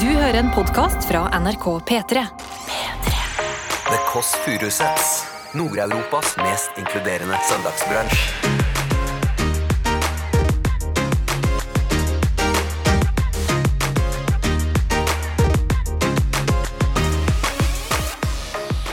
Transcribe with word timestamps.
Du 0.00 0.06
hører 0.06 0.34
en 0.34 0.48
podkast 0.50 1.04
fra 1.06 1.28
NRK 1.38 1.64
P3. 1.86 2.22
P3. 2.66 3.10
The 3.86 3.98
Kåss 4.08 4.34
Furuseths. 4.44 5.24
Nord-Europas 5.52 6.36
mest 6.36 6.70
inkluderende 6.78 7.38
søndagsbransj. 7.48 8.18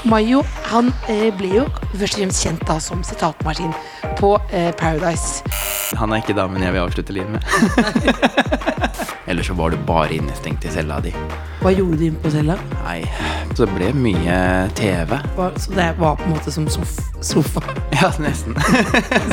Mayo 0.04 0.43
han 0.70 0.93
eh, 1.09 1.31
ble 1.33 1.55
jo 1.55 1.65
først 1.95 2.13
og 2.13 2.20
fremst 2.20 2.45
kjent 2.45 2.68
da 2.70 2.77
som 2.83 3.02
sitatmaskin 3.07 3.73
på 4.21 4.36
eh, 4.52 4.70
Paradise. 4.77 5.41
Han 5.97 6.13
er 6.13 6.21
ikke 6.21 6.38
damen 6.38 6.61
jeg 6.61 6.77
vil 6.77 6.86
avslutte 6.86 7.15
livet 7.15 7.39
med. 7.39 8.91
Eller 9.32 9.43
så 9.43 9.54
var 9.54 9.70
du 9.70 9.77
bare 9.88 10.13
innestengt 10.13 10.66
i 10.66 10.70
cella 10.73 10.98
di. 11.00 11.13
Hva 11.61 11.71
gjorde 11.71 11.95
du 12.02 12.03
inne 12.09 12.20
på 12.20 12.31
cella? 12.34 12.58
Nei, 12.84 12.98
så 13.55 13.63
det 13.63 13.76
ble 13.77 13.91
mye 13.95 14.40
TV. 14.76 15.13
Så 15.55 15.71
det 15.71 15.85
var 16.02 16.17
på 16.20 16.26
en 16.27 16.34
måte 16.34 16.52
som 16.52 16.67
sof 16.67 16.98
sofa. 17.23 17.63
Ja, 18.02 18.09
nesten. 18.20 18.55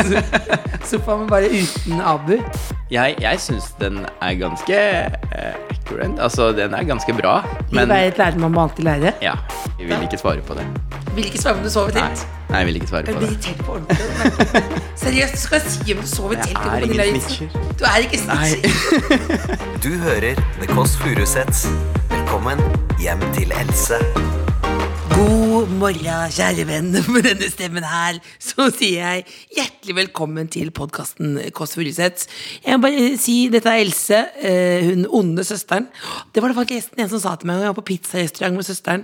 Sofa, 0.90 1.16
men 1.16 1.26
bare 1.30 1.48
uten 1.50 2.00
Abu. 2.04 2.36
Jeg, 2.92 3.16
jeg 3.20 3.40
syns 3.40 3.70
den 3.80 4.02
er 4.22 4.34
ganske 4.38 4.78
eh. 5.96 6.10
Altså, 6.20 6.52
den 6.52 6.74
er 6.74 6.82
ganske 6.84 7.12
bra. 7.14 7.42
Men, 7.70 7.80
Men 7.80 7.88
være 7.88 8.06
et 8.06 8.18
lærer 8.18 8.38
man 8.38 8.52
må 8.52 8.62
alltid 8.62 8.84
lære. 8.84 9.12
ja, 9.22 9.32
vi 9.78 9.84
vil 9.84 10.02
ikke 10.02 10.18
svare 10.18 10.40
på 10.40 10.54
det. 10.54 10.66
Vil 11.14 11.24
ikke 11.24 11.38
svare 11.38 11.54
om 11.56 11.62
du 11.64 11.70
sover 11.70 11.90
Nei, 11.94 12.00
telt. 12.08 12.26
Nei 12.50 12.58
jeg 12.58 12.66
vil 12.66 12.74
ikke 12.76 12.86
svare 12.88 13.04
Jeg 13.06 13.14
på 13.14 13.18
blir 13.18 13.28
det. 13.28 13.36
irritert 13.36 13.64
på 13.66 13.72
ordentlig. 13.72 14.62
Seriøst, 15.02 15.32
du 15.32 15.38
skal 15.38 15.60
si 15.60 15.92
om 15.94 16.00
du 16.00 16.06
sover 16.06 16.32
i 16.32 16.36
Jeg 16.36 16.44
telt 16.46 16.58
er 16.58 16.70
eller 16.76 16.84
ingen 16.84 16.96
Lilla 16.96 17.20
snitcher. 17.20 17.48
Du 17.78 17.84
er 17.84 17.96
ikke 17.96 18.18
snitcher. 18.18 19.62
Du 19.84 19.88
hører 20.04 20.34
The 20.60 20.66
Kåss 20.74 20.96
Furuseths. 20.96 21.66
Velkommen 22.10 22.58
hjem 23.00 23.20
til 23.34 23.52
Else. 23.60 24.27
God 25.58 25.72
morgen, 25.74 26.30
kjære 26.30 26.62
venn. 26.68 26.92
Med 27.10 27.24
denne 27.26 27.48
stemmen 27.50 27.82
her 27.82 28.20
så 28.38 28.68
sier 28.70 29.00
jeg 29.00 29.24
hjertelig 29.56 29.96
velkommen 29.96 30.46
til 30.54 30.68
podkasten 30.70 31.32
Kåss 31.56 31.72
Furuseth. 31.74 32.28
Jeg 32.62 32.78
må 32.78 32.84
bare 32.84 33.16
si 33.18 33.50
dette 33.50 33.66
er 33.66 33.82
Else, 33.82 34.20
eh, 34.38 34.86
hun 34.86 35.02
onde 35.18 35.42
søsteren. 35.42 35.88
Det 36.30 36.44
var 36.44 36.52
det 36.52 36.60
faktisk 36.60 36.94
en 36.94 37.10
som 37.10 37.18
sa 37.24 37.32
til 37.34 37.50
meg 37.50 37.58
da 37.58 37.66
jeg 37.66 37.72
var 37.72 37.78
på 37.80 37.88
pizzarestaurant 37.88 38.54
med 38.54 38.68
søsteren 38.68 39.02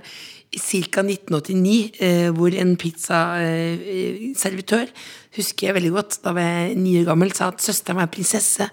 ca. 0.55 1.03
1989, 1.03 1.91
eh, 1.99 2.31
hvor 2.39 2.55
en 2.55 2.77
pizzaservitør, 2.79 4.95
husker 5.35 5.73
jeg 5.73 5.77
veldig 5.81 5.91
godt, 5.97 6.21
da 6.23 6.37
var 6.39 6.47
jeg 6.53 6.79
ni 6.79 6.95
år 7.01 7.11
gammel, 7.11 7.35
sa 7.35 7.51
at 7.51 7.67
søsteren 7.67 7.99
var 7.99 8.07
en 8.07 8.15
prinsesse, 8.15 8.71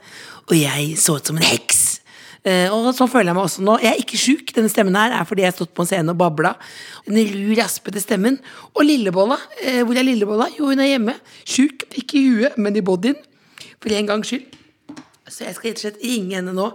og 0.51 0.53
jeg 0.53 0.93
så 1.01 1.17
ut 1.17 1.33
som 1.33 1.41
en 1.41 1.49
heks. 1.49 1.90
Eh, 2.41 2.73
og 2.73 2.87
sånn 2.97 3.09
føler 3.11 3.29
jeg 3.29 3.37
meg 3.37 3.45
også 3.45 3.63
nå. 3.65 3.75
Jeg 3.83 3.91
er 3.91 3.99
ikke 4.01 4.19
sjuk. 4.19 4.53
Denne 4.55 4.71
stemmen 4.71 4.97
her 4.97 5.13
er 5.13 5.27
fordi 5.29 5.43
jeg 5.43 5.51
har 5.51 5.57
stått 5.59 5.73
på 5.77 5.83
en 5.85 5.89
scene 5.91 6.13
og 6.13 6.17
babla. 6.21 6.55
Den 7.05 7.19
ru, 7.29 7.51
raspete 7.59 8.01
stemmen. 8.01 8.39
Og 8.73 8.85
Lillebolla. 8.87 9.37
Eh, 9.61 9.81
hvor 9.85 9.97
er 9.97 10.07
Lillebolla? 10.07 10.49
Jo, 10.57 10.71
hun 10.71 10.81
er 10.81 10.89
hjemme. 10.95 11.15
Sjuk, 11.45 11.85
ikke 12.01 12.17
i 12.17 12.23
huet, 12.31 12.57
men 12.57 12.79
i 12.79 12.85
bodyen. 12.85 13.19
For 13.81 13.93
en 13.93 14.09
gangs 14.09 14.31
skyld. 14.31 14.57
Så 15.31 15.45
jeg 15.45 15.55
skal 15.55 15.69
rett 15.69 15.79
og 15.79 15.85
slett 15.85 16.01
ringe 16.03 16.35
henne 16.35 16.51
nå, 16.51 16.65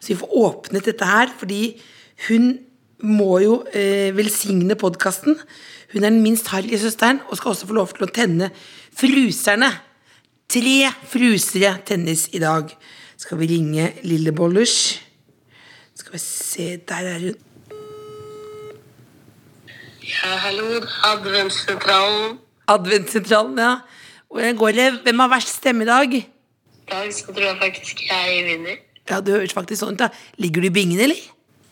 så 0.00 0.08
vi 0.08 0.14
får 0.16 0.36
åpnet 0.40 0.86
dette 0.88 1.08
her. 1.08 1.32
Fordi 1.36 1.60
hun 2.28 2.54
må 3.04 3.40
jo 3.42 3.58
eh, 3.76 4.14
velsigne 4.16 4.78
podkasten. 4.78 5.36
Hun 5.92 6.04
er 6.04 6.08
den 6.08 6.22
minst 6.24 6.48
harry 6.54 6.78
søsteren 6.80 7.20
og 7.28 7.36
skal 7.38 7.52
også 7.52 7.68
få 7.68 7.76
lov 7.76 7.92
til 7.96 8.06
å 8.06 8.12
tenne 8.14 8.48
fruserne. 8.96 9.68
Tre 10.46 10.76
frusere 11.10 11.74
tennes 11.84 12.28
i 12.32 12.40
dag. 12.42 12.70
Skal 13.18 13.42
vi 13.42 13.50
ringe 13.50 13.90
Lillebollers? 14.06 15.05
Skal 15.96 16.12
vi 16.12 16.18
se, 16.18 16.76
der 16.88 16.94
er 16.94 17.18
hun. 17.18 17.36
Ja, 20.06 20.32
hallo, 20.44 20.66
adventssentralen. 21.04 22.38
Adventssentralen, 22.68 23.58
ja. 23.58 23.74
Hvordan 24.30 24.56
går 24.56 24.68
det? 24.76 24.92
Hvem 25.02 25.18
har 25.18 25.28
verst 25.28 25.48
stemme 25.56 25.82
i 25.84 25.86
dag? 25.86 26.14
I 26.14 26.24
dag 26.90 27.14
så 27.14 27.32
tror 27.32 27.42
jeg 27.46 27.56
faktisk 27.62 28.02
jeg 28.10 28.44
vinner. 28.44 28.76
Ja, 29.10 29.20
det 29.20 29.34
høres 29.34 29.54
faktisk 29.54 29.80
sånn 29.82 29.94
ut. 29.96 30.02
da. 30.02 30.08
Ligger 30.42 30.62
du 30.62 30.68
i 30.68 30.74
bingen, 30.74 31.00
eller? 31.00 31.18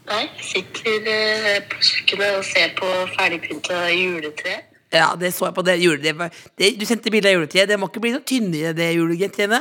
Nei, 0.09 0.25
sitter 0.45 1.07
eh, 1.11 1.61
på 1.71 1.81
kjøkkenet 1.81 2.39
og 2.39 2.45
ser 2.45 2.75
på 2.79 2.91
ferdigpynta 3.17 3.85
juletre. 3.91 4.57
Ja, 4.95 5.15
det 5.19 5.33
så 5.35 5.49
jeg 5.49 5.57
på 5.57 5.65
det 5.67 5.79
juletreet. 5.83 6.43
Det, 6.59 6.75
du 6.79 6.85
sendte 6.87 7.11
bilde 7.11 7.31
av 7.31 7.39
juletreet. 7.39 7.69
Det 7.71 7.79
må 7.81 7.89
ikke 7.91 8.03
bli 8.05 8.13
noe 8.15 8.27
tynnere, 8.27 8.75
det 8.77 8.93
juletreet. 8.95 9.55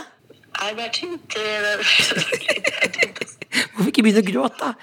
Nei, 0.53 0.73
det 0.77 0.85
er 0.85 0.93
tynt. 0.93 1.37
eh, 1.39 1.95
det 2.43 2.75
er 2.83 2.91
tynt. 2.99 3.32
Hvorfor 3.73 3.89
ikke 3.89 4.03
begynne 4.05 4.21
å 4.21 4.27
gråte, 4.27 4.67
da? 4.69 4.73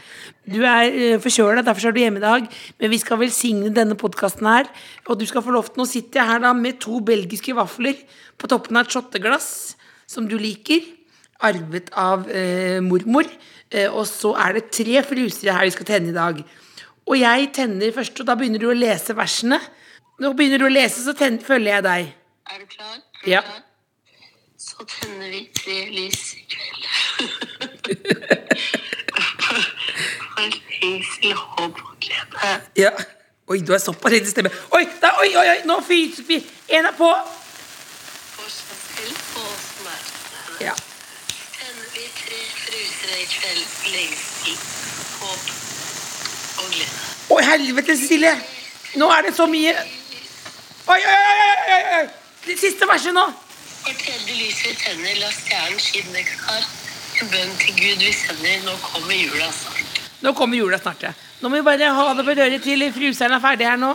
Du 0.50 0.58
er 0.66 0.90
uh, 0.90 1.18
forkjøla, 1.22 1.62
derfor 1.66 1.88
er 1.88 1.94
du 1.94 2.00
hjemme 2.02 2.18
i 2.18 2.24
dag. 2.24 2.46
Men 2.80 2.90
vi 2.90 2.98
skal 2.98 3.20
velsigne 3.20 3.70
denne 3.74 3.94
podkasten 3.98 4.48
her. 4.50 4.70
Og 5.06 5.20
du 5.20 5.26
skal 5.30 5.44
få 5.46 5.54
lov 5.54 5.70
til 5.70 5.82
Nå 5.82 5.86
sitter 5.86 6.22
jeg 6.22 6.30
her 6.32 6.42
da 6.42 6.50
med 6.58 6.80
to 6.82 6.98
belgiske 7.06 7.54
vafler 7.54 8.00
på 8.40 8.50
toppen 8.50 8.80
av 8.80 8.88
et 8.88 8.96
shotteglass 8.96 9.50
som 10.10 10.26
du 10.26 10.34
liker. 10.40 10.82
Arvet 11.46 11.92
av 11.96 12.26
eh, 12.28 12.80
mormor. 12.84 13.30
Eh, 13.70 13.86
og 13.86 14.02
så 14.10 14.34
er 14.42 14.58
det 14.58 14.66
tre 14.74 15.00
frusere 15.06 15.54
her 15.54 15.68
vi 15.70 15.76
skal 15.76 15.88
tenne 15.92 16.10
i 16.10 16.16
dag. 16.16 16.42
Og 17.06 17.16
jeg 17.18 17.50
tenner 17.56 17.94
først, 17.94 18.18
og 18.20 18.26
da 18.28 18.34
begynner 18.38 18.60
du 18.62 18.68
å 18.70 18.76
lese 18.76 19.14
versene. 19.18 19.60
Nå 20.20 20.34
begynner 20.36 20.60
du 20.60 20.66
å 20.66 20.74
lese, 20.74 21.00
så 21.06 21.14
tenner, 21.16 21.42
følger 21.46 21.78
jeg 21.78 21.86
deg. 21.86 22.10
Er 22.50 22.58
du 22.60 22.66
klar? 22.74 22.96
Er 22.98 23.24
du 23.24 23.30
Ja. 23.30 23.42
klar? 23.46 23.66
Så 24.60 24.84
tenner 24.84 25.30
vi 25.32 25.46
tre 25.56 25.78
lys 25.94 26.34
i 26.36 26.42
kveld. 26.50 27.69
For 29.40 30.44
lengsel, 30.82 31.34
håp 31.34 31.80
og 31.84 31.96
glede. 32.00 32.52
Ja. 32.76 32.90
Oi, 33.50 33.58
du 33.66 33.72
er 33.74 33.82
såpass 33.82 34.12
redd 34.12 34.28
i 34.28 34.30
stemmen. 34.30 34.52
Oi, 34.76 34.84
da, 35.02 35.10
oi, 35.18 35.30
oi, 35.36 35.46
oi, 35.56 35.58
nå 35.66 35.80
fyser 35.86 36.26
vi. 36.28 36.38
En 36.68 36.86
er 36.86 36.94
på. 36.98 37.10
For 38.36 38.46
seg 38.46 38.78
selv 38.86 39.16
og. 39.42 39.50
Ja. 40.60 40.74
Tenner 41.56 41.88
vi 41.94 42.06
tre 42.14 42.40
frusere 42.60 43.16
i 43.18 43.26
kveld. 43.34 43.66
Lengsel, 43.94 44.56
håp 45.20 45.42
og 46.62 46.70
glede. 46.70 47.00
Oi, 47.30 47.42
helvete, 47.46 47.96
Cecilie! 47.96 48.34
Nå 48.98 49.06
er 49.14 49.22
det 49.22 49.36
så 49.36 49.44
mye 49.46 49.70
Oi, 50.90 50.96
oi, 50.98 51.02
oi, 51.06 51.74
oi, 51.74 51.82
oi! 51.98 52.06
Det 52.46 52.56
siste 52.58 52.88
verset 52.90 53.14
nå. 53.14 53.22
For 53.84 53.94
tredje 54.00 54.34
lys 54.34 54.58
vi 54.64 54.72
tenner, 54.80 55.14
la 55.20 55.28
stjernen 55.30 55.78
skinne 55.78 56.24
klar. 56.26 56.64
En 57.20 57.28
bønn 57.28 57.56
til 57.60 57.74
Gud 57.76 58.04
vi 58.04 58.12
sender, 58.16 58.62
nå 58.64 58.76
kommer 58.84 59.16
jula 59.16 59.50
snart. 59.52 59.98
Nå 60.24 60.32
kommer 60.36 60.56
jula 60.56 60.78
snart, 60.80 61.04
ja. 61.04 61.12
Nå 61.40 61.50
må 61.50 61.60
vi 61.60 61.66
bare 61.66 61.92
ha 61.96 62.06
det 62.16 62.24
på 62.24 62.36
røret 62.36 62.64
til 62.64 62.86
fruseren 62.94 63.36
er 63.36 63.42
ferdig 63.44 63.68
her 63.68 63.80
nå. 63.80 63.94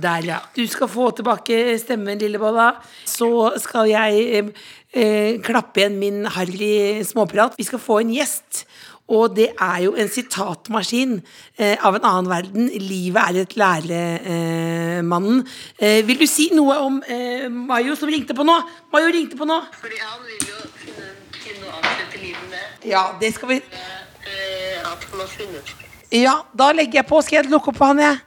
Der, 0.00 0.24
ja. 0.24 0.38
Du 0.56 0.62
skal 0.70 0.88
få 0.88 1.10
tilbake 1.14 1.78
stemmen, 1.78 2.18
Lillebolla. 2.18 2.72
Så 3.06 3.50
skal 3.62 3.90
jeg 3.90 4.22
eh, 4.38 4.52
eh, 4.94 5.40
klappe 5.44 5.82
igjen 5.82 5.98
min 6.00 6.22
harry 6.30 7.02
småprat. 7.04 7.58
Vi 7.58 7.66
skal 7.68 7.82
få 7.82 8.00
en 8.00 8.14
gjest. 8.14 8.64
Og 9.10 9.34
det 9.34 9.48
er 9.58 9.78
jo 9.84 9.96
en 9.98 10.08
sitatmaskin 10.10 11.16
eh, 11.58 11.74
av 11.82 11.98
en 11.98 12.06
annen 12.06 12.30
verden. 12.30 12.70
Livet 12.78 13.22
er 13.22 13.40
et 13.42 13.56
læremannen. 13.58 15.42
Eh, 15.78 16.00
vil 16.06 16.22
du 16.22 16.28
si 16.30 16.50
noe 16.54 16.78
om 16.86 17.00
eh, 17.02 17.48
Mayo 17.50 17.98
som 17.98 18.12
ringte 18.12 18.38
på 18.38 18.46
nå? 18.46 18.60
Mayo 18.94 19.10
ringte 19.10 19.38
på 19.40 19.48
nå. 19.50 19.58
Fordi 19.82 19.98
han 20.04 20.22
vil 20.28 20.52
jo 20.52 20.62
finne 20.78 21.08
en 21.10 21.40
kvinne 21.40 21.66
å 21.66 21.80
avslutte 21.80 22.22
livet 22.22 22.52
med. 22.54 22.69
Ja, 22.84 23.02
det 23.20 23.34
skal 23.34 23.48
vi 23.48 23.56
eh, 23.60 24.80
at 24.80 25.04
han 25.04 25.20
har 25.20 25.28
funnet 25.28 25.76
Ja, 26.12 26.34
da 26.56 26.72
legger 26.72 27.00
jeg 27.00 27.06
på. 27.06 27.20
Skal 27.22 27.42
jeg 27.42 27.50
lukke 27.52 27.70
opp 27.70 27.78
på 27.78 27.88
han, 27.90 28.00
jeg? 28.00 28.18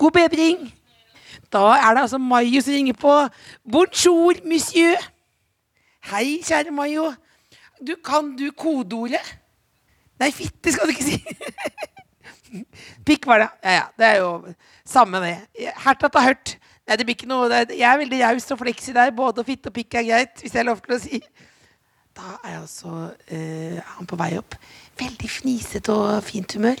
God 0.00 0.14
bedring. 0.16 0.64
Da 1.52 1.76
er 1.76 1.94
det 1.94 2.02
altså 2.06 2.18
Mayo 2.18 2.60
som 2.64 2.74
ringer 2.74 2.96
på. 2.98 3.14
Bonjour, 3.72 4.40
monsieur. 4.48 4.96
Hei, 6.10 6.40
kjære 6.42 6.72
Mayo. 6.74 7.12
Du, 7.84 7.94
kan 8.04 8.32
du 8.36 8.48
kodeordet? 8.50 9.22
Nei, 10.18 10.32
fitte 10.34 10.72
skal 10.72 10.88
du 10.88 10.96
ikke 10.96 11.06
si. 11.06 11.20
Pikk 13.06 13.28
var 13.28 13.44
det. 13.44 13.50
Ja, 13.62 13.76
ja. 13.76 13.84
Det 13.98 14.08
er 14.08 14.16
jo 14.22 14.32
samme 14.88 15.20
det. 15.22 15.36
Hært 15.84 16.02
at 16.02 16.12
det 16.12 16.20
har 16.20 16.32
hørt. 16.32 16.56
Nei, 16.88 16.96
det 16.96 17.04
blir 17.04 17.18
ikke 17.18 17.28
noe 17.28 17.52
Jeg 17.52 17.84
er 17.84 18.00
veldig 18.00 18.24
raus 18.24 18.50
og 18.50 18.64
fleksi 18.64 18.96
der. 18.96 19.12
Både 19.14 19.44
fitte 19.44 19.70
og 19.70 19.76
pikk 19.76 20.00
er 20.00 20.08
greit, 20.08 20.40
hvis 20.40 20.54
jeg 20.54 20.64
har 20.64 20.70
lov 20.72 20.80
til 20.82 20.96
å 20.96 21.00
si. 21.02 21.22
Da 22.18 22.34
er 22.42 22.56
altså 22.58 23.12
eh, 23.30 23.78
han 23.94 24.06
på 24.08 24.16
vei 24.18 24.32
opp. 24.40 24.56
Veldig 24.98 25.28
fnisete 25.30 25.94
og 25.94 26.24
fint 26.26 26.56
humør. 26.58 26.80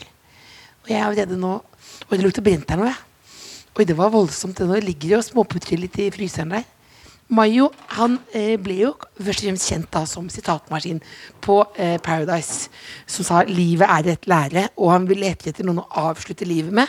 Og 0.82 0.90
jeg 0.90 0.98
er 0.98 1.04
allerede 1.06 1.38
nå 1.38 1.60
Oi, 2.08 2.16
det 2.16 2.24
lukter 2.24 2.44
brent 2.44 2.70
her 2.70 2.78
nå, 2.80 2.88
jeg. 2.88 3.36
Oi, 3.78 3.84
det 3.86 3.94
var 3.98 4.10
voldsomt. 4.10 4.58
Nå 4.66 4.80
ligger 4.82 5.12
det 5.12 5.16
og 5.18 5.24
småputrer 5.26 5.80
litt 5.80 5.96
i 6.02 6.08
fryseren 6.14 6.56
der. 6.56 6.66
Mayo 7.28 7.68
han 7.92 8.16
eh, 8.32 8.54
ble 8.60 8.78
jo 8.80 8.90
først 9.18 9.42
og 9.42 9.48
fremst 9.50 9.68
kjent 9.68 9.88
da 9.92 10.02
som 10.08 10.30
sitatmaskin 10.32 11.02
på 11.44 11.58
eh, 11.76 11.98
Paradise, 12.00 12.70
som 13.04 13.26
sa 13.26 13.42
'livet 13.44 13.84
er 13.84 14.14
et 14.14 14.28
lære', 14.30 14.70
og 14.80 14.94
han 14.94 15.08
vil 15.10 15.20
lete 15.20 15.50
etter 15.50 15.66
noen 15.68 15.82
å 15.82 16.08
avslutte 16.08 16.48
livet 16.48 16.72
med. 16.72 16.88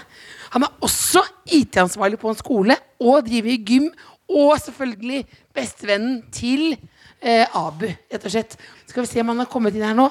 Han 0.55 0.63
er 0.63 0.77
også 0.79 1.25
IT-ansvarlig 1.45 2.21
på 2.21 2.31
en 2.31 2.39
skole 2.39 2.77
og 3.03 3.27
driver 3.27 3.51
i 3.51 3.59
gym, 3.67 3.91
og 4.29 4.55
selvfølgelig 4.63 5.25
bestevennen 5.53 6.23
til 6.31 6.79
eh, 7.21 7.45
Abu, 7.55 7.87
rett 7.87 8.25
og 8.25 8.33
slett. 8.33 8.57
Skal 8.87 9.03
vi 9.03 9.11
se 9.11 9.21
om 9.21 9.31
han 9.33 9.43
har 9.43 9.49
kommet 9.51 9.75
inn 9.75 9.85
her 9.85 9.97
nå. 9.97 10.09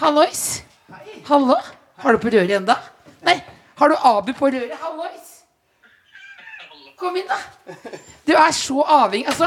Hallois. 0.00 0.62
Hallo. 1.28 1.56
Har 1.98 2.14
du 2.14 2.22
på 2.22 2.30
røret 2.32 2.54
enda? 2.54 2.78
Nei, 3.26 3.40
har 3.78 3.90
du 3.90 3.96
Abu 3.96 4.32
på 4.32 4.50
røret? 4.52 4.76
Hallois! 4.82 5.34
Kom 6.98 7.16
inn, 7.16 7.28
da. 7.30 7.38
Du 8.26 8.32
er 8.34 8.50
så 8.54 8.82
avhengig 8.82 9.28
Altså, 9.30 9.46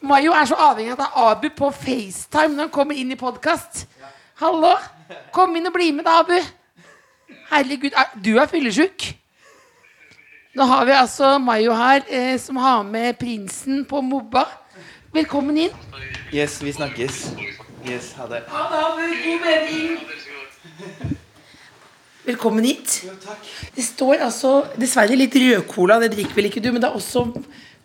Mayo 0.00 0.32
er 0.32 0.46
så 0.48 0.56
avhengig 0.56 0.94
av 0.94 0.94
at 0.94 1.00
det 1.02 1.08
er 1.08 1.30
Abu 1.32 1.48
på 1.56 1.70
FaceTime 1.74 2.54
når 2.54 2.68
han 2.68 2.72
kommer 2.72 2.96
inn 2.96 3.12
i 3.12 3.18
podkast. 3.18 3.86
Hallo! 4.40 4.76
Kom 5.34 5.56
inn 5.56 5.68
og 5.68 5.74
bli 5.74 5.90
med, 5.96 6.06
da, 6.06 6.20
Abu. 6.22 6.36
Herregud, 7.50 7.92
er, 7.96 8.12
du 8.20 8.36
er 8.38 8.48
fyllesyk. 8.48 9.08
Nå 10.56 10.64
har 10.68 10.84
vi 10.88 10.94
altså 10.96 11.34
Mayo 11.38 11.74
her, 11.76 12.04
eh, 12.08 12.36
som 12.40 12.56
har 12.56 12.82
med 12.84 13.16
prinsen 13.20 13.84
på 13.88 14.00
Mobba. 14.04 14.44
Velkommen 15.12 15.56
inn. 15.56 15.70
Yes, 16.32 16.58
vi 16.60 16.72
snakkes. 16.72 17.30
Yes, 17.88 18.10
ha 18.18 18.26
det. 18.28 18.42
Ha 18.52 18.64
det. 18.96 19.06
God 19.24 19.40
bedring. 19.46 19.94
Velkommen 22.26 22.64
hit. 22.68 22.98
Det 23.72 23.84
står 23.86 24.20
altså 24.26 24.50
dessverre 24.76 25.16
litt 25.16 25.32
rødcola, 25.40 25.96
det 26.02 26.10
drikker 26.12 26.36
vel 26.36 26.50
ikke 26.50 26.60
du, 26.60 26.68
men 26.74 26.84
det 26.84 26.90
er 26.90 26.98
også 26.98 27.24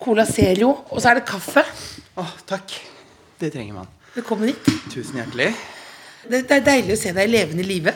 Cola 0.03 0.25
Zero, 0.27 0.73
og 0.91 0.99
så 0.99 1.13
er 1.13 1.21
det 1.21 1.25
kaffe. 1.29 1.63
Å, 2.19 2.27
takk. 2.49 2.75
Det 3.39 3.53
trenger 3.55 3.79
man. 3.79 3.87
Velkommen 4.17 4.51
hit. 4.51 4.67
Tusen 4.91 5.21
hjertelig. 5.21 5.53
Det, 6.27 6.43
det 6.49 6.59
er 6.59 6.67
deilig 6.67 6.97
å 6.97 7.01
se 7.05 7.15
deg 7.15 7.31
i 7.31 7.35
levende 7.37 7.63
live. 7.67 7.95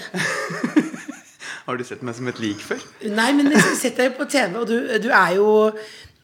Har 1.67 1.75
du 1.75 1.83
sett 1.83 1.99
meg 2.07 2.15
som 2.15 2.31
et 2.31 2.39
lik 2.39 2.63
før? 2.63 2.79
Nei, 3.11 3.27
men 3.35 3.51
jeg 3.51 3.59
har 3.59 3.75
sett 3.75 3.99
deg 3.99 4.15
på 4.15 4.23
TV, 4.31 4.55
og 4.55 4.69
du, 4.71 4.77
du 5.03 5.11
er 5.11 5.35
jo 5.35 5.49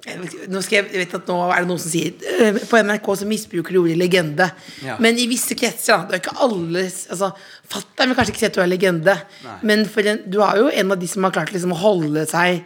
nå 0.04 0.60
skal 0.64 0.82
jeg, 0.82 0.88
jeg 0.92 1.00
vet 1.00 1.14
at 1.16 1.30
nå 1.32 1.36
er 1.48 1.64
det 1.64 1.70
noen 1.70 1.80
som 1.80 1.92
sier 1.94 2.26
øh, 2.44 2.58
På 2.68 2.80
NRK 2.84 3.06
så 3.22 3.28
misbruker 3.28 3.72
de 3.72 3.80
ordet 3.80 3.96
legende. 3.96 4.50
Ja. 4.84 4.98
Men 5.04 5.16
i 5.16 5.30
visse 5.32 5.56
kretser 5.56 6.04
Det 6.10 6.18
er 6.18 6.24
ikke 6.24 6.34
alle 6.44 6.84
altså, 6.84 7.30
Fatter'n 7.72 8.12
vil 8.12 8.18
kanskje 8.18 8.34
ikke 8.34 8.42
si 8.42 8.50
at 8.50 8.58
du 8.58 8.64
er 8.66 8.68
legende, 8.68 9.16
Nei. 9.46 9.56
men 9.70 9.86
en, 9.88 10.20
du 10.28 10.42
er 10.44 10.60
jo 10.60 10.68
en 10.74 10.92
av 10.92 11.00
de 11.00 11.08
som 11.08 11.24
har 11.24 11.34
klart 11.36 11.54
liksom, 11.56 11.72
å 11.72 11.80
holde 11.80 12.26
seg 12.30 12.66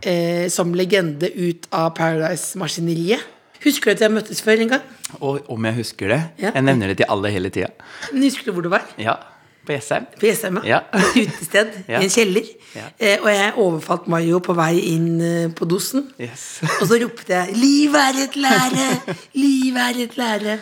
eh, 0.00 0.48
som 0.52 0.72
legende 0.74 1.28
ut 1.28 1.68
av 1.76 1.92
Paradise-maskineriet. 1.98 3.28
Husker 3.62 3.92
du 3.92 3.94
at 3.94 4.06
jeg 4.06 4.14
møttes 4.16 4.40
før 4.42 4.64
en 4.64 4.72
gang? 4.72 4.88
Og 5.20 5.44
om 5.52 5.68
jeg 5.68 5.76
husker 5.76 6.10
det? 6.10 6.20
Ja. 6.40 6.50
Jeg 6.56 6.66
nevner 6.66 6.90
det 6.90 7.02
til 7.02 7.12
alle 7.12 7.30
hele 7.30 7.52
tida. 7.54 7.68
Husker 8.10 8.48
du 8.48 8.56
hvor 8.56 8.64
du 8.64 8.72
var? 8.72 8.88
Ja. 8.98 9.20
På 9.66 9.72
Jessheim. 9.76 10.06
På 10.18 10.26
Jessheim, 10.26 10.58
Ja. 10.66 10.80
Et 10.92 11.16
utested 11.28 11.68
Ja. 11.88 12.00
i 12.00 12.04
en 12.08 12.10
kjeller. 12.10 12.48
Ja. 12.74 12.86
Eh, 12.98 13.18
og 13.22 13.28
jeg 13.30 13.52
overfalt 13.62 14.08
Mayo 14.10 14.40
på 14.42 14.54
vei 14.58 14.72
inn 14.94 15.20
eh, 15.20 15.48
på 15.54 15.68
dosen. 15.70 16.08
Yes. 16.18 16.60
Og 16.80 16.88
så 16.90 16.98
ropte 17.02 17.30
jeg 17.36 17.54
'Liv 17.56 17.94
er 17.94 18.18
et 18.24 18.36
lære! 18.36 19.16
Liv 19.34 19.76
er 19.76 20.02
et 20.06 20.16
lære!' 20.18 20.58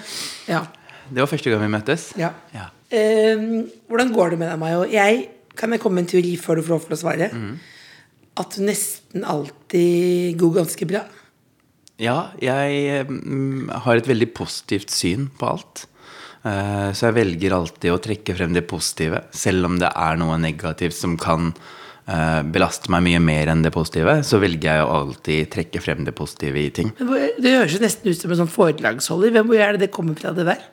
Ja. 0.49 0.65
Det 1.11 1.19
var 1.23 1.27
første 1.27 1.51
gang 1.51 1.63
vi 1.63 1.69
møttes. 1.73 2.13
ja. 2.17 2.31
Ja. 2.55 2.69
Eh, 2.93 3.39
hvordan 3.89 4.13
går 4.13 4.31
det 4.31 4.39
med 4.39 4.51
deg, 4.51 4.59
Mayo? 4.59 4.85
Jeg, 4.91 5.29
kan 5.57 5.71
jeg 5.73 5.81
komme 5.81 5.95
med 6.01 6.03
en 6.05 6.11
teori 6.11 6.37
før 6.37 6.55
du 6.59 6.63
får 6.63 6.75
lov 6.75 6.81
til 6.87 6.95
å 6.97 7.01
svare? 7.01 7.31
At 8.37 8.55
du 8.57 8.63
nesten 8.63 9.25
alltid 9.25 10.37
går 10.39 10.55
ganske 10.61 10.87
bra. 10.87 11.03
Ja, 12.01 12.31
jeg 12.41 13.05
mm, 13.09 13.69
har 13.85 13.97
et 13.97 14.09
veldig 14.09 14.31
positivt 14.35 14.91
syn 14.91 15.29
på 15.39 15.47
alt. 15.53 15.87
Eh, 16.41 16.89
så 16.97 17.11
jeg 17.11 17.19
velger 17.19 17.53
alltid 17.53 17.93
å 17.93 18.01
trekke 18.01 18.37
frem 18.37 18.57
det 18.57 18.65
positive, 18.69 19.27
selv 19.37 19.69
om 19.69 19.77
det 19.81 19.91
er 19.91 20.21
noe 20.21 20.39
negativt 20.41 20.97
som 20.97 21.19
kan 21.21 21.51
eh, 21.51 22.41
belaste 22.49 22.93
meg 22.93 23.05
mye 23.05 23.21
mer 23.25 23.53
enn 23.53 23.65
det 23.67 23.73
positive, 23.75 24.21
så 24.27 24.41
velger 24.41 24.81
jeg 24.81 24.87
å 24.87 24.95
alltid 25.03 25.51
trekke 25.53 25.83
frem 25.85 26.07
det 26.09 26.17
positive 26.17 26.63
i 26.63 26.71
ting. 26.75 26.95
Det 26.97 27.57
høres 27.59 27.77
jo 27.77 27.83
nesten 27.85 28.13
ut 28.13 28.23
som 28.23 28.33
en 28.33 28.43
sånn 28.43 28.55
foredragsholder. 28.55 29.43
Hvor 29.43 29.61
er 29.61 29.77
det 29.77 29.85
det 29.85 29.93
kommer 29.95 30.17
fra, 30.17 30.33
det 30.37 30.49
der? 30.49 30.65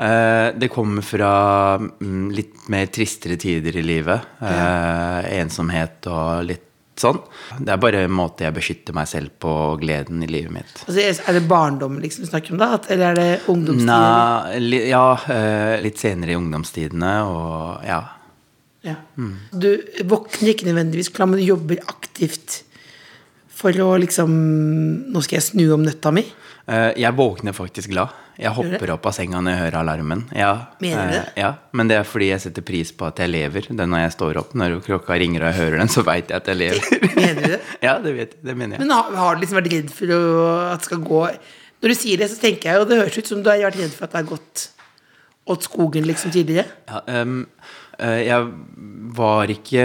Eh, 0.00 0.46
det 0.56 0.72
kommer 0.72 1.04
fra 1.06 1.34
mm, 1.76 2.26
litt 2.34 2.66
mer 2.72 2.88
tristere 2.92 3.36
tider 3.40 3.76
i 3.76 3.86
livet. 3.86 4.34
Ja. 4.40 5.20
ensomhet 5.36 6.08
og 6.10 6.48
litt 6.48 6.69
sånn. 7.00 7.18
Det 7.58 7.72
er 7.74 7.80
bare 7.82 8.04
en 8.06 8.14
måte 8.14 8.46
jeg 8.46 8.56
beskytter 8.56 8.96
meg 8.96 9.08
selv 9.10 9.34
på 9.42 9.50
og 9.50 9.82
gleden 9.82 10.22
i 10.24 10.30
livet 10.30 10.54
mitt. 10.54 10.72
Altså, 10.86 11.02
er 11.02 11.36
det 11.36 11.44
barndom 11.50 11.98
liksom 12.02 12.24
du 12.24 12.30
snakker 12.30 12.54
om 12.54 12.62
da? 12.62 12.72
Eller 12.92 13.10
er 13.10 13.18
det 13.18 13.28
ungdomstiden? 13.52 13.90
Nei, 13.90 14.82
ja, 14.90 15.04
eh, 15.34 15.76
litt 15.84 16.00
senere 16.00 16.34
i 16.34 16.40
ungdomstidene 16.40 17.12
og 17.28 17.86
ja. 17.88 18.00
Ja. 18.86 18.96
Du 19.52 19.68
våkner 20.08 20.54
ikke 20.54 20.70
nødvendigvis 20.70 21.12
klar, 21.12 21.28
men 21.28 21.40
du 21.40 21.44
jobber 21.44 21.82
aktivt 21.90 22.62
for 23.60 23.76
å 23.84 23.90
liksom 24.00 24.30
Nå 25.12 25.20
skal 25.24 25.36
jeg 25.40 25.48
snu 25.50 25.66
om 25.74 25.84
nøtta 25.84 26.12
mi. 26.14 26.24
Eh, 26.70 26.92
jeg 27.02 27.16
våkner 27.18 27.54
faktisk 27.56 27.90
glad. 27.90 28.14
Jeg 28.40 28.54
hopper 28.56 28.92
opp 28.94 29.06
av 29.10 29.12
senga 29.12 29.40
når 29.42 29.52
jeg 29.52 29.60
hører 29.64 29.76
alarmen. 29.82 30.22
Ja, 30.36 30.52
Mener 30.80 31.08
du 31.10 31.12
det? 31.12 31.22
eh, 31.34 31.40
ja, 31.42 31.50
Men 31.76 31.90
det 31.90 31.96
er 31.98 32.06
fordi 32.08 32.30
jeg 32.30 32.40
setter 32.46 32.64
pris 32.64 32.92
på 32.96 33.08
at 33.08 33.18
jeg 33.20 33.32
lever. 33.32 33.66
Det 33.68 33.84
er 33.84 33.90
når 33.90 34.04
jeg 34.06 34.14
står 34.16 34.40
opp. 34.40 34.54
Når 34.56 34.78
klokka 34.86 35.18
ringer 35.20 35.44
og 35.44 35.50
jeg 35.50 35.58
hører 35.60 35.82
den, 35.82 35.92
så 35.92 36.04
veit 36.06 36.30
jeg 36.30 36.40
at 36.40 36.48
jeg 36.48 36.60
lever. 36.60 37.00
Mener 37.20 37.40
du 37.42 37.48
det? 37.56 37.60
ja, 37.88 37.96
det 37.98 38.14
vet 38.16 38.36
jeg. 38.36 38.42
Det 38.46 38.56
mener 38.56 38.78
jeg. 38.78 38.86
Men 38.86 38.96
har, 38.96 39.34
du 39.34 39.44
liksom 39.44 39.60
vært 39.60 39.72
redd 39.74 39.94
for 39.94 40.14
at 40.16 40.80
det 40.80 40.88
skal 40.88 41.02
gå 41.10 41.22
Når 41.80 41.92
du 41.92 41.96
sier 41.96 42.22
det, 42.22 42.30
så 42.30 42.38
tenker 42.40 42.70
jeg 42.70 42.80
jo 42.80 42.86
Det 42.88 43.00
høres 43.00 43.18
ut 43.18 43.32
som 43.32 43.42
du 43.42 43.50
har 43.50 43.64
vært 43.66 43.80
redd 43.82 43.96
for 43.96 44.06
at 44.06 44.14
det 44.14 44.22
har 44.22 44.30
gått 44.30 44.68
åt 45.50 45.64
skogen 45.66 46.04
liksom 46.06 46.30
tidligere. 46.30 46.68
Ja, 46.86 47.00
eh, 47.10 47.30
jeg 48.00 48.46
var 49.16 49.50
ikke 49.50 49.84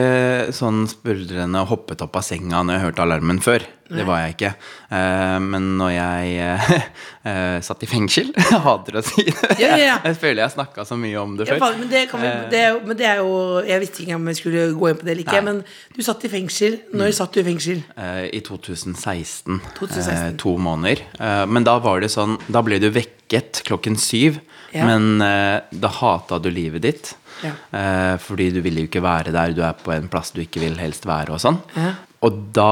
sånn 0.56 0.86
sprudlende 0.90 1.64
og 1.64 1.72
hoppet 1.72 2.04
opp 2.06 2.20
av 2.20 2.26
senga 2.26 2.62
når 2.64 2.78
jeg 2.78 2.86
hørte 2.86 3.04
alarmen 3.06 3.42
før. 3.44 3.66
Det 3.86 4.02
var 4.06 4.24
jeg 4.24 4.34
ikke. 4.34 4.50
Eh, 4.98 5.36
men 5.46 5.66
når 5.78 5.92
jeg 5.94 6.30
eh, 6.42 6.70
eh, 7.30 7.58
satt 7.66 7.84
i 7.86 7.90
fengsel 7.90 8.32
Jeg 8.40 8.62
hater 8.66 8.98
å 8.98 9.04
si 9.06 9.26
det. 9.28 9.50
Ja, 9.62 9.76
ja, 9.76 9.84
ja. 9.84 9.98
Jeg 10.10 10.18
føler 10.24 10.42
jeg 10.42 10.54
snakka 10.56 10.86
så 10.90 10.98
mye 10.98 11.20
om 11.22 11.36
det 11.38 11.46
før. 11.52 11.62
men, 11.78 11.92
det 11.92 12.02
vi, 12.10 12.32
det 12.52 12.64
men 12.82 12.98
det 12.98 13.08
er 13.12 13.22
jo 13.22 13.62
Jeg 13.66 13.84
visste 13.84 14.02
ikke 14.04 14.18
om 14.18 14.32
jeg 14.32 14.40
skulle 14.40 14.64
gå 14.74 14.90
inn 14.90 15.00
på 15.00 15.06
det 15.06 15.14
eller 15.14 15.26
ikke. 15.26 15.38
Nei. 15.38 15.46
Men 15.52 15.62
du 15.94 16.02
satt 16.06 16.26
i 16.26 16.32
fengsel. 16.34 16.80
Når 16.98 17.14
satt 17.20 17.38
du 17.38 17.44
i 17.44 17.46
fengsel? 17.46 17.84
Eh, 17.94 18.24
I 18.34 18.42
2016. 18.46 19.62
2016. 19.78 20.16
Eh, 20.16 20.26
to 20.42 20.56
måneder. 20.58 21.06
Eh, 21.20 21.44
men 21.50 21.68
da 21.68 21.78
var 21.84 22.02
det 22.02 22.10
sånn 22.14 22.40
Da 22.50 22.66
ble 22.66 22.82
du 22.82 22.90
vekket 22.96 23.62
klokken 23.70 24.00
syv. 24.02 24.42
Men 24.74 25.22
eh, 25.24 25.62
da 25.70 25.94
hata 26.02 26.42
du 26.42 26.50
livet 26.54 26.84
ditt. 26.84 27.14
Ja. 27.44 27.54
Eh, 27.76 28.18
fordi 28.24 28.50
du 28.56 28.62
ville 28.62 28.84
jo 28.86 28.90
ikke 28.90 29.04
være 29.04 29.32
der. 29.36 29.54
Du 29.58 29.62
er 29.66 29.74
på 29.74 29.92
en 29.96 30.08
plass 30.12 30.32
du 30.36 30.42
ikke 30.44 30.62
vil 30.64 30.78
helst 30.80 31.06
være, 31.10 31.36
og 31.36 31.42
sånn. 31.44 31.60
Ja. 31.76 31.94
Og 32.26 32.38
da 32.56 32.70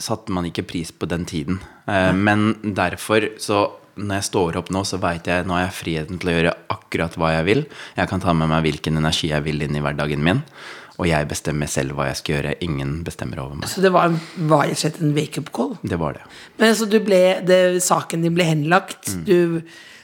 satte 0.00 0.32
man 0.34 0.44
ikke 0.48 0.66
pris 0.68 0.90
på 0.92 1.08
den 1.08 1.24
tiden. 1.28 1.60
Eh, 1.88 2.12
men 2.12 2.54
derfor, 2.76 3.28
så 3.40 3.66
når 3.96 4.18
jeg 4.20 4.26
står 4.28 4.56
opp 4.60 4.68
nå, 4.74 4.82
så 4.84 4.98
veit 5.00 5.24
jeg 5.30 5.46
nå 5.48 5.54
har 5.56 5.66
jeg 5.70 5.76
friheten 5.78 6.18
til 6.20 6.28
å 6.28 6.34
gjøre 6.36 6.56
akkurat 6.74 7.14
hva 7.16 7.30
jeg 7.38 7.46
vil. 7.46 7.62
Jeg 7.96 8.08
kan 8.10 8.20
ta 8.20 8.34
med 8.36 8.50
meg 8.52 8.66
hvilken 8.66 8.98
energi 9.00 9.30
jeg 9.32 9.44
vil 9.46 9.62
inn 9.64 9.76
i 9.78 9.80
hverdagen 9.84 10.20
min. 10.24 10.42
Og 10.98 11.08
jeg 11.10 11.28
bestemmer 11.28 11.68
selv 11.68 11.92
hva 11.96 12.06
jeg 12.10 12.16
skal 12.20 12.34
gjøre. 12.38 12.54
Ingen 12.64 13.02
bestemmer 13.04 13.40
over 13.42 13.56
meg. 13.60 13.68
Så 13.68 13.82
det 13.84 13.90
var, 13.92 14.08
en- 14.08 14.20
var 14.48 14.64
rett 14.64 14.76
og 14.78 14.82
slett 14.84 15.00
en 15.04 15.14
wake-up 15.16 15.50
call? 15.52 15.74
Det 15.84 15.98
var 16.00 16.14
det. 16.16 16.22
Men 16.58 16.70
altså, 16.72 16.86
du 16.88 16.98
ble, 17.04 17.22
det, 17.44 17.58
saken 17.84 18.22
din 18.24 18.34
ble 18.36 18.44
henlagt. 18.48 19.10
Mm. 19.12 19.24
Du, 19.28 19.62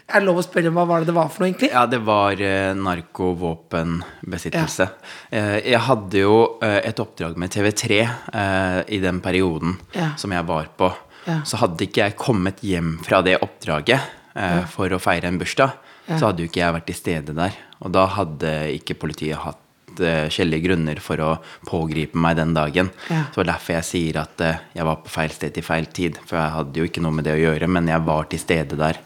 er 0.08 0.20
det 0.20 0.26
lov 0.26 0.40
å 0.40 0.44
spørre 0.44 0.72
hva 0.74 0.84
var 0.88 1.00
det 1.02 1.10
det 1.12 1.16
var 1.16 1.28
for 1.32 1.42
noe, 1.44 1.50
egentlig? 1.52 1.70
Ja, 1.72 1.84
det 1.86 2.00
var 2.04 2.40
eh, 2.42 2.72
narkovåpenbesittelse. 2.78 4.88
Eh, 5.30 5.58
jeg 5.72 5.80
hadde 5.86 6.18
jo 6.24 6.34
eh, 6.62 6.80
et 6.88 7.00
oppdrag 7.02 7.38
med 7.40 7.52
TV3 7.54 8.00
eh, 8.02 8.80
i 8.96 8.98
den 9.02 9.20
perioden 9.24 9.76
Ja. 9.96 10.12
som 10.16 10.32
jeg 10.34 10.44
var 10.48 10.68
på. 10.76 10.90
Ja. 11.26 11.40
Så 11.46 11.56
hadde 11.62 11.84
ikke 11.86 12.02
jeg 12.08 12.16
kommet 12.18 12.62
hjem 12.66 12.96
fra 13.06 13.22
det 13.22 13.38
oppdraget 13.44 14.00
eh, 14.34 14.62
for 14.70 14.90
å 14.92 14.98
feire 15.02 15.28
en 15.30 15.38
bursdag, 15.40 15.78
så 16.12 16.26
hadde 16.28 16.42
jo 16.42 16.48
ikke 16.50 16.60
jeg 16.64 16.74
vært 16.74 16.88
til 16.90 16.98
stede 16.98 17.32
der. 17.36 17.52
Og 17.80 17.92
da 17.94 18.02
hadde 18.10 18.50
ikke 18.74 18.96
politiet 18.98 19.38
hatt 19.38 20.00
eh, 20.02 20.26
skjellige 20.34 20.66
grunner 20.66 20.98
for 21.04 21.22
å 21.22 21.28
pågripe 21.68 22.18
meg 22.18 22.36
den 22.40 22.52
dagen. 22.56 22.90
Ja. 23.08 23.22
Så 23.30 23.38
det 23.38 23.42
var 23.44 23.50
derfor 23.54 23.76
jeg 23.78 23.86
sier 23.88 24.18
at 24.24 24.42
jeg 24.74 24.84
var 24.88 24.98
på 25.04 25.12
feil 25.14 25.30
sted 25.32 25.54
til 25.56 25.64
feil 25.66 25.86
tid. 25.94 26.18
For 26.26 26.40
jeg 26.42 26.56
hadde 26.58 26.82
jo 26.82 26.88
ikke 26.90 27.04
noe 27.06 27.14
med 27.14 27.24
det 27.30 27.36
å 27.38 27.42
gjøre, 27.44 27.70
men 27.70 27.88
jeg 27.92 28.02
var 28.08 28.26
til 28.34 28.42
stede 28.42 28.76
der. 28.82 28.98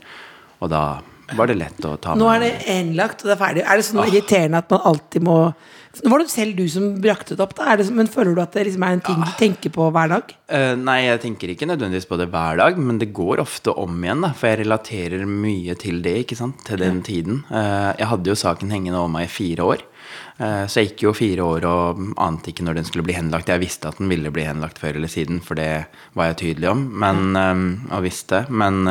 Og 0.61 0.71
da 0.73 0.83
var 1.37 1.47
det 1.51 1.57
lett 1.59 1.85
å 1.85 1.97
ta 2.01 2.15
med 2.15 2.23
Nå 2.23 2.29
er 2.33 2.41
det 2.45 2.53
innlagt, 2.71 3.25
og 3.25 3.31
det 3.31 3.35
er 3.35 3.41
ferdig. 3.45 3.65
Er 3.67 3.77
det 3.81 3.85
sånn 3.89 4.01
Ah. 4.03 4.07
irriterende 4.07 4.59
at 4.63 4.71
man 4.71 4.81
alltid 4.93 5.23
må 5.27 5.39
Nå 6.05 6.11
var 6.13 6.23
det 6.23 6.33
selv 6.33 6.57
du 6.59 6.65
som 6.71 6.89
brakte 7.03 7.37
det 7.37 7.45
opp. 7.45 7.55
Er 7.63 7.81
det, 7.81 7.87
men 7.95 8.09
føler 8.11 8.37
du 8.37 8.41
at 8.43 8.55
det 8.57 8.67
liksom 8.69 8.85
er 8.85 8.97
en 8.97 9.03
ting 9.07 9.23
du 9.23 9.33
tenker 9.39 9.73
på 9.73 9.89
hver 9.95 10.11
dag? 10.13 10.35
Uh, 10.53 10.75
nei, 10.79 10.99
jeg 11.07 11.23
tenker 11.25 11.53
ikke 11.53 11.69
nødvendigvis 11.71 12.09
på 12.11 12.19
det 12.21 12.29
hver 12.33 12.61
dag, 12.61 12.79
men 12.81 13.01
det 13.01 13.13
går 13.17 13.43
ofte 13.43 13.73
om 13.73 13.97
igjen, 14.05 14.25
da. 14.27 14.33
For 14.37 14.51
jeg 14.51 14.61
relaterer 14.65 15.25
mye 15.31 15.77
til 15.81 16.03
det, 16.05 16.17
ikke 16.25 16.39
sant. 16.39 16.61
Til 16.69 16.83
den 16.83 17.01
tiden. 17.07 17.43
Uh, 17.49 17.95
jeg 17.97 18.11
hadde 18.13 18.33
jo 18.33 18.39
saken 18.39 18.75
hengende 18.75 19.01
over 19.01 19.15
meg 19.17 19.29
i 19.29 19.33
fire 19.33 19.71
år. 19.75 19.87
Uh, 20.37 20.67
så 20.69 20.83
jeg 20.83 20.93
gikk 20.93 21.07
jo 21.07 21.17
fire 21.17 21.47
år 21.47 21.67
og 21.71 22.05
ante 22.23 22.53
ikke 22.53 22.67
når 22.67 22.81
den 22.81 22.89
skulle 22.91 23.07
bli 23.07 23.17
henlagt. 23.17 23.51
Jeg 23.53 23.65
visste 23.65 23.91
at 23.91 24.03
den 24.03 24.13
ville 24.13 24.33
bli 24.35 24.45
henlagt 24.47 24.83
før 24.83 25.01
eller 25.01 25.11
siden, 25.11 25.41
for 25.45 25.59
det 25.59 25.71
var 26.19 26.33
jeg 26.33 26.41
tydelig 26.45 26.71
om. 26.75 26.87
Men, 27.07 27.27
eh, 27.41 27.67
og 27.97 28.05
visste. 28.05 28.45
Men 28.51 28.85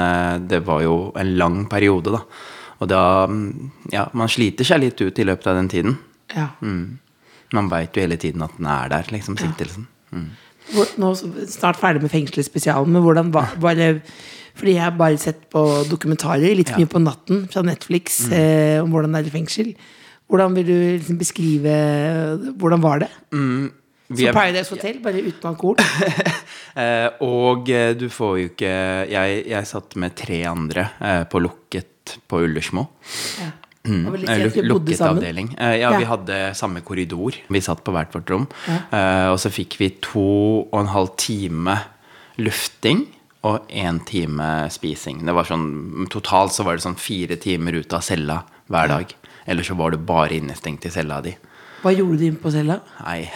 det 0.49 0.63
var 0.65 0.81
jo 0.83 0.97
en 1.19 1.35
lang 1.37 1.63
periode, 1.69 2.17
da. 2.17 2.23
Og 2.81 2.89
da 2.91 3.03
mm, 3.29 3.71
Ja, 3.93 4.07
man 4.17 4.31
sliter 4.31 4.67
seg 4.67 4.81
litt 4.81 5.01
ut 5.01 5.19
i 5.19 5.27
løpet 5.27 5.47
av 5.51 5.59
den 5.59 5.71
tiden. 5.71 5.97
Ja. 6.33 6.47
Man 7.53 7.69
veit 7.69 7.93
jo 7.95 8.01
hele 8.01 8.17
tiden 8.17 8.41
at 8.41 8.55
den 8.57 8.65
er 8.67 8.89
der, 8.89 9.03
liksom, 9.11 9.37
siktelsen. 9.37 9.87
Hvor- 10.73 10.95
Nå 10.97 11.11
snart 11.47 11.77
ferdig 11.77 12.01
med 12.01 12.09
fengselsspesialen, 12.11 12.89
men 12.91 13.03
hvordan 13.03 13.31
var 13.31 13.75
det 13.75 14.01
Fordi 14.55 14.71
jeg 14.73 14.81
har 14.81 14.91
bare 14.97 15.17
sett 15.19 15.49
på 15.51 15.83
dokumentarer 15.89 16.55
litt 16.55 16.69
for 16.69 16.79
Ja. 16.79 16.85
mye 16.85 16.93
på 16.93 17.01
natten 17.03 17.47
fra 17.51 17.61
Netflix 17.61 18.31
eh, 18.31 18.79
om 18.81 18.89
hvordan 18.89 19.11
det 19.11 19.25
er 19.25 19.27
i 19.27 19.33
fengsel. 19.37 19.75
Hvordan 20.31 20.55
vil 20.55 20.65
du 20.65 20.97
liksom 20.97 21.17
beskrive 21.19 22.55
Hvordan 22.57 22.81
var 22.81 22.99
det? 22.99 23.09
Vi 24.09 24.23
Så 24.23 24.29
er- 24.29 24.33
Paradise 24.33 24.69
Hotel, 24.69 24.99
bare 25.03 25.21
uten 25.21 25.49
alkohol? 25.49 25.75
Eh, 26.75 27.07
og 27.23 27.69
eh, 27.69 27.93
du 27.95 28.09
får 28.11 28.31
jo 28.39 28.47
ikke 28.49 28.71
Jeg, 29.09 29.45
jeg 29.47 29.65
satt 29.65 29.95
med 29.95 30.13
tre 30.19 30.41
andre 30.43 30.89
eh, 30.99 31.23
på 31.23 31.39
lukket 31.39 32.17
på 32.27 32.41
Ullersmo. 32.43 32.89
Ja. 33.39 33.51
Mm, 33.85 34.05
litt 34.17 34.29
eh, 34.29 34.45
vi 34.49 34.61
lukket 34.65 34.97
sammen. 34.97 35.17
avdeling. 35.21 35.49
Uh, 35.59 35.75
ja, 35.77 35.91
Ja. 35.91 35.97
vi 35.99 36.07
hadde 36.09 36.39
samme 36.57 36.81
korridor. 36.81 37.35
Vi 37.47 37.61
satt 37.61 37.83
på 37.85 37.93
hvert 37.93 38.11
vårt 38.15 38.29
rom. 38.29 38.47
Eh, 38.67 39.27
og 39.29 39.37
så 39.39 39.51
fikk 39.53 39.77
vi 39.77 39.89
to 40.01 40.67
og 40.71 40.79
en 40.79 40.87
halv 40.93 41.15
time 41.21 41.77
lufting 42.37 43.05
og 43.45 43.67
én 43.69 43.99
time 44.05 44.69
spising. 44.73 45.23
Det 45.25 45.33
var 45.33 45.45
sånn, 45.45 46.07
Totalt 46.09 46.51
så 46.55 46.65
var 46.65 46.75
det 46.77 46.85
sånn 46.85 46.97
fire 46.97 47.37
timer 47.37 47.77
ut 47.77 47.93
av 47.93 48.01
cella 48.01 48.41
hver 48.69 48.87
dag. 48.89 49.13
Eller 49.45 49.63
så 49.63 49.75
var 49.77 49.91
du 49.93 49.97
bare 50.01 50.33
innestengt 50.39 50.85
i 50.85 50.89
cella 50.89 51.21
di. 51.21 51.35
Hva 51.85 51.91
gjorde 51.93 52.17
du 52.17 52.23
inne 52.25 52.41
på 52.41 52.49
cella? 52.49 52.79
Nei, 53.05 53.27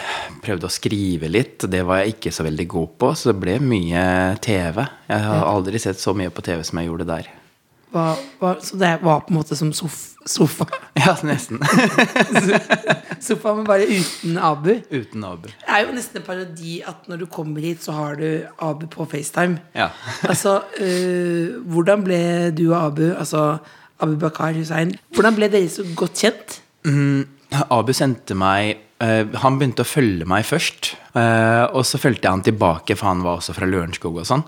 prøvde 0.42 0.66
å 0.66 0.74
skrive 0.74 1.30
litt. 1.30 1.68
Det 1.70 1.84
var 1.86 2.00
jeg 2.02 2.16
ikke 2.16 2.32
så 2.34 2.48
veldig 2.48 2.66
god 2.72 2.96
på, 2.98 3.12
så 3.14 3.30
det 3.30 3.36
ble 3.44 3.60
mye 3.62 4.06
TV. 4.42 4.82
Jeg 5.12 5.22
har 5.28 5.46
aldri 5.46 5.78
sett 5.84 6.02
så 6.02 6.16
mye 6.18 6.34
på 6.34 6.42
TV 6.42 6.64
som 6.66 6.80
jeg 6.82 6.90
gjorde 6.90 7.06
der. 7.06 7.30
Hva, 7.94 8.08
hva, 8.42 8.56
så 8.62 8.78
det 8.82 8.96
var 9.06 9.22
på 9.26 9.34
en 9.34 9.38
måte 9.38 9.56
som 9.58 9.70
sof, 9.74 10.16
sofa? 10.30 10.68
Ja, 11.00 11.14
nesten. 11.24 11.62
Sofa, 13.24 13.54
men 13.56 13.64
bare 13.68 13.86
uten 13.88 14.36
Abu? 14.44 14.74
Uten 14.92 15.24
Abu. 15.24 15.48
Det 15.48 15.70
er 15.72 15.86
jo 15.86 15.94
nesten 15.96 16.20
en 16.20 16.26
parodi 16.26 16.80
at 16.88 17.08
når 17.08 17.22
du 17.22 17.26
kommer 17.32 17.64
hit, 17.64 17.86
så 17.86 17.96
har 17.96 18.18
du 18.20 18.28
Abu 18.60 18.84
på 18.92 19.06
FaceTime. 19.08 19.62
Ja. 19.76 19.90
altså, 20.32 20.58
øh, 20.80 21.62
hvordan 21.72 22.04
ble 22.04 22.20
du 22.52 22.66
og 22.74 22.82
Abu, 22.82 23.06
altså 23.14 23.46
Abu 24.00 24.18
Bakar 24.20 24.52
Hussein, 24.58 24.92
hvordan 25.16 25.40
ble 25.40 25.52
dere 25.52 25.72
så 25.72 25.88
godt 25.96 26.20
kjent? 26.20 26.60
Mm, 26.88 27.24
Abu 27.70 27.96
sendte 27.96 28.36
meg 28.38 28.86
Uh, 29.00 29.30
Han 29.40 29.56
begynte 29.56 29.86
å 29.86 29.88
følge 29.88 30.26
meg 30.28 30.44
først. 30.44 30.94
Uh, 31.14 31.72
og 31.72 31.86
så 31.88 31.96
fulgte 32.02 32.28
jeg 32.28 32.36
han 32.36 32.44
tilbake, 32.44 32.98
for 33.00 33.08
han 33.08 33.22
var 33.24 33.40
også 33.40 33.56
fra 33.56 33.70
Lørenskog 33.70 34.18
og 34.20 34.28
sånn. 34.28 34.44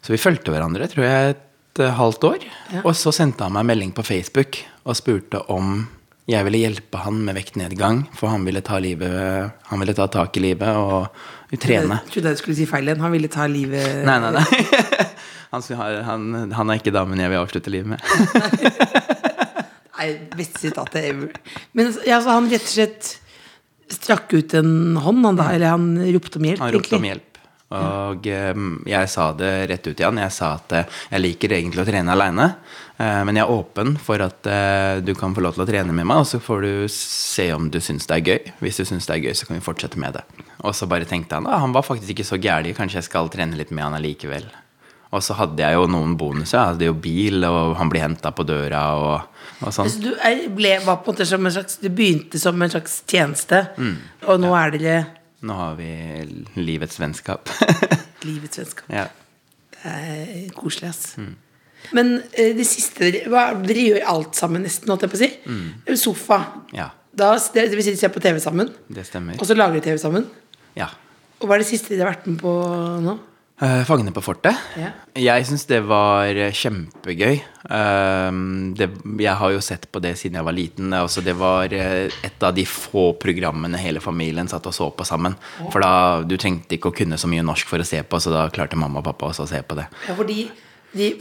Så 0.00 0.10
vi 0.10 0.18
fulgte 0.18 0.50
hverandre, 0.50 0.88
tror 0.90 1.06
jeg, 1.06 1.36
halvt 1.78 2.24
år. 2.24 2.44
Og 2.82 2.92
så 2.98 3.12
sendte 3.14 3.46
han 3.46 3.54
meg 3.54 3.62
en 3.62 3.70
melding 3.70 3.92
på 3.94 4.02
Facebook 4.02 4.58
og 4.82 4.96
spurte 4.98 5.42
om 5.52 5.86
jeg 6.30 6.46
ville 6.46 6.60
hjelpe 6.60 7.00
han 7.02 7.16
med 7.26 7.34
vektnedgang, 7.34 8.04
for 8.14 8.30
han 8.30 8.44
ville 8.46 8.60
ta, 8.62 8.78
livet, 8.82 9.50
han 9.66 9.80
ville 9.82 9.94
ta 9.96 10.06
tak 10.12 10.36
i 10.38 10.42
livet 10.44 10.76
og 10.78 11.08
trene. 11.58 11.98
Jeg 12.04 12.12
trodde 12.14 12.34
jeg 12.34 12.40
skulle 12.42 12.58
si 12.60 12.66
feil 12.70 12.86
igjen. 12.86 13.02
Han 13.02 13.14
ville 13.14 13.30
ta 13.32 13.48
livet 13.50 14.04
Nei, 14.06 14.18
nei, 14.22 14.34
nei. 14.38 14.44
Han, 15.50 15.64
han, 16.06 16.52
han 16.54 16.70
er 16.70 16.78
ikke 16.78 16.92
damen 16.94 17.18
jeg 17.18 17.32
vil 17.32 17.40
avslutte 17.40 17.72
livet 17.74 17.90
med. 17.90 17.98
Nei, 19.98 20.12
beste 20.38 20.62
sitatet 20.62 21.08
ever. 21.08 21.32
Men 21.74 21.90
ja, 22.06 22.20
altså, 22.20 22.36
han 22.36 22.46
rett 22.52 22.68
og 22.68 22.70
slett 22.70 23.08
strakk 23.90 24.30
ut 24.30 24.54
en 24.54 24.94
hånd, 25.02 25.24
han 25.26 25.40
da, 25.40 25.48
eller 25.56 25.74
han 25.74 25.88
ropte 26.14 26.38
om 26.38 26.46
hjelp, 26.46 26.62
Han 26.62 26.72
ropte 26.76 27.00
om 27.00 27.08
hjelp. 27.08 27.29
Og 27.70 28.24
eh, 28.26 28.62
jeg 28.90 29.08
sa 29.12 29.28
det 29.38 29.50
rett 29.70 29.84
ut 29.86 30.00
igjen. 30.00 30.18
Jeg 30.24 30.34
sa 30.34 30.54
at 30.56 30.72
eh, 30.74 30.96
jeg 31.12 31.22
liker 31.22 31.52
egentlig 31.54 31.84
å 31.84 31.86
trene 31.86 32.10
aleine, 32.16 32.48
eh, 32.98 33.20
men 33.28 33.38
jeg 33.38 33.44
er 33.46 33.52
åpen 33.54 33.92
for 34.02 34.22
at 34.24 34.48
eh, 34.50 34.98
du 35.06 35.12
kan 35.14 35.36
få 35.36 35.44
lov 35.44 35.54
til 35.54 35.62
å 35.62 35.68
trene 35.68 35.94
med 35.94 36.08
meg, 36.10 36.24
og 36.24 36.26
så 36.26 36.40
får 36.42 36.66
du 36.66 36.72
se 36.94 37.46
om 37.54 37.68
du 37.70 37.78
syns 37.78 38.08
det 38.10 38.16
er 38.18 38.26
gøy. 38.32 38.54
Hvis 38.64 38.80
du 38.82 38.88
syns 38.90 39.06
det 39.06 39.14
er 39.20 39.22
gøy, 39.28 39.36
så 39.38 39.46
kan 39.46 39.54
vi 39.60 39.62
fortsette 39.68 40.00
med 40.02 40.18
det. 40.18 40.24
Og 40.66 40.74
så 40.74 40.88
bare 40.90 41.06
tenkte 41.06 41.38
han 41.38 41.46
at 41.46 41.62
han 41.62 41.76
var 41.76 41.86
faktisk 41.86 42.16
ikke 42.16 42.26
så 42.32 42.40
gæren, 42.42 42.74
kanskje 42.74 42.98
jeg 42.98 43.06
skal 43.10 43.30
trene 43.30 43.54
litt 43.60 43.70
med 43.70 43.86
han 43.86 43.94
allikevel. 44.00 44.50
Og 45.10 45.22
så 45.26 45.34
hadde 45.38 45.58
jeg 45.62 45.74
jo 45.74 45.86
noen 45.90 46.12
bonuser. 46.18 46.54
Jeg 46.58 46.74
hadde 46.74 46.86
jo 46.86 46.98
bil, 47.06 47.42
og 47.46 47.72
han 47.80 47.88
ble 47.90 47.98
henta 48.02 48.30
på 48.34 48.44
døra 48.46 48.82
og, 48.98 49.40
og 49.62 49.72
sånn. 49.74 49.88
Så 49.90 50.02
du 50.04 50.12
ble, 50.54 50.76
var 50.86 51.00
på 51.02 51.10
en 51.10 51.16
måte 51.16 51.26
som 51.26 51.46
en 51.48 51.54
slags 51.54 51.80
Du 51.82 51.88
begynte 51.90 52.38
som 52.38 52.62
en 52.62 52.70
slags 52.70 53.00
tjeneste, 53.10 53.64
Mm. 53.78 53.96
og 54.30 54.38
nå 54.42 54.52
er 54.58 54.76
dere 54.76 55.00
Nå 55.46 55.54
har 55.56 55.76
vi 55.78 55.88
livets 56.60 56.98
vennskap. 57.00 57.48
livets 58.28 58.58
vennskap. 58.60 58.90
ja. 58.92 59.06
Det 59.80 59.88
er 59.96 60.48
koselig, 60.52 60.90
ass. 60.90 61.14
Mm. 61.16 61.30
Men 61.96 62.10
eh, 62.36 62.50
det 62.52 62.66
siste 62.68 63.06
dere 63.06 63.30
hva, 63.32 63.46
Dere 63.64 63.84
gjør 63.86 64.02
alt 64.12 64.36
sammen, 64.36 64.60
nesten, 64.66 64.90
holdt 64.92 65.06
jeg 65.06 65.12
på 65.14 65.16
å 65.16 65.20
si. 65.22 65.28
Mm. 65.48 65.96
Sofa. 65.96 66.40
ja, 66.76 66.90
Da, 67.16 67.30
det, 67.54 67.64
det 67.72 67.78
vil 67.78 67.86
si 67.86 67.94
dere 67.94 68.02
ser 68.02 68.12
på 68.12 68.20
TV 68.22 68.36
sammen, 68.44 68.68
det 68.92 69.06
stemmer. 69.08 69.38
og 69.40 69.48
så 69.48 69.56
lager 69.56 69.78
dere 69.80 69.86
TV 69.94 70.02
sammen. 70.02 70.26
Ja. 70.76 70.90
Og 71.40 71.48
hva 71.48 71.56
er 71.56 71.64
det 71.64 71.70
siste 71.70 71.94
dere 71.96 72.10
har 72.10 72.12
vært 72.18 72.28
med 72.28 72.36
på 72.44 72.52
nå? 73.06 73.16
Eh, 73.60 73.82
Fangene 73.84 74.12
på 74.16 74.22
fortet? 74.24 74.56
Ja. 74.80 74.90
Jeg 75.20 75.44
syns 75.44 75.66
det 75.68 75.82
var 75.84 76.32
eh, 76.32 76.52
kjempegøy. 76.56 77.42
Um, 77.68 78.70
det, 78.78 78.88
jeg 79.20 79.36
har 79.36 79.52
jo 79.52 79.60
sett 79.64 79.84
på 79.92 80.00
det 80.00 80.14
siden 80.16 80.38
jeg 80.40 80.46
var 80.46 80.56
liten. 80.56 80.94
Altså, 80.96 81.20
det 81.24 81.34
var 81.36 81.74
eh, 81.76 82.08
et 82.24 82.46
av 82.46 82.56
de 82.56 82.64
få 82.64 83.10
programmene 83.20 83.80
hele 83.82 84.00
familien 84.00 84.48
satt 84.48 84.70
og 84.70 84.76
så 84.76 84.88
på 84.96 85.04
sammen. 85.04 85.36
For 85.74 85.84
da, 85.84 85.92
du 86.24 86.38
trengte 86.40 86.78
ikke 86.78 86.94
å 86.94 86.96
kunne 87.02 87.20
så 87.20 87.28
mye 87.28 87.44
norsk 87.44 87.68
for 87.68 87.84
å 87.84 87.88
se 87.88 88.00
på, 88.00 88.22
så 88.22 88.32
da 88.32 88.46
klarte 88.54 88.80
mamma 88.80 89.02
og 89.02 89.08
pappa 89.10 89.28
også 89.28 89.44
å 89.44 89.52
se 89.52 89.60
på 89.60 89.76
det. 89.76 89.90
Ja, 90.08 90.16
fordi 90.16 90.46
de, 90.96 91.12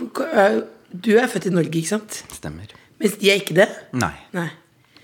Du 0.89 1.11
er 1.19 1.27
født 1.29 1.51
i 1.51 1.53
Norge, 1.53 1.75
ikke 1.75 1.97
sant? 1.97 2.23
Stemmer. 2.33 2.71
Mens 2.99 3.19
de 3.19 3.29
er 3.31 3.43
ikke 3.43 3.59
det? 3.59 3.67
Nei. 3.99 4.15
Nei. 4.35 4.47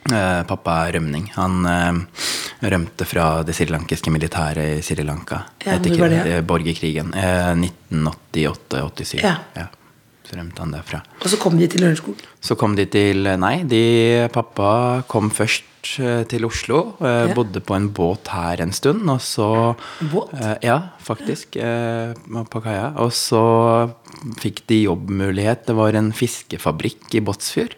Eh, 0.06 0.42
pappa 0.46 0.84
er 0.86 1.00
rømning. 1.00 1.32
Han 1.34 1.66
eh, 1.66 2.26
rømte 2.70 3.08
fra 3.10 3.30
det 3.46 3.56
srilankiske 3.58 4.14
militæret 4.14 4.78
i 4.78 4.84
Sri 4.86 5.06
Lanka 5.06 5.42
Ja, 5.66 5.80
etter 5.80 6.14
eh, 6.20 6.42
borgerkrigen. 6.46 7.14
Eh, 7.18 7.54
1988-87. 7.90 9.24
Ja. 9.26 9.68
Så 10.26 10.38
rømte 10.38 10.62
han 10.62 10.74
derfra. 10.74 11.02
Og 11.22 11.30
så 11.30 11.40
kom 11.42 11.58
de 11.58 11.70
til 11.70 11.82
Lørenskog. 11.86 12.22
Så 12.42 12.58
kom 12.58 12.78
de 12.78 12.86
til 12.90 13.26
Nei, 13.42 13.60
de, 13.70 13.82
pappa 14.34 15.04
kom 15.10 15.32
først 15.34 15.66
eh, 16.00 16.24
til 16.32 16.46
Oslo. 16.48 16.80
eh, 17.02 17.28
Ja. 17.30 17.34
Bodde 17.38 17.62
på 17.62 17.76
en 17.76 17.90
båt 17.96 18.28
her 18.34 18.62
en 18.62 18.72
stund, 18.76 19.04
og 19.10 19.22
så 19.24 19.76
båt? 20.12 20.34
eh, 20.40 20.58
ja, 20.70 20.80
faktisk. 21.06 21.56
på 22.50 22.62
kaia. 22.64 22.94
Og 23.02 23.12
så 23.14 23.42
fikk 24.42 24.64
de 24.70 24.84
jobbmulighet. 24.86 25.66
Det 25.68 25.76
var 25.78 25.94
en 25.96 26.12
fiskefabrikk 26.16 27.14
i 27.16 27.22
Båtsfjord 27.22 27.76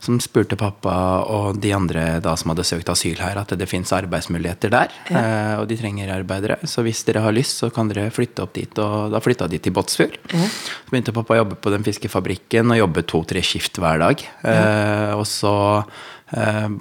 som 0.00 0.18
spurte 0.20 0.56
pappa 0.58 1.24
og 1.28 1.60
de 1.62 1.72
andre 1.76 2.20
da 2.24 2.34
som 2.36 2.52
hadde 2.52 2.64
søkt 2.66 2.88
asyl 2.92 3.16
her, 3.22 3.38
at 3.40 3.48
det 3.58 3.68
fins 3.70 3.92
arbeidsmuligheter 3.96 4.70
der. 4.70 4.88
eh, 5.10 5.54
og 5.60 5.68
de 5.68 5.76
trenger 5.80 6.12
arbeidere. 6.14 6.58
Så 6.68 6.82
hvis 6.84 7.04
dere 7.08 7.22
har 7.24 7.32
lyst, 7.32 7.58
så 7.62 7.70
kan 7.72 7.88
dere 7.88 8.10
flytte 8.14 8.42
opp 8.44 8.52
dit. 8.54 8.78
Og 8.78 9.10
da 9.12 9.20
flytta 9.24 9.48
de 9.48 9.58
til 9.58 9.72
Båtsfjord. 9.72 10.18
Så 10.28 10.90
begynte 10.92 11.14
pappa 11.16 11.34
å 11.36 11.40
jobbe 11.44 11.56
på 11.60 11.70
den 11.74 11.84
fiskefabrikken 11.86 12.70
og 12.74 12.78
jobbe 12.82 13.06
to-tre 13.08 13.42
skift 13.42 13.78
hver 13.80 13.98
dag. 14.02 14.22
Eh, 14.44 15.14
og 15.16 15.24
så 15.26 15.84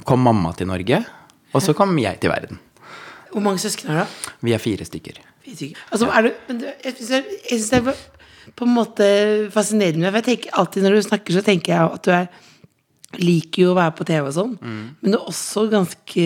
kom 0.08 0.26
mamma 0.28 0.52
til 0.58 0.70
Norge, 0.70 1.02
og 1.56 1.64
så 1.64 1.76
kom 1.78 1.96
jeg 2.02 2.20
til 2.24 2.34
verden. 2.34 2.60
Hvor 3.32 3.44
mange 3.44 3.62
søsken 3.62 3.92
er 3.94 4.04
det? 4.04 4.34
Vi 4.44 4.54
er 4.56 4.62
fire 4.62 4.86
stykker. 4.88 5.22
Fire 5.46 5.56
stykker. 5.56 5.88
Altså, 5.92 6.10
er 6.12 6.28
du, 6.28 6.30
men 6.50 6.62
jeg 6.84 6.96
syns 6.98 7.10
det, 7.12 7.24
det 7.72 7.96
er 7.96 8.04
på 8.58 8.68
en 8.68 8.76
måte 8.76 9.08
fascinerende. 9.54 10.10
For 10.10 10.22
jeg 10.22 10.28
tenker 10.32 10.60
alltid 10.60 10.86
når 10.86 10.98
du 10.98 11.08
snakker, 11.08 11.36
så 11.36 11.44
tenker 11.46 11.74
jeg 11.76 11.96
at 11.98 12.08
du 12.08 12.14
er 12.16 12.30
liker 13.24 13.64
jo 13.64 13.72
å 13.72 13.78
være 13.78 13.96
på 13.96 14.06
TV 14.08 14.26
og 14.28 14.34
sånn, 14.36 14.54
men 14.60 15.14
du 15.14 15.16
er 15.16 15.30
også 15.32 15.64
ganske 15.72 16.26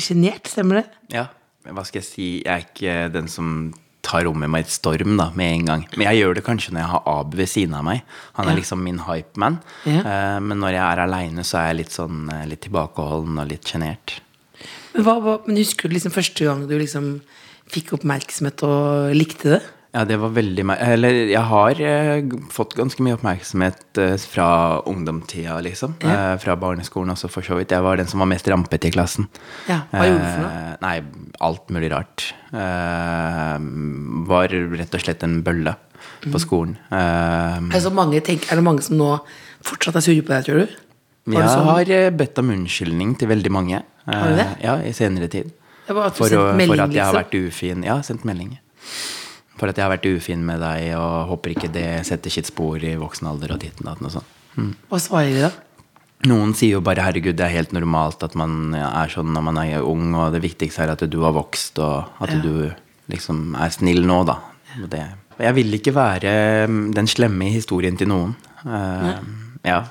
sjenert, 0.00 0.48
stemmer 0.48 0.80
det? 0.80 0.86
Ja, 1.12 1.26
hva 1.68 1.84
skal 1.84 2.00
jeg 2.00 2.08
si, 2.08 2.28
jeg 2.40 2.48
er 2.54 2.64
ikke 2.64 2.94
den 3.12 3.28
som 3.28 3.50
tar 4.02 4.24
rommet 4.24 4.48
med 4.50 4.64
et 4.64 4.72
storm 4.72 5.16
da, 5.20 5.30
med 5.36 5.52
en 5.58 5.66
gang. 5.70 5.82
Men 5.96 6.06
jeg 6.08 6.22
gjør 6.22 6.34
det 6.38 6.44
kanskje 6.46 6.72
når 6.72 6.80
jeg 6.80 6.90
har 6.94 7.02
Abu 7.12 7.36
ved 7.36 7.50
siden 7.52 7.74
av 7.76 7.84
meg. 7.84 8.02
Han 8.38 8.48
er 8.48 8.54
Ja. 8.54 8.60
liksom 8.62 8.82
min 8.82 8.98
hypeman. 9.06 9.58
Ja. 9.84 10.00
Uh, 10.00 10.38
men 10.40 10.58
når 10.62 10.72
jeg 10.76 10.84
er 10.86 11.02
aleine, 11.04 11.44
så 11.44 11.58
er 11.60 11.66
jeg 11.70 11.80
litt 11.84 11.92
sånn 11.92 12.30
eh, 12.32 12.46
litt 12.48 12.62
tilbakeholden 12.64 13.38
og 13.42 13.48
litt 13.50 13.64
sjenert. 13.68 14.20
Men, 14.94 15.04
men 15.46 15.56
husker 15.60 15.88
du 15.88 15.94
liksom 15.94 16.12
første 16.12 16.44
gang 16.48 16.64
du 16.68 16.74
liksom 16.78 17.20
fikk 17.70 17.92
oppmerksomhet 17.98 18.64
og 18.66 19.12
likte 19.14 19.56
det? 19.56 19.60
Ja, 19.92 20.04
det 20.06 20.20
var 20.22 20.30
veldig 20.30 20.62
meg. 20.70 20.78
Eller 20.86 21.16
jeg 21.32 21.42
har 21.50 21.80
eh, 21.82 22.20
fått 22.54 22.76
ganske 22.78 23.02
mye 23.02 23.16
oppmerksomhet 23.16 23.98
eh, 23.98 24.12
fra 24.22 24.46
ungdomstida, 24.86 25.56
liksom. 25.66 25.96
Eh, 26.06 26.36
fra 26.38 26.54
barneskolen 26.62 27.10
også, 27.10 27.26
for 27.32 27.42
så 27.42 27.58
vidt. 27.58 27.74
Jeg 27.74 27.82
var 27.82 27.98
den 27.98 28.06
som 28.06 28.22
var 28.22 28.28
mest 28.30 28.46
rampete 28.52 28.86
i 28.86 28.92
klassen. 28.94 29.26
Ja, 29.66 29.80
hva 29.90 30.06
gjorde 30.06 30.22
du 30.22 30.30
for 30.30 30.44
noe? 30.44 30.52
Eh, 30.60 30.76
Nei, 30.84 30.94
alt 31.48 31.72
mulig 31.74 31.90
rart. 31.90 32.28
Eh, 32.54 33.56
var 34.30 34.48
rett 34.78 34.94
og 34.94 35.02
slett 35.06 35.26
en 35.26 35.40
bølle 35.46 35.76
Mm. 36.20 36.32
på 36.32 36.38
skolen. 36.40 36.76
Eh, 36.92 37.76
Er 37.76 37.80
det, 37.80 37.92
mange, 37.92 38.20
tenk, 38.24 38.46
er 38.52 38.56
det 38.56 38.64
mange 38.64 38.82
som 38.84 38.96
nå 38.96 39.20
fortsatt 39.64 39.96
er 39.96 40.04
sure 40.04 40.22
på 40.24 40.32
deg, 40.32 40.44
tror 40.46 40.58
du? 40.66 40.74
Var 41.32 41.40
jeg 41.42 41.50
sånn? 41.50 41.66
har 41.68 41.90
eh, 41.96 42.10
bedt 42.10 42.38
om 42.40 42.50
unnskyldning 42.54 43.14
til 43.20 43.28
veldig 43.28 43.50
mange. 43.52 43.82
eh, 44.06 44.14
Har 44.14 44.28
du 44.28 44.36
det? 44.36 44.46
Ja, 44.64 44.74
i 44.84 44.92
senere 44.96 45.28
tid. 45.32 45.50
Det 45.86 45.94
var 45.96 46.06
at 46.10 46.16
du 46.16 46.22
For, 46.24 46.28
å, 46.36 46.44
melding, 46.56 46.76
for 46.76 46.84
at 46.84 46.92
jeg 46.92 47.04
har 47.04 47.14
liksom? 47.14 47.20
vært 47.24 47.48
ufin. 47.52 47.84
Ja, 47.84 47.98
sendt 48.04 48.24
melding. 48.28 48.58
For 49.60 49.68
at 49.68 49.76
jeg 49.76 49.84
har 49.84 49.92
vært 49.92 50.08
ufin 50.08 50.42
med 50.48 50.62
deg, 50.64 50.94
og 50.96 51.28
håper 51.34 51.52
ikke 51.54 51.68
det 51.74 51.88
setter 52.08 52.32
sitt 52.32 52.48
spor 52.48 52.80
i 52.80 52.94
voksen 52.96 53.28
alder 53.28 53.52
og 53.54 53.60
ditten 53.60 53.90
og 53.92 54.00
sånn. 54.14 54.30
Mm. 54.56 54.70
Hva 54.88 55.00
svarer 55.04 55.34
de 55.36 55.42
da? 55.44 55.50
Noen 56.30 56.50
sier 56.56 56.76
jo 56.78 56.82
bare 56.84 57.04
herregud, 57.04 57.36
det 57.38 57.44
er 57.46 57.54
helt 57.54 57.70
normalt 57.72 58.24
at 58.26 58.34
man 58.36 58.74
er 58.76 59.08
sånn 59.12 59.30
når 59.32 59.44
man 59.46 59.60
er 59.62 59.84
ung, 59.86 60.10
og 60.16 60.34
det 60.34 60.42
viktigste 60.44 60.84
er 60.84 60.92
at 60.92 61.04
du 61.08 61.18
har 61.24 61.32
vokst, 61.36 61.78
og 61.80 62.08
at 62.20 62.32
Ja. 62.34 62.40
du 62.44 62.72
liksom 63.12 63.54
er 63.56 63.70
snill 63.72 64.04
nå, 64.08 64.18
da. 64.28 64.38
Ja. 64.76 64.86
Det. 64.96 65.04
Jeg 65.40 65.54
vil 65.56 65.72
ikke 65.78 65.94
være 65.96 66.34
mm, 66.68 66.92
den 66.96 67.06
slemme 67.08 67.46
i 67.48 67.54
historien 67.56 67.96
til 67.96 68.08
noen. 68.12 68.34
Uh, 68.64 69.16
ja. 69.64 69.84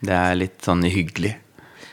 Det 0.00 0.14
er 0.14 0.38
litt 0.40 0.64
sånn 0.64 0.82
hyggelig. 0.88 1.34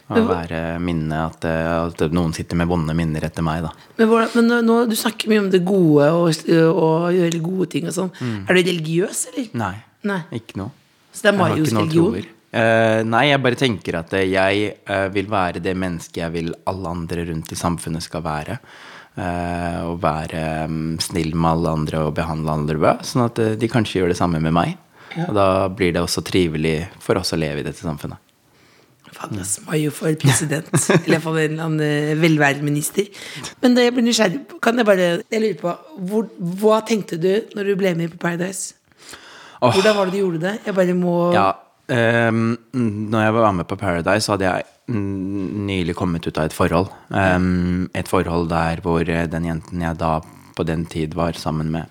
Å 0.05 0.21
være 0.21 0.59
minne 0.85 1.17
at, 1.25 1.47
eh, 1.49 1.71
at 1.79 2.03
noen 2.13 2.33
sitter 2.37 2.59
med 2.59 2.69
vonde 2.69 2.93
minner 2.93 3.25
etter 3.25 3.45
meg, 3.45 3.63
da. 3.65 3.71
Men, 3.97 4.09
hvordan, 4.11 4.35
men 4.37 4.67
nå, 4.67 4.77
du 4.91 4.93
snakker 4.99 5.31
mye 5.31 5.41
om 5.41 5.49
det 5.53 5.63
gode 5.65 6.11
og, 6.13 6.45
og 6.69 7.07
gjøre 7.15 7.41
gode 7.41 7.69
ting 7.73 7.89
og 7.89 7.95
sånn. 7.95 8.13
Er 8.45 8.53
du 8.53 8.61
religiøs, 8.61 9.25
eller? 9.33 9.49
Nei. 9.57 9.75
Nei. 10.05 10.21
Ikke 10.37 10.61
noe. 10.61 10.73
Så 11.15 11.25
det 11.25 11.31
er 11.31 11.39
Marius 11.39 11.73
Marios 11.73 11.95
religion? 11.95 12.31
Eh, 12.55 13.01
nei, 13.03 13.25
jeg 13.27 13.41
bare 13.43 13.59
tenker 13.59 13.97
at 13.99 14.13
eh, 14.15 14.29
jeg 14.31 14.69
uh, 14.87 15.07
vil 15.11 15.27
være 15.27 15.59
det 15.63 15.73
mennesket 15.75 16.21
jeg 16.21 16.31
vil 16.31 16.53
alle 16.71 16.93
andre 16.93 17.25
rundt 17.27 17.51
i 17.51 17.57
samfunnet 17.59 18.05
skal 18.05 18.23
være. 18.25 18.59
Uh, 19.15 19.93
og 19.93 20.01
være 20.03 20.41
um, 20.67 20.97
snill 20.99 21.31
med 21.35 21.53
alle 21.53 21.73
andre 21.79 22.01
og 22.07 22.15
behandle 22.17 22.51
alle 22.51 22.77
bra. 22.79 22.97
Sånn 23.03 23.25
at 23.27 23.39
de 23.59 23.71
kanskje 23.71 24.01
gjør 24.01 24.11
det 24.11 24.19
samme 24.19 24.43
med 24.43 24.55
meg. 24.55 24.75
Og 25.25 25.31
da 25.35 25.47
blir 25.71 25.93
det 25.95 26.03
også 26.03 26.23
trivelig 26.27 26.81
for 26.99 27.15
oss 27.19 27.31
å 27.31 27.39
leve 27.39 27.63
i 27.63 27.67
dette 27.67 27.79
samfunnet. 27.79 28.19
Faen, 29.13 29.39
ass, 29.39 29.59
Mayo 29.67 29.91
for 29.93 30.15
president. 30.19 30.71
eller 30.73 31.17
iallfall 31.17 31.37
en 31.39 31.51
eller 31.51 31.67
annen 31.67 31.83
eh, 31.85 32.15
velværeminister. 32.19 33.11
Men 33.61 33.77
da 33.77 33.85
jeg 33.85 33.93
blir 33.95 34.07
nysgjerrig 34.07 34.41
på, 34.49 34.59
kan 34.63 34.81
jeg 34.81 34.87
bare 34.87 35.11
Jeg 35.31 35.43
lurer 35.43 35.59
på 35.61 35.75
hvor, 36.09 36.31
Hva 36.61 36.81
tenkte 36.87 37.19
du 37.21 37.31
når 37.55 37.69
du 37.69 37.75
ble 37.79 37.93
med 37.95 38.15
på 38.15 38.21
Paradise? 38.21 38.75
Hvordan 39.59 39.95
var 39.97 40.09
det 40.09 40.17
du 40.17 40.21
gjorde 40.21 40.41
det? 40.43 40.55
Jeg 40.65 40.75
bare 40.77 40.95
må 40.97 41.15
Ja, 41.33 41.49
um, 42.29 42.57
når 42.73 43.21
jeg 43.23 43.35
var 43.37 43.51
med 43.51 43.67
på 43.69 43.77
Paradise, 43.79 44.31
hadde 44.31 44.45
jeg 44.49 44.65
nylig 44.87 45.95
kommet 45.97 46.27
ut 46.27 46.37
av 46.37 46.49
et 46.49 46.55
forhold. 46.55 46.91
Um, 47.09 47.87
et 47.97 48.09
forhold 48.09 48.49
der 48.51 48.83
hvor 48.85 49.01
eh, 49.01 49.25
den 49.31 49.47
jenten 49.49 49.81
jeg 49.81 49.97
da 50.01 50.19
på 50.55 50.63
den 50.67 50.85
tid 50.85 51.15
var 51.17 51.33
sammen 51.39 51.71
med, 51.71 51.89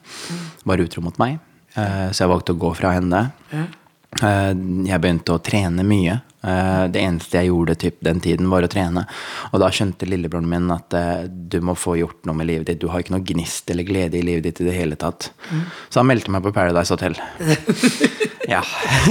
var 0.65 0.81
utro 0.81 1.03
mot 1.05 1.19
meg. 1.21 1.41
Uh, 1.75 2.13
så 2.13 2.25
jeg 2.25 2.31
valgte 2.31 2.55
å 2.55 2.61
gå 2.61 2.71
fra 2.79 2.95
henne. 2.95 3.27
Uh, 3.51 4.53
jeg 4.87 5.01
begynte 5.03 5.35
å 5.35 5.43
trene 5.43 5.87
mye. 5.87 6.21
Eh, 6.45 6.85
det 6.93 7.01
eneste 7.01 7.41
jeg 7.41 7.49
gjorde 7.51 7.77
typ, 7.81 7.97
den 8.05 8.21
tiden, 8.25 8.51
var 8.53 8.67
å 8.67 8.71
trene. 8.71 9.07
Og 9.53 9.63
da 9.63 9.71
skjønte 9.73 10.09
lillebroren 10.09 10.49
min 10.51 10.69
at 10.75 10.97
eh, 10.99 11.25
du 11.29 11.61
må 11.65 11.77
få 11.79 11.97
gjort 12.01 12.29
noe 12.29 12.37
med 12.41 12.51
livet 12.51 12.69
ditt. 12.69 12.83
Du 12.83 12.91
har 12.93 13.05
ikke 13.05 13.17
noe 13.17 13.25
gnist 13.25 13.71
eller 13.73 13.89
glede 13.89 14.21
i 14.21 14.25
livet 14.27 14.49
ditt 14.49 14.61
i 14.61 14.69
det 14.69 14.77
hele 14.77 14.99
tatt. 15.01 15.31
Så 15.89 16.03
han 16.03 16.11
meldte 16.11 16.35
meg 16.35 16.45
på 16.45 16.53
Paradise 16.55 16.93
Hotel. 16.93 17.17
ja. 18.55 18.61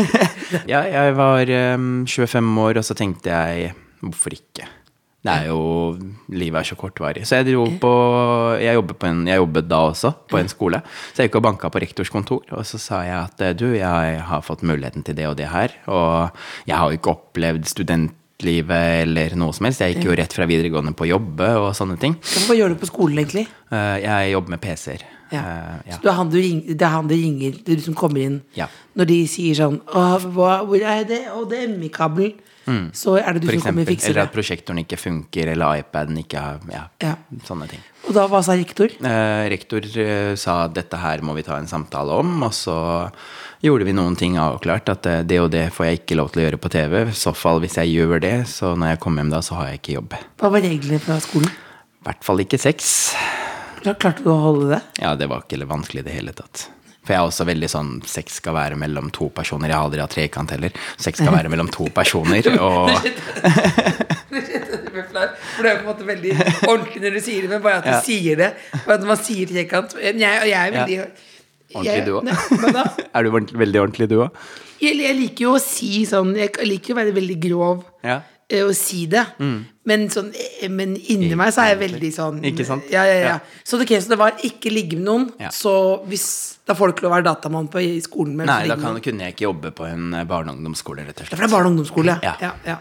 ja. 0.71 0.83
Jeg 0.93 1.17
var 1.17 1.55
um, 1.79 1.91
25 2.05 2.53
år, 2.67 2.81
og 2.81 2.87
så 2.87 2.97
tenkte 2.97 3.33
jeg 3.33 3.73
hvorfor 4.03 4.37
ikke? 4.37 4.69
Det 5.23 5.31
er 5.31 5.45
jo 5.47 5.59
Livet 6.35 6.59
er 6.59 6.67
så 6.67 6.75
kortvarig. 6.75 7.21
Så 7.27 7.37
jeg 7.39 7.53
dro 7.53 7.63
på 7.79 7.91
Jeg 8.59 8.75
jobbet, 8.75 8.97
på 8.99 9.07
en, 9.07 9.21
jeg 9.29 9.39
jobbet 9.39 9.67
da 9.71 9.79
også 9.91 10.11
på 10.29 10.39
en 10.41 10.49
skole. 10.51 10.81
Så 11.13 11.23
jeg 11.23 11.29
gikk 11.31 11.37
og 11.39 11.45
banka 11.47 11.69
på 11.71 11.81
rektors 11.83 12.11
kontor, 12.11 12.43
og 12.51 12.65
så 12.67 12.79
sa 12.81 13.03
jeg 13.07 13.19
at 13.21 13.45
du, 13.59 13.69
jeg 13.77 14.19
har 14.27 14.43
fått 14.43 14.65
muligheten 14.67 15.05
til 15.07 15.15
det 15.15 15.27
og 15.29 15.37
det 15.39 15.47
her. 15.53 15.71
Og 15.87 16.35
jeg 16.67 16.75
har 16.75 16.91
jo 16.91 16.99
ikke 16.99 17.13
opplevd 17.15 17.69
studentlivet 17.71 19.03
eller 19.05 19.35
noe 19.39 19.55
som 19.55 19.69
helst. 19.69 19.79
Jeg 19.85 19.95
gikk 19.95 20.09
jo 20.11 20.17
rett 20.19 20.35
fra 20.35 20.47
videregående 20.49 20.91
på 20.97 21.07
å 21.07 21.11
jobbe 21.13 21.49
og 21.61 21.71
sånne 21.77 21.95
ting. 22.01 22.17
Hva 22.49 22.57
gjør 22.59 22.75
du 22.75 22.81
på 22.83 22.91
skolen, 22.91 23.23
egentlig? 23.23 23.47
Eh, 23.71 23.97
Jeg 24.03 24.33
jobber 24.35 24.57
med 24.57 24.61
PC-er. 24.65 25.07
Ja. 25.33 25.41
Uh, 25.43 25.81
ja. 25.89 25.97
Så 25.97 26.01
du 26.05 26.07
er 26.13 26.17
han 26.21 26.29
du 26.29 26.37
ring, 26.37 26.61
det 26.69 26.81
er 26.85 26.93
han 26.93 27.07
det 27.09 27.17
ringer, 27.19 27.59
det 27.65 27.73
er 27.75 27.81
du 27.81 27.85
som 27.89 27.97
kommer 27.97 28.21
inn 28.23 28.41
Ja. 28.55 28.67
når 28.95 29.09
de 29.09 29.19
sier 29.27 29.55
sånn 29.57 29.79
hva, 29.89 30.19
'Hvor 30.21 30.81
er 30.81 31.03
det?' 31.09 31.27
Og 31.33 31.49
det 31.49 31.63
er 31.63 31.67
MI-kabelen. 31.73 32.39
Så 32.95 33.17
er 33.19 33.33
det 33.33 33.41
du 33.43 33.47
For 33.47 33.57
som 33.59 33.61
kommer 33.73 33.81
og 33.83 33.87
fikser 33.91 34.07
det. 34.07 34.15
Eller 34.15 34.23
at 34.29 34.31
prosjektoren 34.31 34.79
ikke 34.85 34.95
funker, 34.97 35.49
eller 35.51 35.81
iPaden 35.83 36.15
ikke 36.23 36.43
Ja, 36.71 36.85
Ja. 37.01 37.15
sånne 37.43 37.67
ting. 37.67 37.81
Og 38.07 38.13
da 38.13 38.27
hva 38.27 38.41
sa 38.43 38.53
rektor? 38.53 38.87
Eh, 39.03 39.49
rektor 39.49 39.83
eh, 39.83 40.35
sa 40.35 40.67
dette 40.67 40.95
her 40.97 41.19
må 41.21 41.35
vi 41.35 41.43
ta 41.43 41.57
en 41.57 41.67
samtale 41.67 42.11
om, 42.11 42.43
og 42.43 42.51
så 42.51 43.11
gjorde 43.61 43.83
vi 43.85 43.91
noen 43.91 44.15
ting 44.15 44.35
avklart. 44.37 44.87
At 44.89 45.05
eh, 45.05 45.23
det 45.23 45.39
og 45.41 45.51
det 45.51 45.71
får 45.73 45.85
jeg 45.87 45.99
ikke 46.05 46.15
lov 46.19 46.31
til 46.31 46.43
å 46.43 46.45
gjøre 46.49 46.61
på 46.63 46.71
TV. 46.71 47.01
I 47.09 47.11
så 47.11 47.35
fall 47.35 47.59
hvis 47.59 47.75
jeg 47.75 47.91
gjør 47.97 48.21
det, 48.21 48.47
så 48.47 48.75
når 48.77 48.93
jeg 48.95 48.99
kommer 48.99 49.23
hjem 49.23 49.31
da, 49.31 49.39
så 49.41 49.55
har 49.55 49.67
jeg 49.67 49.81
ikke 49.81 49.95
jobb. 49.99 50.13
Hva 50.39 50.51
var 50.51 50.61
reglene 50.61 50.99
fra 51.03 51.19
skolen? 51.19 51.51
I 51.51 52.03
hvert 52.07 52.23
fall 52.23 52.37
ikke 52.43 52.59
sex. 52.59 53.13
Klar- 53.83 53.99
Klarte 53.99 54.23
du 54.23 54.29
å 54.31 54.39
holde 54.41 54.69
det? 54.75 54.81
Ja, 55.03 55.13
det 55.19 55.27
var 55.29 55.43
ikke 55.45 55.67
vanskelig 55.67 56.03
i 56.05 56.07
det 56.07 56.15
hele 56.15 56.33
tatt. 56.37 56.69
For 57.03 57.11
jeg 57.11 57.19
er 57.19 57.27
også 57.27 57.43
veldig 57.49 57.67
sånn 57.67 57.89
Sex 58.07 58.37
skal 58.39 58.53
være 58.55 58.77
mellom 58.79 59.09
to 59.11 59.27
personer. 59.35 59.67
Jeg 59.67 59.75
har 59.75 59.83
aldri 59.89 59.99
hatt 59.99 60.13
trekant 60.15 60.53
heller. 60.55 60.71
Sex 60.95 61.19
skal 61.19 61.33
være 61.35 61.49
mellom 61.51 61.67
to 61.73 61.89
personer, 61.91 62.47
og 62.63 62.89
For 64.23 65.63
det 65.63 65.69
er 65.69 65.77
på 65.77 65.83
en 65.83 65.89
måte 65.89 66.07
veldig 66.07 66.31
ordentlig 66.69 67.01
når 67.03 67.17
du 67.17 67.21
sier 67.25 67.43
det, 67.45 67.49
men 67.51 67.61
bare 67.63 67.81
at 67.81 67.85
du 67.87 67.91
Ja. 67.91 67.99
sier 68.05 68.39
det. 68.39 68.49
Bare 68.85 68.97
at 68.99 69.05
man 69.09 69.17
sier 69.21 69.47
trekant. 69.51 69.95
Jeg, 70.01 70.17
jeg 70.19 70.51
er 70.57 70.71
veldig 70.79 70.99
Ordentlig 71.73 72.05
du 72.05 72.11
òg. 72.19 72.27
Er 73.17 73.23
du 73.25 73.29
veldig 73.33 73.79
ordentlig, 73.81 74.07
du 74.11 74.19
òg? 74.21 74.35
Jeg, 74.83 74.97
jeg 74.99 75.15
liker 75.17 75.45
jo 75.47 75.53
å 75.57 75.61
si 75.63 76.03
sånn 76.05 76.35
Jeg 76.37 76.51
liker 76.67 76.91
jo 76.91 76.95
å 76.95 76.99
være 76.99 77.13
veldig 77.15 77.37
grov 77.47 77.83
Ja. 78.05 78.19
Eh, 78.53 78.63
å 78.67 78.73
si 78.77 79.05
det. 79.11 79.25
Men, 79.85 80.05
sånn, 80.13 80.29
eh, 80.33 80.69
men 80.71 80.95
inni 81.11 81.35
meg 81.35 81.51
så 81.53 81.65
er 81.65 81.73
jeg 81.73 81.79
veldig 81.91 82.11
sånn 82.15 82.37
Ikke 82.47 82.65
sant? 82.65 82.85
Ja, 82.93 83.03
ja, 83.03 83.15
ja. 83.19 83.39
Så 83.67 83.77
det, 83.81 83.89
så 84.03 84.13
det 84.13 84.17
var 84.21 84.37
ikke 84.47 84.71
ligge 84.71 84.95
med 84.99 85.07
noen. 85.09 85.51
Så 85.51 85.73
hvis 86.07 86.27
Da 86.65 86.73
får 86.79 86.87
du 86.87 86.93
ikke 86.93 87.03
lov 87.03 87.11
å 87.11 87.15
være 87.17 87.25
datamann 87.27 87.65
på 87.67 87.81
i 87.83 87.97
skolen. 87.99 88.37
Med, 88.39 88.47
Nei, 88.47 88.67
da 88.71 88.77
kan, 88.79 88.95
kunne 89.03 89.25
jeg 89.25 89.33
ikke 89.35 89.49
jobbe 89.49 89.73
på 89.75 89.83
en 89.89 90.13
eh, 90.13 90.23
barne- 90.23 90.53
og 90.53 90.61
ungdomsskole, 90.61 91.03
rett 91.03 91.17
og 91.19 91.25
Ja, 91.25 91.27
for 91.27 91.35
slett. 91.35 91.41
det 91.41 91.49
er 91.49 91.55
barne- 91.57 91.67
og 91.67 91.73
ungdomsskole. 91.73 92.15
Ja. 92.23 92.35
Ja, 92.39 92.51
ja. 92.65 92.77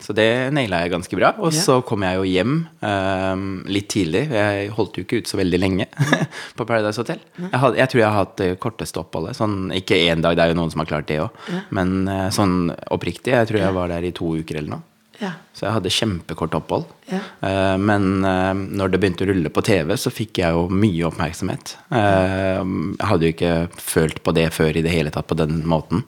Så 0.00 0.14
det 0.16 0.26
naila 0.56 0.80
jeg 0.84 0.92
ganske 0.94 1.16
bra. 1.18 1.32
Og 1.38 1.52
Ja. 1.52 1.60
så 1.60 1.78
kom 1.86 2.02
jeg 2.06 2.16
jo 2.16 2.24
hjem 2.28 2.54
um, 2.82 3.44
litt 3.68 3.88
tidlig. 3.92 4.24
Jeg 4.32 4.70
holdt 4.76 4.96
jo 4.98 5.04
ikke 5.04 5.20
ut 5.22 5.30
så 5.30 5.36
veldig 5.40 5.60
lenge 5.60 5.86
på 6.56 6.66
Paradise 6.66 7.00
Hotel. 7.02 7.20
Jeg, 7.38 7.58
had, 7.62 7.76
jeg 7.76 7.92
tror 7.92 8.00
jeg 8.02 8.08
har 8.08 8.18
hatt 8.24 8.36
det 8.40 8.50
korteste 8.62 9.02
oppholdet. 9.02 9.36
Sånn, 9.38 9.70
ikke 9.76 9.98
én 10.10 10.22
dag, 10.24 10.36
det 10.38 10.44
er 10.46 10.54
jo 10.54 10.60
noen 10.60 10.72
som 10.72 10.80
har 10.82 10.88
klart 10.90 11.08
det 11.10 11.20
òg. 11.24 11.36
Men 11.76 12.08
eh, 12.08 12.28
sånn 12.34 12.70
oppriktig, 12.90 13.34
jeg 13.36 13.50
tror 13.50 13.60
jeg 13.60 13.76
var 13.76 13.92
der 13.92 14.08
i 14.08 14.14
to 14.16 14.32
uker 14.40 14.60
eller 14.62 14.76
noe. 14.78 14.82
ja. 15.20 15.34
Så 15.52 15.66
jeg 15.66 15.74
hadde 15.76 15.90
kjempekort 15.92 16.54
opphold. 16.56 16.86
Ja. 17.12 17.18
Uh, 17.44 17.76
men 17.76 18.24
uh, 18.24 18.54
når 18.56 18.94
det 18.94 19.00
begynte 19.02 19.26
å 19.26 19.28
rulle 19.28 19.50
på 19.52 19.60
TV, 19.66 19.90
så 20.00 20.08
fikk 20.08 20.38
jeg 20.40 20.56
jo 20.56 20.62
mye 20.72 21.04
oppmerksomhet. 21.10 21.74
Uh, 21.92 22.64
jeg 22.96 23.08
hadde 23.10 23.26
jo 23.28 23.32
ikke 23.34 23.54
følt 23.76 24.22
på 24.24 24.32
det 24.38 24.46
før 24.56 24.78
i 24.80 24.84
det 24.86 24.94
hele 24.94 25.12
tatt 25.12 25.28
på 25.28 25.36
den 25.36 25.60
måten. 25.68 26.06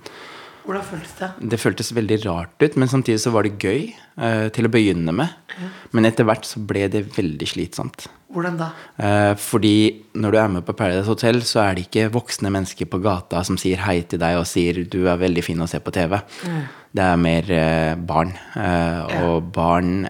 Hvordan 0.63 0.85
føltes 0.87 1.13
det? 1.19 1.29
Det 1.51 1.59
føltes 1.59 1.91
veldig 1.95 2.19
rart 2.23 2.63
ut, 2.63 2.77
men 2.79 2.91
samtidig 2.91 3.21
så 3.25 3.33
var 3.35 3.47
det 3.47 3.59
gøy 3.59 3.89
uh, 4.21 4.47
til 4.55 4.69
å 4.69 4.71
begynne 4.71 5.15
med. 5.17 5.33
Men 5.95 6.07
etter 6.07 6.27
hvert 6.29 6.47
så 6.47 6.63
ble 6.63 6.87
det 6.93 7.03
veldig 7.17 7.49
slitsomt. 7.51 8.07
Hvordan 8.33 8.61
da? 8.61 8.69
Uh, 8.95 9.33
fordi 9.41 9.75
når 10.15 10.35
du 10.35 10.39
er 10.39 10.55
med 10.55 10.67
på 10.69 10.77
Paradise 10.79 11.11
Hotel, 11.11 11.43
så 11.47 11.65
er 11.65 11.77
det 11.77 11.89
ikke 11.89 12.13
voksne 12.15 12.53
mennesker 12.55 12.89
på 12.91 13.03
gata 13.03 13.43
som 13.47 13.59
sier 13.61 13.83
hei 13.83 13.99
til 14.07 14.23
deg 14.23 14.39
og 14.39 14.47
sier 14.49 14.85
'du 14.85 15.03
er 15.11 15.21
veldig 15.21 15.45
fin 15.45 15.61
å 15.61 15.71
se 15.71 15.83
på 15.83 15.95
TV'. 15.95 16.23
Det 16.93 17.07
er 17.09 17.17
mer 17.17 17.51
uh, 17.51 17.95
barn. 17.99 18.35
Ja. 18.55 19.27
og 19.27 19.51
barn 19.53 20.07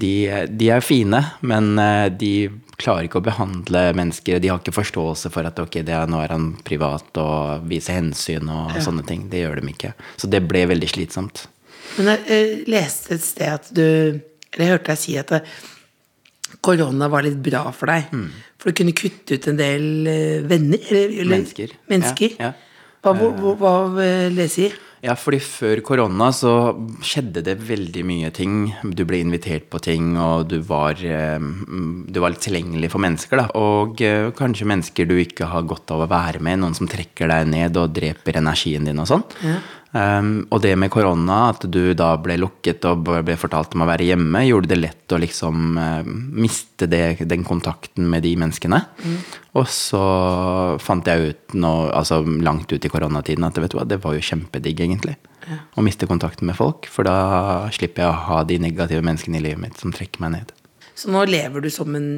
de, 0.00 0.46
de 0.48 0.70
er 0.72 0.80
fine, 0.82 1.20
men 1.42 1.76
de 2.18 2.50
klarer 2.80 3.06
ikke 3.08 3.20
å 3.20 3.24
behandle 3.24 3.82
mennesker. 3.96 4.40
De 4.42 4.50
har 4.50 4.60
ikke 4.60 4.74
forståelse 4.74 5.30
for 5.34 5.46
at 5.48 5.58
ok, 5.62 5.80
det 5.86 5.94
er, 5.94 6.08
nå 6.10 6.20
er 6.24 6.34
han 6.34 6.52
privat 6.66 7.20
og 7.22 7.66
viser 7.70 7.98
hensyn 8.00 8.50
og 8.52 8.74
sånne 8.84 9.04
ting. 9.08 9.28
Det 9.32 9.44
gjør 9.44 9.60
de 9.60 9.70
ikke. 9.74 9.92
Så 10.20 10.30
det 10.30 10.42
ble 10.48 10.64
veldig 10.72 10.90
slitsomt. 10.90 11.46
Men 11.98 12.10
jeg 12.14 12.24
jeg 12.32 12.64
leste 12.72 13.14
et 13.14 13.22
sted 13.22 13.50
at 13.52 13.66
du 13.76 13.84
Eller 14.54 14.64
jeg 14.64 14.72
hørte 14.72 14.92
deg 14.94 14.98
si 15.02 15.16
at 15.18 15.30
det, 15.34 15.40
korona 16.64 17.08
var 17.10 17.24
litt 17.26 17.40
bra 17.42 17.64
for 17.74 17.90
deg. 17.90 18.12
For 18.62 18.70
du 18.70 18.78
kunne 18.78 18.94
kutte 18.96 19.34
ut 19.36 19.48
en 19.50 19.58
del 19.58 20.06
eh, 20.06 20.44
venner. 20.46 20.78
Eller, 20.90 21.16
eller 21.24 21.32
Mennesker. 21.36 21.74
mennesker. 21.90 22.36
Ja, 22.38 22.52
ja. 22.52 22.52
Hva, 23.04 23.12
hva, 23.18 23.30
hva, 23.34 23.54
hva 23.60 24.04
eh, 24.04 24.28
leser 24.32 24.68
jeg? 24.68 24.76
Ja, 25.04 25.12
fordi 25.20 25.36
før 25.44 25.82
korona 25.84 26.30
så 26.32 26.50
skjedde 27.04 27.42
det 27.44 27.58
veldig 27.68 28.04
mye 28.08 28.30
ting. 28.32 28.70
Du 28.96 29.02
ble 29.04 29.20
invitert 29.20 29.66
på 29.68 29.80
ting, 29.84 30.14
og 30.16 30.46
du 30.48 30.56
var, 30.64 30.96
eh, 30.96 31.36
du 32.08 32.20
var 32.22 32.32
litt 32.32 32.40
tilgjengelig 32.46 32.88
for 32.94 33.04
mennesker. 33.04 33.42
Da. 33.42 33.46
Og 33.60 34.00
eh, 34.00 34.30
kanskje 34.32 34.68
mennesker 34.70 35.04
du 35.10 35.18
ikke 35.20 35.50
har 35.52 35.68
godt 35.68 35.92
av 35.92 36.06
å 36.06 36.08
være 36.08 36.40
med, 36.40 36.62
noen 36.62 36.78
som 36.78 36.88
trekker 36.88 37.28
deg 37.28 37.52
ned 37.52 37.76
og 37.76 37.92
dreper 37.92 38.40
energien 38.40 38.88
din 38.88 39.02
og 39.02 39.10
sånn. 39.10 39.26
Um, 39.94 40.40
og 40.50 40.58
det 40.64 40.72
med 40.74 40.90
korona, 40.90 41.52
at 41.52 41.62
du 41.70 41.92
da 41.94 42.16
ble 42.18 42.34
lukket 42.42 42.82
og 42.90 43.04
ble 43.06 43.36
fortalt 43.38 43.76
om 43.76 43.84
å 43.84 43.86
være 43.86 44.08
hjemme, 44.08 44.40
gjorde 44.42 44.72
det 44.72 44.78
lett 44.80 45.14
å 45.14 45.20
liksom 45.22 45.78
uh, 45.78 46.02
miste 46.34 46.88
det, 46.90 47.22
den 47.30 47.46
kontakten 47.46 48.08
med 48.10 48.26
de 48.26 48.32
menneskene. 48.42 48.80
Og 49.54 49.68
så 49.70 50.02
fant 50.82 51.06
jeg 51.06 51.30
ut 51.30 51.54
nå, 51.62 51.72
altså 51.94 52.24
langt 52.26 52.74
ut 52.74 52.82
i 52.82 52.90
koronatiden 52.90 53.46
at 53.46 53.62
vet 53.62 53.70
du 53.70 53.78
hva, 53.78 53.86
det 53.86 54.00
var 54.02 54.18
jo 54.18 54.26
kjempedigg, 54.32 54.82
egentlig. 54.82 55.14
Å 55.46 55.84
miste 55.84 56.08
kontakten 56.10 56.50
med 56.50 56.58
folk, 56.58 56.90
for 56.90 57.06
da 57.06 57.70
slipper 57.74 58.02
jeg 58.02 58.10
å 58.10 58.26
ha 58.32 58.42
de 58.48 58.58
negative 58.66 59.04
menneskene 59.04 59.38
i 59.38 59.46
livet 59.46 59.62
mitt 59.62 59.78
som 59.78 59.94
trekker 59.94 60.26
meg 60.26 60.34
ned. 60.40 60.54
Så 60.98 61.10
nå 61.10 61.24
lever 61.26 61.62
du 61.62 61.70
som 61.74 61.94
en 61.98 62.10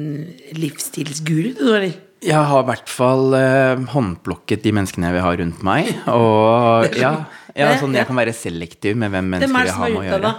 livsstilsguru, 0.57 1.53
du, 1.57 1.65
eller? 1.75 1.95
Jeg 2.25 2.49
har 2.49 2.63
i 2.63 2.65
hvert 2.65 2.89
fall 2.89 3.33
eh, 3.37 3.81
håndplukket 3.93 4.63
de 4.65 4.73
menneskene 4.73 5.09
jeg 5.09 5.15
vil 5.17 5.25
ha 5.25 5.33
rundt 5.41 5.59
meg. 5.65 5.89
Og 6.13 6.87
ja, 7.03 7.11
ja, 7.57 7.77
sånn 7.81 7.95
jeg 7.97 8.07
kan 8.09 8.19
være 8.19 8.33
selektiv 8.37 8.97
med 8.99 9.13
hvem 9.13 9.31
mennesker 9.33 9.61
er 9.61 9.71
jeg 9.71 9.77
har 9.77 9.93
med 9.93 9.99
å 10.01 10.05
gjøre. 10.07 10.33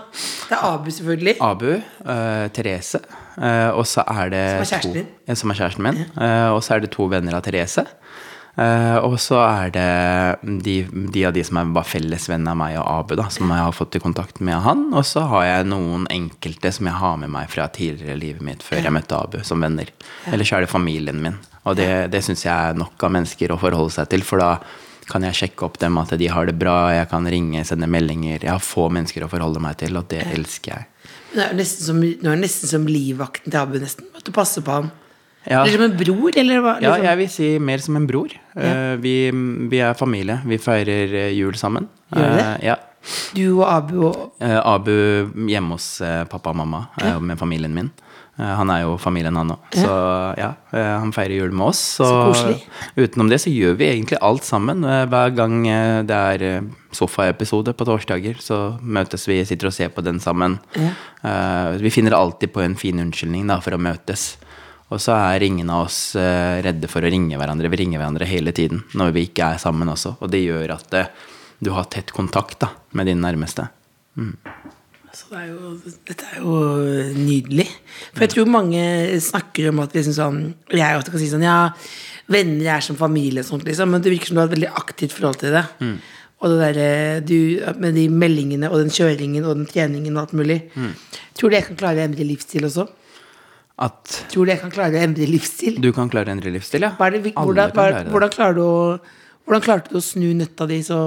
Det 0.48 0.56
er 0.56 0.66
Abu, 0.70 0.90
selvfølgelig. 0.98 1.36
Abu, 1.44 1.70
uh, 2.06 2.46
Therese, 2.56 3.02
uh, 3.36 3.70
og 3.74 3.84
så 3.90 4.06
er 4.06 4.34
det 4.34 4.44
Som 4.48 4.62
er 4.62 4.72
kjæresten 4.72 4.98
din? 4.98 5.08
ja, 5.28 5.38
som 5.42 5.54
er 5.54 5.60
kjæresten 5.62 5.88
min. 5.88 6.02
Uh, 6.16 6.50
og 6.54 6.62
så 6.64 6.76
er 6.76 6.84
det 6.84 6.92
to 6.94 7.08
venner 7.10 7.38
av 7.38 7.46
Therese. 7.46 7.86
Eh, 8.58 8.96
og 9.06 9.14
så 9.22 9.38
er 9.38 9.70
det 9.70 10.62
de, 10.64 10.80
de 11.14 11.20
av 11.28 11.34
de 11.34 11.44
som 11.46 11.60
er 11.60 11.68
bare 11.76 11.86
fellesvenner 11.86 12.56
av 12.56 12.58
meg 12.58 12.74
og 12.80 12.88
Abu, 12.90 13.14
da, 13.20 13.28
som 13.30 13.52
jeg 13.54 13.62
har 13.62 13.76
fått 13.76 13.98
i 13.98 14.02
kontakt 14.02 14.40
med 14.42 14.58
han. 14.64 14.88
Og 14.90 15.06
så 15.06 15.22
har 15.30 15.44
jeg 15.46 15.68
noen 15.70 16.08
enkelte 16.10 16.72
som 16.74 16.90
jeg 16.90 16.98
har 16.98 17.20
med 17.22 17.30
meg 17.36 17.52
fra 17.52 17.68
tidligere 17.70 18.18
livet 18.18 18.42
mitt, 18.44 18.66
før 18.66 18.82
jeg 18.82 18.94
møtte 18.94 19.20
Abu, 19.20 19.38
som 19.46 19.62
venner. 19.62 19.92
Eller 20.32 20.48
så 20.48 20.58
er 20.58 20.66
det 20.66 20.72
familien 20.72 21.22
min. 21.22 21.38
Og 21.68 21.78
det, 21.78 22.08
det 22.10 22.24
syns 22.26 22.46
jeg 22.46 22.54
er 22.54 22.78
nok 22.78 22.98
av 23.06 23.14
mennesker 23.14 23.54
å 23.54 23.60
forholde 23.62 23.94
seg 23.94 24.10
til, 24.10 24.26
for 24.26 24.42
da 24.42 24.56
kan 25.08 25.24
jeg 25.26 25.36
sjekke 25.38 25.66
opp 25.66 25.78
dem 25.82 25.98
at 26.00 26.12
de 26.20 26.28
har 26.30 26.48
det 26.48 26.54
bra, 26.60 26.76
jeg 26.94 27.08
kan 27.10 27.26
ringe, 27.28 27.64
sende 27.66 27.88
meldinger. 27.90 28.42
Jeg 28.44 28.52
har 28.52 28.62
få 28.62 28.88
mennesker 28.92 29.24
å 29.24 29.30
forholde 29.32 29.62
meg 29.64 29.78
til, 29.80 29.96
og 29.98 30.08
det 30.12 30.22
elsker 30.34 30.74
jeg. 30.74 30.88
Det 31.32 31.44
er 31.44 31.58
nesten 31.58 31.86
som, 31.90 32.00
nå 32.00 32.30
er 32.30 32.38
det 32.38 32.44
nesten 32.46 32.70
som 32.70 32.88
livvakten 32.88 33.52
til 33.52 33.60
Abu, 33.60 33.78
nesten. 33.82 34.08
At 34.16 34.26
du 34.26 34.32
passer 34.36 34.64
på 34.64 34.78
ham. 34.78 34.90
Ja. 35.48 35.62
Eller 35.62 35.78
som 35.78 35.86
en 35.86 35.96
bror, 35.96 36.36
eller 36.36 36.60
hva? 36.64 36.74
Ja, 36.82 36.92
liksom? 36.92 37.06
jeg 37.06 37.20
vil 37.20 37.30
si 37.32 37.48
mer 37.62 37.84
som 37.84 37.96
en 37.96 38.08
bror. 38.08 38.34
Eh, 38.58 38.94
vi, 39.00 39.14
vi 39.72 39.80
er 39.84 39.96
familie. 39.96 40.40
Vi 40.48 40.60
feirer 40.60 41.14
eh, 41.22 41.32
jul 41.36 41.56
sammen. 41.60 41.88
Gjør 42.12 42.36
dere 42.36 42.52
Eh, 42.58 42.68
ja. 42.68 42.76
Du 43.32 43.60
og 43.60 43.68
Abu 43.70 43.98
og 44.02 44.42
Abu 44.42 44.90
hjemme 45.48 45.76
hos 45.76 45.86
pappa 46.28 46.50
og 46.50 46.58
mamma 46.58 46.80
med 47.22 47.38
familien 47.40 47.72
min. 47.72 47.92
Eh, 48.38 48.54
han 48.54 48.70
er 48.70 48.84
jo 48.84 48.94
familien, 49.02 49.36
han 49.36 49.50
òg. 49.50 49.64
Så 49.74 49.94
ja, 50.38 50.52
eh, 50.70 50.92
han 51.02 51.12
feirer 51.14 51.40
jul 51.40 51.54
med 51.54 51.72
oss. 51.72 51.80
Så, 51.98 52.06
koselig. 52.06 52.60
utenom 52.94 53.30
det 53.32 53.40
så 53.42 53.50
gjør 53.50 53.74
vi 53.80 53.88
egentlig 53.90 54.20
alt 54.22 54.46
sammen. 54.46 54.84
Eh, 54.86 55.06
hver 55.10 55.34
gang 55.34 55.56
det 56.06 56.18
er 56.18 56.68
sofaepisode 56.94 57.74
på 57.74 57.86
torsdager, 57.88 58.38
så 58.42 58.78
møtes 58.80 59.26
vi, 59.28 59.40
sitter 59.46 59.70
og 59.70 59.74
ser 59.74 59.90
på 59.94 60.04
den 60.06 60.22
sammen. 60.22 60.58
Ja. 60.78 60.94
vi 61.78 61.90
finner 61.90 62.14
alltid 62.16 62.52
på 62.54 62.62
en 62.62 62.76
fin 62.78 62.98
unnskyldning 63.02 63.48
da, 63.50 63.58
for 63.60 63.74
å 63.76 63.82
møtes. 63.82 64.36
Og 64.88 65.02
så 65.02 65.18
er 65.18 65.44
ingen 65.44 65.68
av 65.68 65.84
oss 65.84 66.16
redde 66.16 66.88
for 66.88 67.04
å 67.04 67.10
ringe 67.12 67.36
hverandre. 67.36 67.68
Vi 67.68 67.82
ringer 67.82 68.00
hverandre 68.00 68.24
hele 68.24 68.54
tiden 68.56 68.86
når 68.96 69.12
vi 69.12 69.26
ikke 69.28 69.52
er 69.52 69.60
sammen 69.60 69.90
også. 69.92 70.16
Og 70.22 70.32
det 70.32 70.40
gjør 70.46 70.78
at 70.78 70.96
du 71.60 71.74
har 71.74 71.90
tett 71.92 72.14
kontakt 72.16 72.62
da, 72.64 72.72
med 72.96 73.10
dine 73.10 73.26
nærmeste. 73.26 73.68
Så 75.16 75.30
det 75.32 75.38
er 75.40 75.48
jo, 75.52 75.72
dette 76.08 76.26
er 76.28 76.42
jo 76.42 76.56
nydelig. 77.16 77.66
For 78.12 78.26
jeg 78.26 78.34
tror 78.34 78.50
mange 78.52 78.82
snakker 79.24 79.70
om 79.70 79.80
at 79.84 79.96
liksom 79.96 80.14
sånn 80.16 80.38
Jeg 80.74 80.98
ofte 80.98 81.14
kan 81.14 81.22
si 81.22 81.30
sånn 81.30 81.46
Ja, 81.46 81.58
venner 82.28 82.74
er 82.76 82.84
som 82.84 82.98
familie 82.98 83.44
og 83.44 83.48
sånt, 83.48 83.64
liksom. 83.68 83.90
Men 83.94 84.04
det 84.04 84.12
virker 84.12 84.30
som 84.30 84.38
du 84.38 84.42
har 84.42 84.50
et 84.50 84.56
veldig 84.56 84.70
aktivt 84.76 85.16
forhold 85.16 85.40
til 85.40 85.56
det. 85.56 85.64
Og 86.38 86.52
det 86.52 86.70
der, 86.76 87.20
du 87.26 87.38
Med 87.82 87.96
de 87.98 88.08
meldingene 88.12 88.70
og 88.70 88.82
den 88.84 88.92
kjøringen 88.94 89.46
og 89.48 89.56
den 89.58 89.68
treningen 89.70 90.16
og 90.16 90.26
alt 90.26 90.36
mulig. 90.38 90.60
Tror 91.38 91.50
du 91.50 91.58
jeg 91.58 91.68
kan 91.70 91.80
klare 91.80 92.02
å 92.02 92.08
endre 92.10 92.28
livsstil 92.28 92.68
også? 92.68 92.88
At 93.78 94.24
Tror 94.32 94.44
du 94.46 94.50
jeg 94.50 94.60
kan 94.60 94.74
klare 94.74 94.98
å 94.98 95.04
endre 95.06 95.26
livsstil? 95.30 95.76
du 95.80 95.92
kan 95.94 96.10
klare 96.10 96.32
å 96.32 96.34
endre 96.34 96.50
livsstil, 96.50 96.82
ja. 96.82 96.90
Det, 96.98 97.32
hvordan, 97.36 97.70
hva, 97.76 97.90
hvordan, 98.10 98.32
klarer 98.34 98.58
du 98.58 98.64
hvordan 99.46 99.62
klarte 99.64 99.92
du 99.92 100.00
å 100.00 100.04
snu 100.04 100.32
nøtta 100.36 100.66
di 100.68 100.82
så 100.84 100.98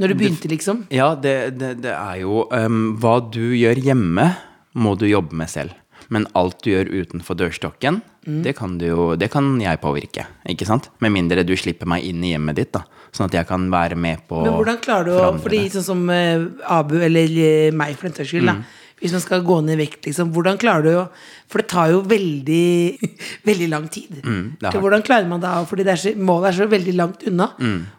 Når 0.00 0.10
du 0.10 0.14
begynte, 0.18 0.50
liksom? 0.50 0.84
Ja, 0.94 1.12
det, 1.14 1.58
det, 1.60 1.76
det 1.84 1.92
er 1.94 2.20
jo 2.24 2.44
um, 2.50 2.96
Hva 3.00 3.18
du 3.30 3.54
gjør 3.54 3.78
hjemme, 3.78 4.28
må 4.74 4.96
du 4.98 5.06
jobbe 5.06 5.36
med 5.38 5.50
selv. 5.52 5.76
Men 6.12 6.26
alt 6.36 6.58
du 6.64 6.72
gjør 6.72 6.90
utenfor 7.04 7.38
dørstokken, 7.38 8.02
Mm. 8.24 8.42
det, 8.42 8.54
kan 8.56 8.78
du 8.80 8.86
jo, 8.86 9.06
det 9.20 9.28
kan 9.32 9.50
jeg 9.60 9.80
påvirke. 9.82 10.22
Ikke 10.48 10.64
sant? 10.64 10.86
Med 11.04 11.12
mindre 11.12 11.44
du 11.44 11.52
slipper 11.60 11.88
meg 11.90 12.06
inn 12.08 12.22
i 12.24 12.30
hjemmet 12.32 12.56
ditt, 12.56 12.70
da. 12.72 12.80
Sånn 13.12 13.28
at 13.28 13.36
jeg 13.36 13.46
kan 13.50 13.66
være 13.68 13.98
med 14.00 14.22
på 14.30 14.40
Men 14.46 14.56
hvordan 14.56 14.78
klarer 14.82 15.10
du 15.10 15.12
å 15.20 15.26
Fordi 15.44 15.60
sånn 15.74 15.84
som 15.84 16.00
uh, 16.08 16.46
Abu, 16.72 16.96
eller 17.04 17.28
uh, 17.28 17.74
meg 17.76 17.92
for 17.98 18.08
den 18.08 18.16
saks 18.16 18.32
skyld, 18.32 18.48
da. 18.48 18.56
Hvis 19.04 19.12
man 19.12 19.20
skal 19.20 19.42
gå 19.44 19.58
ned 19.60 19.76
i 19.76 19.82
vekt, 19.84 20.06
liksom, 20.08 20.30
hvordan 20.32 20.56
klarer 20.60 20.82
du 20.86 20.90
å 20.96 21.04
For 21.52 21.60
det 21.60 21.68
tar 21.68 21.90
jo 21.92 22.00
veldig 22.08 23.10
veldig 23.50 23.68
lang 23.68 23.88
tid. 23.92 24.22
er 24.24 24.78
hvordan 24.80 25.04
klarer 25.04 25.28
man 25.28 25.42
da 25.44 25.58
Fordi 25.68 25.84
det 25.84 25.92
er 25.92 26.00
så, 26.00 26.14
målet 26.16 26.54
er 26.54 26.58
så 26.62 26.68
veldig 26.72 26.94
langt 26.96 27.26
unna. 27.28 27.50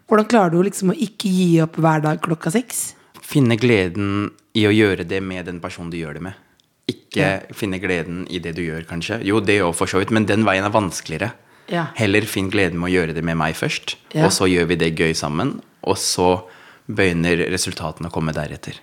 Hvordan 0.10 0.30
klarer 0.32 0.52
du 0.56 0.64
liksom 0.66 0.92
å 0.96 0.98
ikke 0.98 1.30
gi 1.30 1.52
opp 1.62 1.78
hver 1.78 2.02
dag 2.02 2.20
klokka 2.26 2.50
seks? 2.56 2.96
Finne 3.22 3.56
gleden 3.62 4.32
i 4.58 4.66
å 4.66 4.74
gjøre 4.74 5.06
det 5.08 5.22
med 5.22 5.46
den 5.46 5.62
personen 5.62 5.92
du 5.94 5.98
gjør 6.02 6.18
det 6.18 6.26
med. 6.26 6.42
Ikke 6.90 7.30
finne 7.58 7.80
gleden 7.82 8.26
i 8.30 8.38
det 8.44 8.54
du 8.58 8.62
gjør, 8.62 8.84
kanskje. 8.90 9.18
Jo, 9.26 9.40
det 9.42 9.60
òg, 9.66 9.74
for 9.78 9.90
så 9.90 9.98
vidt, 10.02 10.12
men 10.14 10.28
den 10.30 10.44
veien 10.46 10.66
er 10.68 10.74
vanskeligere. 10.74 11.32
Ja. 11.72 11.88
Heller 11.98 12.26
finn 12.30 12.52
gleden 12.54 12.78
med 12.82 12.92
å 12.92 12.94
gjøre 12.94 13.16
det 13.18 13.24
med 13.26 13.38
meg 13.42 13.56
først, 13.58 13.96
Ja. 14.14 14.26
og 14.28 14.32
så 14.36 14.46
gjør 14.46 14.68
vi 14.70 14.76
det 14.84 14.92
gøy 15.00 15.14
sammen. 15.18 15.56
Og 15.82 15.98
så 15.98 16.44
begynner 16.86 17.42
resultatene 17.50 18.12
å 18.12 18.14
komme 18.14 18.34
deretter. 18.38 18.78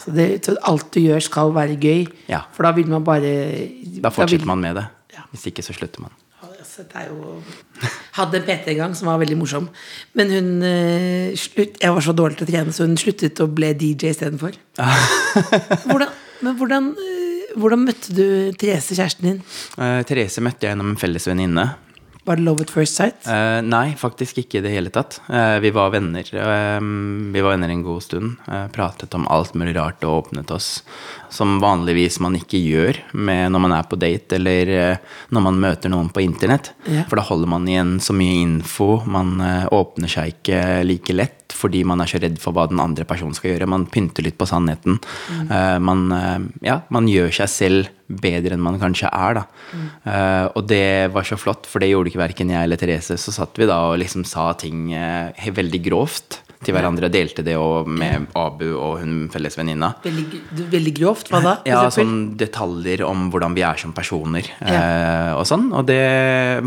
Så, 0.00 0.12
det, 0.14 0.26
alt 0.68 0.90
du 0.94 1.00
gjør, 1.00 1.22
skal 1.24 1.52
være 1.56 1.76
gøy. 1.80 2.06
Ja. 2.28 2.42
For 2.54 2.66
da 2.68 2.72
vil 2.76 2.88
man 2.92 3.04
bare 3.04 3.30
Da 4.00 4.10
fortsetter 4.12 4.38
vil- 4.44 4.50
man 4.52 4.60
med 4.60 4.76
det. 4.76 4.86
Ja. 5.16 5.24
Hvis 5.32 5.46
ikke, 5.50 5.64
så 5.66 5.72
slutter 5.76 6.04
man. 6.04 6.12
Altså, 6.60 6.84
det 6.86 6.96
er 7.00 7.08
jo 7.08 7.40
Hadde 8.12 8.36
en 8.36 8.44
PT 8.46 8.68
en 8.68 8.76
gang 8.76 8.94
som 8.96 9.08
var 9.08 9.18
veldig 9.18 9.36
morsom. 9.40 9.68
Men 10.14 10.30
hun 10.30 10.62
eh, 10.62 11.32
slutt, 11.36 11.78
Jeg 11.80 11.94
var 11.96 12.04
så 12.04 12.12
dårlig 12.12 12.36
til 12.38 12.46
å 12.46 12.50
trene, 12.50 12.72
så 12.76 12.84
hun 12.86 12.96
sluttet 13.00 13.40
og 13.40 13.54
ble 13.56 13.72
DJ 13.74 14.12
istedenfor. 14.12 14.52
hvordan, 15.88 16.08
men 16.44 16.56
hvordan, 16.60 16.90
eh, 17.00 17.54
hvordan 17.56 17.84
møtte 17.88 18.14
du 18.14 18.24
Therese, 18.60 18.94
kjæresten 18.94 19.26
din? 19.30 19.40
Uh, 19.78 20.02
Therese 20.06 20.42
møtte 20.44 20.66
jeg 20.68 20.74
gjennom 20.74 20.92
en 20.92 21.00
felles 21.00 21.26
venninne. 21.30 21.66
Var 22.24 22.36
det 22.36 22.44
Love 22.44 22.66
at 22.66 22.70
first 22.70 22.98
sight? 22.98 23.24
Uh, 23.24 23.60
nei, 23.64 23.94
faktisk 23.98 24.42
ikke 24.42 24.60
i 24.60 24.64
det 24.64 24.72
hele 24.74 24.92
tatt. 24.92 25.18
Uh, 25.30 25.56
vi 25.62 25.72
var 25.72 25.92
venner. 25.94 26.26
Uh, 26.34 26.80
vi 27.32 27.40
var 27.40 27.54
venner 27.54 27.72
en 27.72 27.84
god 27.86 28.04
stund. 28.04 28.36
pratet 28.74 29.14
om 29.14 29.26
alt 29.28 29.54
mulig 29.54 29.74
rart 29.76 30.04
og 30.04 30.26
åpnet 30.26 30.50
oss. 30.52 30.82
Som 31.32 31.58
vanligvis 31.62 32.20
man 32.20 32.36
ikke 32.36 32.60
gjør 32.60 33.00
med 33.14 33.52
når 33.54 33.64
man 33.64 33.76
er 33.76 33.88
på 33.88 33.98
date 34.00 34.36
eller 34.36 34.98
når 35.30 35.44
man 35.46 35.60
møter 35.62 35.92
noen 35.92 36.10
på 36.12 36.22
internett. 36.24 36.72
Yeah. 36.86 37.06
For 37.08 37.20
da 37.20 37.24
holder 37.24 37.50
man 37.50 37.68
igjen 37.68 37.98
så 38.02 38.16
mye 38.16 38.40
info. 38.42 39.00
Man 39.06 39.38
åpner 39.70 40.10
seg 40.10 40.34
ikke 40.34 40.62
like 40.86 41.16
lett 41.16 41.39
fordi 41.56 41.82
man 41.88 42.02
er 42.02 42.10
så 42.10 42.20
redd 42.22 42.38
for 42.42 42.56
hva 42.56 42.66
den 42.70 42.82
andre 42.82 43.06
personen 43.08 43.36
skal 43.36 43.54
gjøre. 43.54 43.70
Man 43.70 43.86
pynter 43.90 44.26
litt 44.26 44.38
på 44.40 44.48
sannheten. 44.48 44.98
Eh, 45.30 45.78
man, 45.82 46.06
uh, 46.12 46.38
ja, 46.64 46.80
man 46.94 47.08
gjør 47.10 47.32
seg 47.40 47.50
selv 47.52 47.90
bedre 48.10 48.56
enn 48.56 48.64
man 48.64 48.80
kanskje 48.82 49.10
er, 49.10 49.40
da. 49.40 49.46
Uh, 50.02 50.46
og 50.58 50.64
det 50.70 51.10
var 51.14 51.26
så 51.26 51.38
flott, 51.38 51.68
for 51.70 51.82
det 51.82 51.92
gjorde 51.92 52.10
ikke 52.10 52.24
verken 52.24 52.52
jeg 52.54 52.66
eller 52.68 52.80
Therese. 52.80 53.18
Så 53.20 53.34
satt 53.34 53.58
vi 53.60 53.70
da 53.70 53.82
og 53.92 53.98
liksom 54.02 54.26
sa 54.28 54.50
ting 54.58 54.90
veldig 54.90 55.82
grovt 55.84 56.40
til 56.64 56.76
hverandre. 56.76 57.10
Delte 57.12 57.44
det 57.44 57.56
og 57.58 57.88
med 57.88 58.28
Abu 58.38 58.68
og 58.74 59.00
hun 59.00 59.14
fellesvenninna. 59.32 59.94
Veldig, 60.04 60.42
veldig 60.74 60.94
grovt. 60.98 61.30
Hva 61.32 61.42
da? 61.44 61.54
Ja, 61.68 61.82
sånn 61.92 62.34
detaljer 62.40 63.04
om 63.08 63.28
hvordan 63.32 63.56
vi 63.56 63.64
er 63.66 63.80
som 63.80 63.94
personer 63.96 64.46
eh, 64.60 65.32
og 65.36 65.46
sånn. 65.48 65.70
Og 65.72 65.86
det 65.88 66.02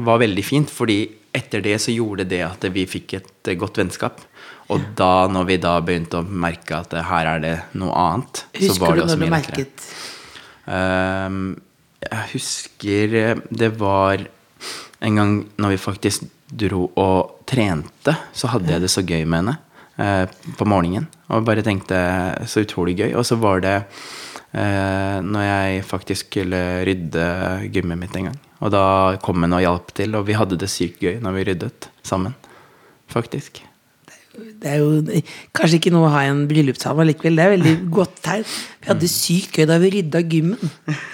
var 0.01 0.21
veldig 0.23 0.45
fint, 0.45 0.73
fordi 0.73 1.03
etter 1.33 1.63
det 1.65 1.79
så 1.81 1.93
gjorde 1.93 2.27
det 2.29 2.43
at 2.45 2.65
vi 2.73 2.85
fikk 2.89 3.17
et 3.19 3.53
godt 3.59 3.79
vennskap. 3.81 4.21
Og 4.71 4.87
da, 4.97 5.27
når 5.27 5.47
vi 5.49 5.59
da 5.61 5.75
begynte 5.83 6.21
å 6.21 6.23
merke 6.23 6.77
at 6.79 6.93
eh, 6.95 7.05
her 7.09 7.35
er 7.35 7.43
det 7.43 7.55
noe 7.79 7.93
annet, 7.99 8.45
så 8.55 8.77
var 8.79 8.95
det 8.95 9.05
også 9.05 9.17
når 9.17 9.19
du 9.19 9.25
mye 9.25 9.35
lettere. 9.35 9.63
merket 9.63 9.87
Ehm, 10.71 11.55
jeg 12.03 12.29
husker 12.33 13.15
eh, 13.19 13.43
det 13.51 13.73
var 13.79 14.23
en 15.03 15.19
gang 15.19 15.35
når 15.59 15.75
vi 15.75 15.81
faktisk 15.81 16.27
dro 16.47 16.87
og 16.99 17.43
trente, 17.49 18.15
så 18.31 18.51
hadde 18.53 18.71
jeg 18.71 18.83
det 18.83 18.91
så 18.91 19.03
gøy 19.03 19.25
med 19.25 19.41
henne 19.41 19.55
uh, 19.97 20.53
på 20.59 20.67
morgenen. 20.69 21.07
Og 21.33 21.47
bare 21.47 21.65
tenkte 21.65 21.97
så 22.47 22.61
utrolig 22.63 22.93
gøy. 22.99 23.09
Og 23.17 23.25
så 23.25 23.39
var 23.41 23.63
det 23.65 23.73
uh, 23.81 25.17
når 25.25 25.47
jeg 25.47 25.83
faktisk 25.89 26.29
skulle 26.29 26.61
rydde 26.85 27.25
gymmet 27.73 28.03
mitt 28.05 28.15
en 28.21 28.29
gang. 28.29 28.39
Og 28.61 28.71
da 28.77 28.85
kom 29.25 29.43
hun 29.43 29.57
og 29.57 29.65
hjalp 29.65 29.91
til, 29.97 30.15
og 30.15 30.29
vi 30.29 30.37
hadde 30.37 30.61
det 30.61 30.71
sykt 30.71 31.03
gøy 31.03 31.17
når 31.25 31.39
vi 31.39 31.47
ryddet 31.49 31.89
sammen. 32.05 32.37
Faktisk. 33.11 33.65
Det 34.33 34.69
er 34.69 34.79
jo 34.81 35.21
kanskje 35.53 35.77
ikke 35.77 35.91
noe 35.93 36.07
å 36.07 36.13
ha 36.15 36.23
i 36.25 36.31
en 36.31 36.45
bryllupstale 36.49 37.05
likevel. 37.11 37.37
Det 37.37 37.43
er 37.43 37.53
veldig 37.53 37.73
godt 37.93 38.15
tegn. 38.25 38.45
Vi 38.81 38.89
hadde 38.89 39.05
det 39.05 39.11
sykt 39.13 39.59
gøy 39.59 39.67
da 39.69 39.77
vi 39.81 39.91
rydda 39.97 40.23
gymmen. 40.25 40.73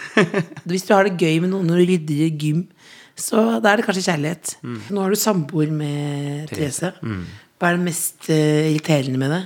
Hvis 0.69 0.87
du 0.87 0.93
har 0.95 1.07
det 1.07 1.19
gøy 1.19 1.41
med 1.43 1.51
noen 1.51 1.67
du 1.67 1.75
rydder 1.75 2.31
gym, 2.39 2.63
så 3.19 3.59
da 3.59 3.73
er 3.73 3.81
det 3.81 3.87
kanskje 3.89 4.05
kjærlighet. 4.07 4.55
Nå 4.63 5.03
har 5.03 5.11
du 5.11 5.19
samboer 5.19 5.71
med 5.75 6.47
Therese. 6.53 6.93
Hva 7.59 7.71
er 7.73 7.75
det 7.75 7.85
mest 7.89 8.29
eh, 8.31 8.69
irriterende 8.71 9.19
med 9.19 9.35
det? 9.35 9.43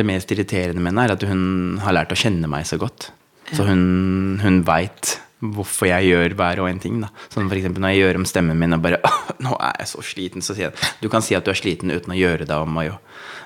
Det 0.00 0.04
mest 0.06 0.34
irriterende 0.34 0.82
med 0.82 0.90
henne 0.92 1.06
er 1.06 1.14
at 1.14 1.26
hun 1.30 1.42
har 1.82 1.94
lært 1.94 2.14
å 2.14 2.18
kjenne 2.18 2.50
meg 2.50 2.66
så 2.66 2.78
godt. 2.80 3.12
Så 3.54 3.66
hun, 3.66 4.38
hun 4.42 4.60
veit 4.66 5.16
hvorfor 5.40 5.88
jeg 5.88 6.10
gjør 6.10 6.34
hver 6.36 6.60
og 6.60 6.68
en 6.68 6.80
ting. 6.82 7.00
Da. 7.02 7.08
Sånn 7.32 7.48
eksempel 7.48 7.82
når 7.82 7.94
jeg 7.94 8.02
gjør 8.02 8.20
om 8.20 8.26
stemmen 8.28 8.60
min 8.60 8.76
og 8.76 8.82
bare 8.84 9.00
'Nå 9.42 9.56
er 9.56 9.80
jeg 9.80 9.88
så 9.88 10.04
sliten', 10.04 10.44
så 10.44 10.56
sier 10.56 10.68
jeg 10.68 10.92
Du 11.00 11.08
kan 11.08 11.24
si 11.24 11.34
at 11.34 11.46
du 11.46 11.50
er 11.52 11.58
sliten 11.58 11.92
uten 11.92 12.12
å 12.12 12.18
gjøre 12.18 12.44
deg 12.44 12.56
om. 12.56 12.76
Og 12.76 12.86
jo. 12.86 12.96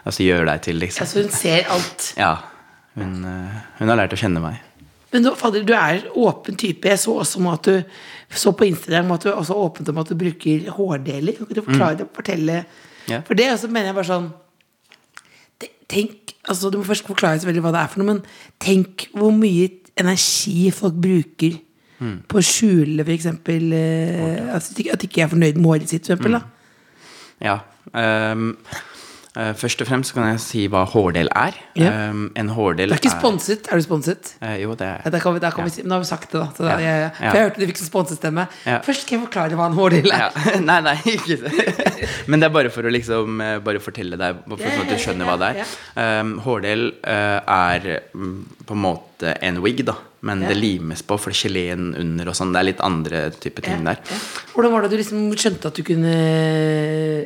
Altså 0.05 0.27
gjøre 0.27 0.49
deg 0.51 0.63
til, 0.67 0.81
liksom. 0.83 1.07
Altså 1.07 1.23
Hun 1.23 1.31
ser 1.33 1.71
alt. 1.71 2.13
Ja. 2.19 2.37
Hun, 2.99 3.25
eh, 3.25 3.61
hun 3.79 3.91
har 3.91 3.99
lært 4.03 4.15
å 4.15 4.21
kjenne 4.21 4.43
meg. 4.43 4.61
Men 5.15 5.29
fader, 5.39 5.63
du 5.63 5.73
er 5.79 6.09
åpen 6.19 6.57
type. 6.59 6.89
Jeg 6.91 6.99
så 6.99 7.15
også 7.23 7.43
at 7.53 7.69
du 7.71 7.85
så 8.35 8.51
på 8.51 8.67
Instagram 8.67 9.13
at 9.15 9.23
du 9.23 9.31
også 9.31 9.55
åpent 9.55 9.89
om 9.89 10.01
at 10.03 10.11
du 10.11 10.17
bruker 10.19 10.67
hårdeler. 10.75 11.39
Kan 11.39 11.55
du 11.55 11.63
forklare 11.63 12.01
det? 12.03 12.09
Fortelle 12.15 12.65
Ja. 13.07 13.21
For 13.21 13.35
det 13.37 13.51
også 13.53 13.69
mener 13.69 13.93
jeg 13.93 13.95
bare 13.95 14.09
sånn 14.09 14.33
Tenk, 15.85 16.33
altså 16.49 16.71
Du 16.73 16.79
må 16.79 16.87
først 16.89 17.05
forklare 17.05 17.37
selvfølgelig 17.37 17.63
hva 17.67 17.73
det 17.75 17.81
er 17.83 17.91
for 17.93 18.01
noe, 18.01 18.15
men 18.15 18.23
tenk 18.59 19.11
hvor 19.13 19.35
mye 19.37 19.69
energi 20.01 20.71
folk 20.73 20.97
bruker 20.97 21.59
på 22.01 22.41
å 22.41 22.45
skjule 22.45 23.05
f.eks. 23.07 23.27
Eh, 23.27 24.41
at, 24.55 24.73
at 24.93 25.07
ikke 25.07 25.21
jeg 25.23 25.29
er 25.29 25.33
fornøyd 25.33 25.61
med 25.61 25.71
håret 25.71 25.95
sitt. 25.95 26.07
For 26.09 26.17
eksempel. 26.17 26.41
Ja. 27.45 27.61
Um, 27.95 28.55
uh, 29.37 29.51
først 29.59 29.83
og 29.83 29.89
fremst 29.89 30.15
kan 30.15 30.29
jeg 30.31 30.41
si 30.43 30.63
hva 30.73 30.85
hårdel 30.89 31.29
er. 31.37 31.57
Ja. 31.79 31.91
Um, 32.11 32.29
en 32.39 32.49
hårdel 32.55 32.95
er 32.95 33.01
ikke 33.01 33.13
sponset? 33.13 33.69
Er 33.71 33.81
du 33.81 33.85
sponset? 33.85 34.35
Uh, 34.41 34.55
jo, 34.63 34.77
det 34.79 34.87
Ja, 34.89 34.97
er 35.05 35.15
der 35.15 35.23
kan 35.23 35.35
vi, 35.37 35.43
der 35.43 35.55
kan 35.55 35.65
Ja. 35.65 35.69
vi 35.69 35.75
si, 35.77 35.83
nå 35.85 35.97
har 35.97 36.05
vi 36.05 36.09
sagt 36.09 36.31
det, 36.33 36.41
da. 36.41 36.47
Så 36.57 36.65
da 36.65 36.79
Ja. 36.79 36.79
jeg, 36.79 37.03
Ja. 37.03 37.11
for 37.31 37.37
jeg 37.39 37.45
hørte 37.49 37.61
du 37.61 37.67
fikk 37.67 37.83
sånn 37.83 37.91
sponsestemme. 37.91 38.47
Ja. 38.65 38.79
Først 38.87 39.05
skal 39.05 39.19
jeg 39.19 39.27
forklare 39.27 39.59
hva 39.59 39.67
en 39.67 39.77
hårdel 39.79 40.11
er. 40.13 40.25
ja. 40.25 40.61
Nei, 40.71 40.81
nei, 40.81 40.97
ikke 41.17 41.39
det. 41.43 41.53
Men 42.29 42.41
det 42.41 42.49
er 42.49 42.55
bare 42.55 42.71
for 42.71 42.83
å 42.83 42.93
liksom 42.93 43.41
eh, 43.45 43.59
Bare 43.65 43.81
fortelle 43.85 44.17
deg, 44.17 44.43
for 44.49 44.57
sånn 44.57 44.87
at 44.87 44.89
du 44.89 44.97
skjønner 44.97 45.29
hva 45.29 45.37
det 45.43 45.53
er. 45.53 45.77
Um, 46.21 46.39
hårdel 46.45 46.89
uh, 47.05 47.41
er 47.45 48.03
mm, 48.15 48.35
på 48.65 48.75
en 48.77 48.85
måte 48.87 49.37
en 49.43 49.61
wig, 49.65 49.85
da. 49.85 49.99
Men 50.25 50.41
Ja. 50.41 50.49
det 50.49 50.57
limes 50.57 51.03
på, 51.05 51.19
for 51.21 51.37
geleen 51.37 51.91
under 52.01 52.31
og 52.33 52.37
sånn. 52.39 52.53
Det 52.55 52.61
er 52.63 52.69
litt 52.71 52.81
andre 52.81 53.19
type 53.37 53.61
ting 53.65 53.83
der. 53.85 53.99
Ja. 54.09 54.17
Hvordan 54.55 54.73
var 54.73 54.83
det 54.87 54.91
du 54.95 54.97
liksom 54.97 55.27
skjønte 55.37 55.69
at 55.69 55.77
du 55.77 55.83
kunne 55.85 56.15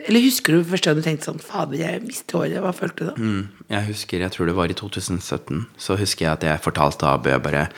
Eller 0.09 0.25
husker 0.25 0.57
du 0.57 0.65
første 0.67 0.91
gang 0.91 0.99
du 0.99 1.05
tenkte 1.07 1.29
sånn 1.31 1.41
Fader, 1.43 1.79
jeg 1.79 2.03
mistet 2.07 2.35
håret. 2.35 2.59
Hva 2.65 2.73
følte 2.75 3.05
du 3.05 3.07
da? 3.11 3.15
Mm, 3.21 3.49
jeg 3.71 3.87
husker, 3.93 4.25
jeg 4.25 4.35
tror 4.35 4.51
det 4.51 4.57
var 4.59 4.73
i 4.73 4.77
2017, 4.79 5.65
så 5.79 5.97
husker 6.01 6.27
jeg 6.27 6.33
at 6.39 6.47
jeg 6.49 6.65
fortalte 6.65 7.07
Abu 7.11 7.31
jeg 7.31 7.43
bare 7.45 7.69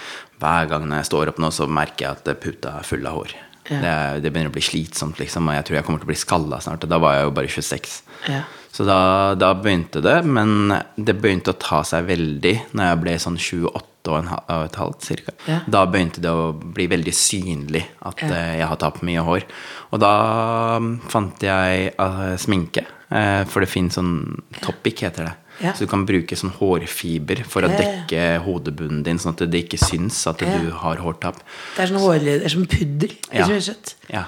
Hver 0.41 0.69
gang 0.71 0.87
når 0.89 1.03
jeg 1.03 1.11
står 1.11 1.29
opp 1.35 1.39
nå, 1.43 1.51
så 1.53 1.67
merker 1.69 2.07
jeg 2.07 2.17
at 2.17 2.41
puta 2.41 2.79
er 2.81 2.87
full 2.89 3.05
av 3.07 3.19
hår. 3.19 3.35
Ja. 3.71 3.81
Det, 3.85 4.23
det 4.25 4.31
begynner 4.33 4.49
å 4.51 4.55
bli 4.57 4.65
slitsomt, 4.65 5.19
liksom, 5.21 5.47
og 5.47 5.55
jeg 5.55 5.67
tror 5.69 5.77
jeg 5.77 5.85
kommer 5.87 6.01
til 6.01 6.09
å 6.09 6.13
bli 6.15 6.17
skalla 6.19 6.59
snart. 6.65 6.87
Og 6.87 6.91
da 6.91 6.99
var 7.03 7.19
jeg 7.19 7.27
jo 7.29 7.35
bare 7.37 7.51
26. 7.53 7.99
Ja. 8.33 8.41
Så 8.73 8.87
da, 8.89 8.97
da 9.37 9.51
begynte 9.59 10.01
det, 10.03 10.17
men 10.25 10.73
det 10.97 11.19
begynte 11.21 11.53
å 11.53 11.59
ta 11.61 11.83
seg 11.85 12.09
veldig 12.09 12.55
når 12.73 12.89
jeg 12.89 13.01
ble 13.05 13.15
sånn 13.27 13.37
28 13.37 13.85
en 14.09 14.29
og 14.29 14.65
et 14.65 14.75
halvt 14.81 15.01
ca. 15.05 15.33
Ja. 15.47 15.59
Da 15.69 15.87
begynte 15.87 16.21
det 16.21 16.31
å 16.31 16.53
bli 16.55 16.87
veldig 16.89 17.13
synlig 17.13 17.85
at 18.03 18.19
Ja. 18.23 18.29
eh, 18.33 18.59
jeg 18.59 18.67
har 18.67 18.77
tapt 18.77 19.03
mye 19.03 19.21
hår. 19.21 19.45
Og 19.93 20.01
da 20.01 20.79
mm, 20.79 21.01
fant 21.09 21.39
jeg 21.43 21.93
eh, 21.99 22.37
sminke, 22.37 22.87
eh, 23.11 23.45
for 23.45 23.61
det 23.61 23.69
fins 23.69 23.95
sånn 23.95 24.43
topic, 24.61 25.01
heter 25.01 25.25
det. 25.25 25.35
Ja. 25.61 25.73
Så 25.75 25.81
du 25.85 25.87
kan 25.93 26.07
bruke 26.07 26.33
sånn 26.37 26.55
hårfiber 26.57 27.45
for 27.45 27.61
å 27.63 27.69
dekke 27.69 28.41
hodebunnen 28.47 29.03
din, 29.05 29.19
sånn 29.19 29.35
at 29.37 29.51
det 29.51 29.67
ikke 29.67 29.77
syns 29.79 30.27
at 30.27 30.39
du 30.39 30.71
har 30.73 30.97
hårtap. 30.97 31.37
Det 31.77 31.83
er 31.85 31.87
sånn 31.93 32.01
hårleder, 32.01 32.39
det 32.41 32.47
er 32.47 32.55
som 32.55 32.65
pudder. 32.67 33.11
Ja. 33.31 33.45
Rett 33.47 33.57
og 33.59 33.63
slett. 33.69 33.95
Ja. 34.09 34.25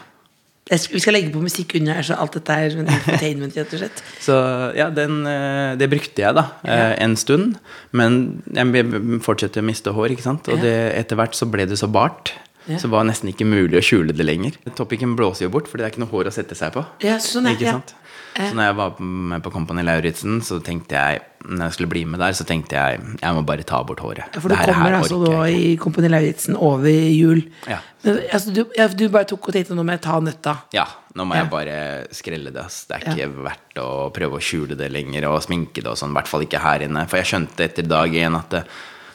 Vi 0.73 1.01
skal 1.03 1.17
legge 1.19 1.33
på 1.35 1.43
musikk 1.43 1.75
under 1.77 1.99
her, 1.99 2.07
så 2.07 2.17
alt 2.17 2.37
dette 2.39 2.55
er 2.57 2.77
entertainment, 2.81 3.57
rett 3.59 3.75
og 3.77 3.83
slett. 3.83 4.05
Så 4.25 4.37
ja, 4.79 4.89
den, 4.95 5.21
eh, 5.29 5.75
det 5.81 5.91
brukte 5.93 6.25
jeg 6.25 6.39
da 6.39 6.47
ja. 6.65 6.95
en 6.97 7.17
stund. 7.21 7.59
Men 7.93 8.23
jeg 8.57 9.21
fortsatte 9.25 9.61
å 9.61 9.67
miste 9.69 9.93
hår, 9.93 10.15
ikke 10.15 10.25
sant. 10.25 10.49
Og 10.53 10.65
det, 10.65 10.77
etter 10.97 11.21
hvert 11.21 11.37
så 11.37 11.49
ble 11.51 11.69
det 11.69 11.81
så 11.81 11.91
bart. 11.93 12.33
Ja. 12.69 12.77
Så 12.79 12.87
det 12.87 12.91
var 12.95 13.05
nesten 13.09 13.29
ikke 13.33 13.47
mulig 13.49 13.79
å 13.81 13.83
skjule 13.83 14.15
det 14.15 14.25
lenger. 14.27 14.53
Topicen 14.79 15.17
blåser 15.19 15.49
jo 15.49 15.51
bort, 15.51 15.67
for 15.69 15.79
det 15.79 15.87
er 15.87 15.91
ikke 15.95 16.05
noe 16.05 16.13
hår 16.13 16.31
å 16.31 16.33
sette 16.35 16.55
seg 16.55 16.73
på. 16.77 16.85
Ja, 17.03 17.17
sånn 17.19 17.47
er 17.51 17.57
Ikke 17.57 17.67
ja. 17.67 17.73
sant? 17.81 17.95
Så 18.33 18.55
når 18.57 18.65
jeg 18.71 18.77
var 18.79 19.01
med 19.05 19.43
på 19.45 19.51
Kompani 19.53 19.83
Lauritzen, 19.85 20.39
så 20.41 20.57
tenkte 20.65 20.97
jeg 20.97 21.21
Når 21.45 21.67
jeg 21.67 21.73
skulle 21.75 21.91
bli 21.91 22.05
med 22.09 22.21
der, 22.23 22.33
så 22.33 22.47
tenkte 22.49 22.79
jeg 22.79 23.01
jeg 23.21 23.35
må 23.37 23.43
bare 23.45 23.65
ta 23.67 23.83
bort 23.85 23.99
håret. 24.01 24.25
Ja, 24.33 24.41
For 24.41 24.49
du 24.49 24.55
Dette 24.55 24.73
kommer 24.73 24.95
altså 24.97 25.19
da 25.25 25.43
i 25.51 25.75
Kompani 25.77 26.09
Lauritzen 26.09 26.57
over 26.57 26.89
jul. 26.89 27.43
Ja. 27.69 27.81
Men 28.07 28.21
altså, 28.33 28.55
du, 28.55 28.63
ja, 28.79 28.87
du 28.89 29.09
bare 29.13 29.27
tok 29.29 29.49
og 29.51 29.53
tenkte 29.57 29.75
nå 29.77 29.83
må 29.85 29.93
jeg 29.97 30.05
ta 30.07 30.21
nøtta. 30.23 30.55
Ja, 30.73 30.87
nå 31.19 31.27
må 31.27 31.35
Ja. 31.35 31.43
jeg 31.43 31.51
bare 31.51 31.77
skrelle 32.15 32.53
det. 32.55 32.63
ass. 32.65 32.85
Det 32.87 32.97
er 32.97 33.05
Ja. 33.11 33.13
ikke 33.27 33.43
verdt 33.51 33.83
å 33.83 34.13
prøve 34.15 34.39
å 34.39 34.41
skjule 34.41 34.77
det 34.79 34.89
lenger 34.95 35.27
og 35.29 35.43
sminke 35.43 35.83
det 35.83 35.87
og 35.93 35.99
sånn. 35.99 36.15
I 36.15 36.21
hvert 36.21 36.29
fall 36.29 36.47
ikke 36.47 36.61
her 36.63 36.79
inne. 36.87 37.09
For 37.11 37.19
jeg 37.19 37.27
skjønte 37.27 37.65
etter 37.69 37.83
dag 37.89 38.09
én 38.15 38.39
at 38.39 38.49
det, 38.51 38.65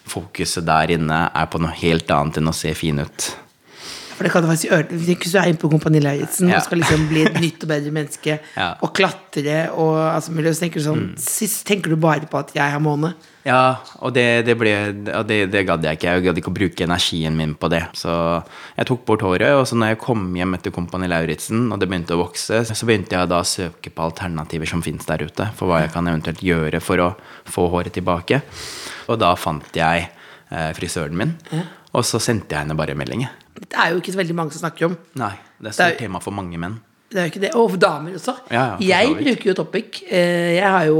fokuset 0.07 0.65
der 0.67 0.95
inne 0.97 1.19
er 1.33 1.51
på 1.51 1.61
noe 1.61 1.75
helt 1.77 2.11
annet 2.11 2.41
enn 2.41 2.51
å 2.51 2.55
se 2.55 2.73
fin 2.77 3.03
ut. 3.03 3.29
For 4.17 4.25
det 4.25 4.31
kan 4.33 4.41
du 4.41 4.49
faktisk 4.49 4.71
gjøre 4.71 4.97
Hvis 4.97 5.31
du 5.31 5.37
er 5.37 5.51
inne 5.51 5.61
på 5.61 5.69
Kompani 5.69 5.99
Lauritzen 6.01 6.49
Ja. 6.49 6.57
og 6.57 6.65
skal 6.65 6.79
liksom 6.81 7.07
bli 7.11 7.23
et 7.27 7.37
nytt 7.39 7.63
og 7.63 7.69
bedre 7.69 7.93
menneske 7.93 8.39
Ja. 8.57 8.71
Mm. 8.73 8.83
og 8.87 8.93
klatre 8.97 9.57
og 9.77 9.93
altså, 10.01 10.33
miljø, 10.33 10.51
så 10.57 10.65
tenker 10.65 10.81
du 10.81 10.87
sånn 10.87 11.03
Sist 11.21 11.65
tenker 11.69 11.93
du 11.93 11.99
bare 12.01 12.25
på 12.29 12.39
at 12.41 12.53
jeg 12.57 12.73
har 12.73 12.81
måne. 12.81 13.13
Ja, 13.47 13.77
og 14.03 14.11
det, 14.17 14.43
det 14.43 14.57
ble 14.59 14.71
det, 15.23 15.37
det 15.53 15.61
gadd 15.69 15.85
jeg 15.87 15.95
ikke. 15.99 16.09
Jeg 16.17 16.23
gadd 16.25 16.39
ikke 16.41 16.51
å 16.51 16.55
bruke 16.57 16.83
energien 16.83 17.37
min 17.37 17.53
på 17.55 17.69
det. 17.71 17.79
Så 17.95 18.11
jeg 18.75 18.87
tok 18.89 19.05
bort 19.07 19.23
håret, 19.23 19.53
og 19.55 19.63
så 19.69 19.77
når 19.79 19.93
jeg 19.93 19.99
kom 20.03 20.25
hjem 20.35 20.57
etter 20.57 20.73
Kompani 20.75 21.07
Lauritzen, 21.07 21.69
og 21.71 21.79
det 21.79 21.87
begynte 21.87 22.17
å 22.17 22.19
vokse, 22.25 22.59
så 22.67 22.89
begynte 22.89 23.15
jeg 23.15 23.29
da 23.31 23.39
å 23.39 23.47
søke 23.47 23.93
på 23.95 24.03
alternativer 24.03 24.67
som 24.67 24.83
fins 24.83 25.07
der 25.07 25.23
ute, 25.29 25.47
for 25.55 25.71
hva 25.71 25.79
jeg 25.85 25.93
kan 25.95 26.09
eventuelt 26.11 26.43
gjøre 26.43 26.81
for 26.83 27.05
å 27.05 27.07
få 27.47 27.69
håret 27.71 27.95
tilbake. 27.95 28.41
Og 29.07 29.15
da 29.23 29.31
fant 29.39 29.79
jeg 29.79 30.09
eh, 30.51 30.71
frisøren 30.75 31.15
min, 31.15 31.37
og 31.97 32.05
så 32.05 32.19
sendte 32.21 32.53
jeg 32.53 32.63
henne 32.65 32.75
bare 32.77 32.93
en 32.93 32.99
melding. 33.01 33.23
Det 33.57 33.73
er 33.73 33.91
jo 33.95 34.01
ikke 34.01 34.13
så 34.13 34.19
veldig 34.21 34.35
mange 34.37 34.53
som 34.53 34.61
snakker 34.67 34.85
om. 34.91 34.97
Nei, 35.17 35.31
det 35.59 35.71
er 35.71 35.75
stort 35.79 35.95
er- 35.95 36.01
tema 36.03 36.21
for 36.21 36.35
mange 36.37 36.59
menn. 36.61 36.77
Det 37.09 37.21
er 37.21 37.25
jo 37.27 37.31
ikke 37.31 37.41
det. 37.45 37.49
Og 37.55 37.69
for 37.71 37.79
damer 37.79 38.17
også. 38.19 38.33
Ja, 38.51 38.63
ja, 38.63 38.75
for 38.75 38.83
jeg 38.83 39.13
bruker 39.23 39.47
jo 39.49 39.53
Topic. 39.55 40.01
Eh, 40.11 40.55
Jeg 40.59 40.67
har 40.67 40.85
jo 40.89 40.97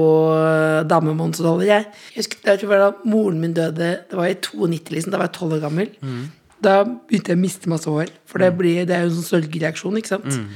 damemånedsholder, 0.88 1.66
jeg. 1.68 1.86
Jeg 2.16 2.22
husker 2.24 2.52
jeg 2.52 2.62
tror 2.64 2.80
da 2.82 2.90
moren 3.06 3.42
min 3.42 3.54
døde 3.54 3.90
Det 4.10 4.16
var 4.18 4.30
i 4.32 4.36
92, 4.36 4.90
liksom. 4.96 5.12
Da 5.14 5.18
var 5.22 5.28
jeg 5.30 5.36
12 5.40 5.58
år 5.58 5.64
gammel. 5.66 5.92
Mm. 6.02 6.24
Da 6.64 6.78
begynte 6.86 7.34
jeg 7.34 7.38
å 7.38 7.42
miste 7.44 7.70
masse 7.70 7.92
hår. 7.92 8.10
For 8.26 8.40
det, 8.40 8.52
blir, 8.58 8.86
det 8.88 8.96
er 8.96 9.06
jo 9.06 9.12
en 9.12 9.18
sånn 9.20 9.30
sørgereaksjon, 9.42 9.98
ikke 10.00 10.14
sant. 10.16 10.26
Mm. 10.32 10.48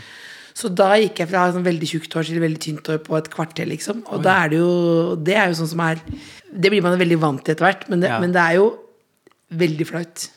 Så 0.62 0.72
da 0.76 0.90
gikk 1.00 1.22
jeg 1.22 1.30
fra 1.32 1.46
sånn 1.56 1.64
veldig 1.68 1.88
tjukt 1.88 2.14
hår 2.18 2.28
til 2.28 2.42
veldig 2.44 2.60
tynt 2.62 2.88
hår 2.92 2.98
på 3.06 3.18
et 3.20 3.30
kvarter, 3.32 3.68
liksom. 3.70 4.02
Og 4.12 4.24
da 4.26 4.40
er 4.46 4.50
det 4.52 4.58
jo 4.60 5.16
Det 5.16 5.36
er 5.38 5.48
jo 5.52 5.60
sånn 5.62 5.72
som 5.76 5.80
er 5.86 6.02
Det 6.52 6.72
blir 6.72 6.82
man 6.84 6.98
veldig 7.00 7.20
vant 7.22 7.44
til 7.44 7.54
etter 7.56 7.66
hvert, 7.68 7.86
men 7.90 8.00
det, 8.02 8.10
Ja. 8.10 8.20
men 8.20 8.32
det 8.32 8.42
er 8.42 8.56
jo 8.60 8.66
veldig 9.52 9.88
flaut. 9.90 10.28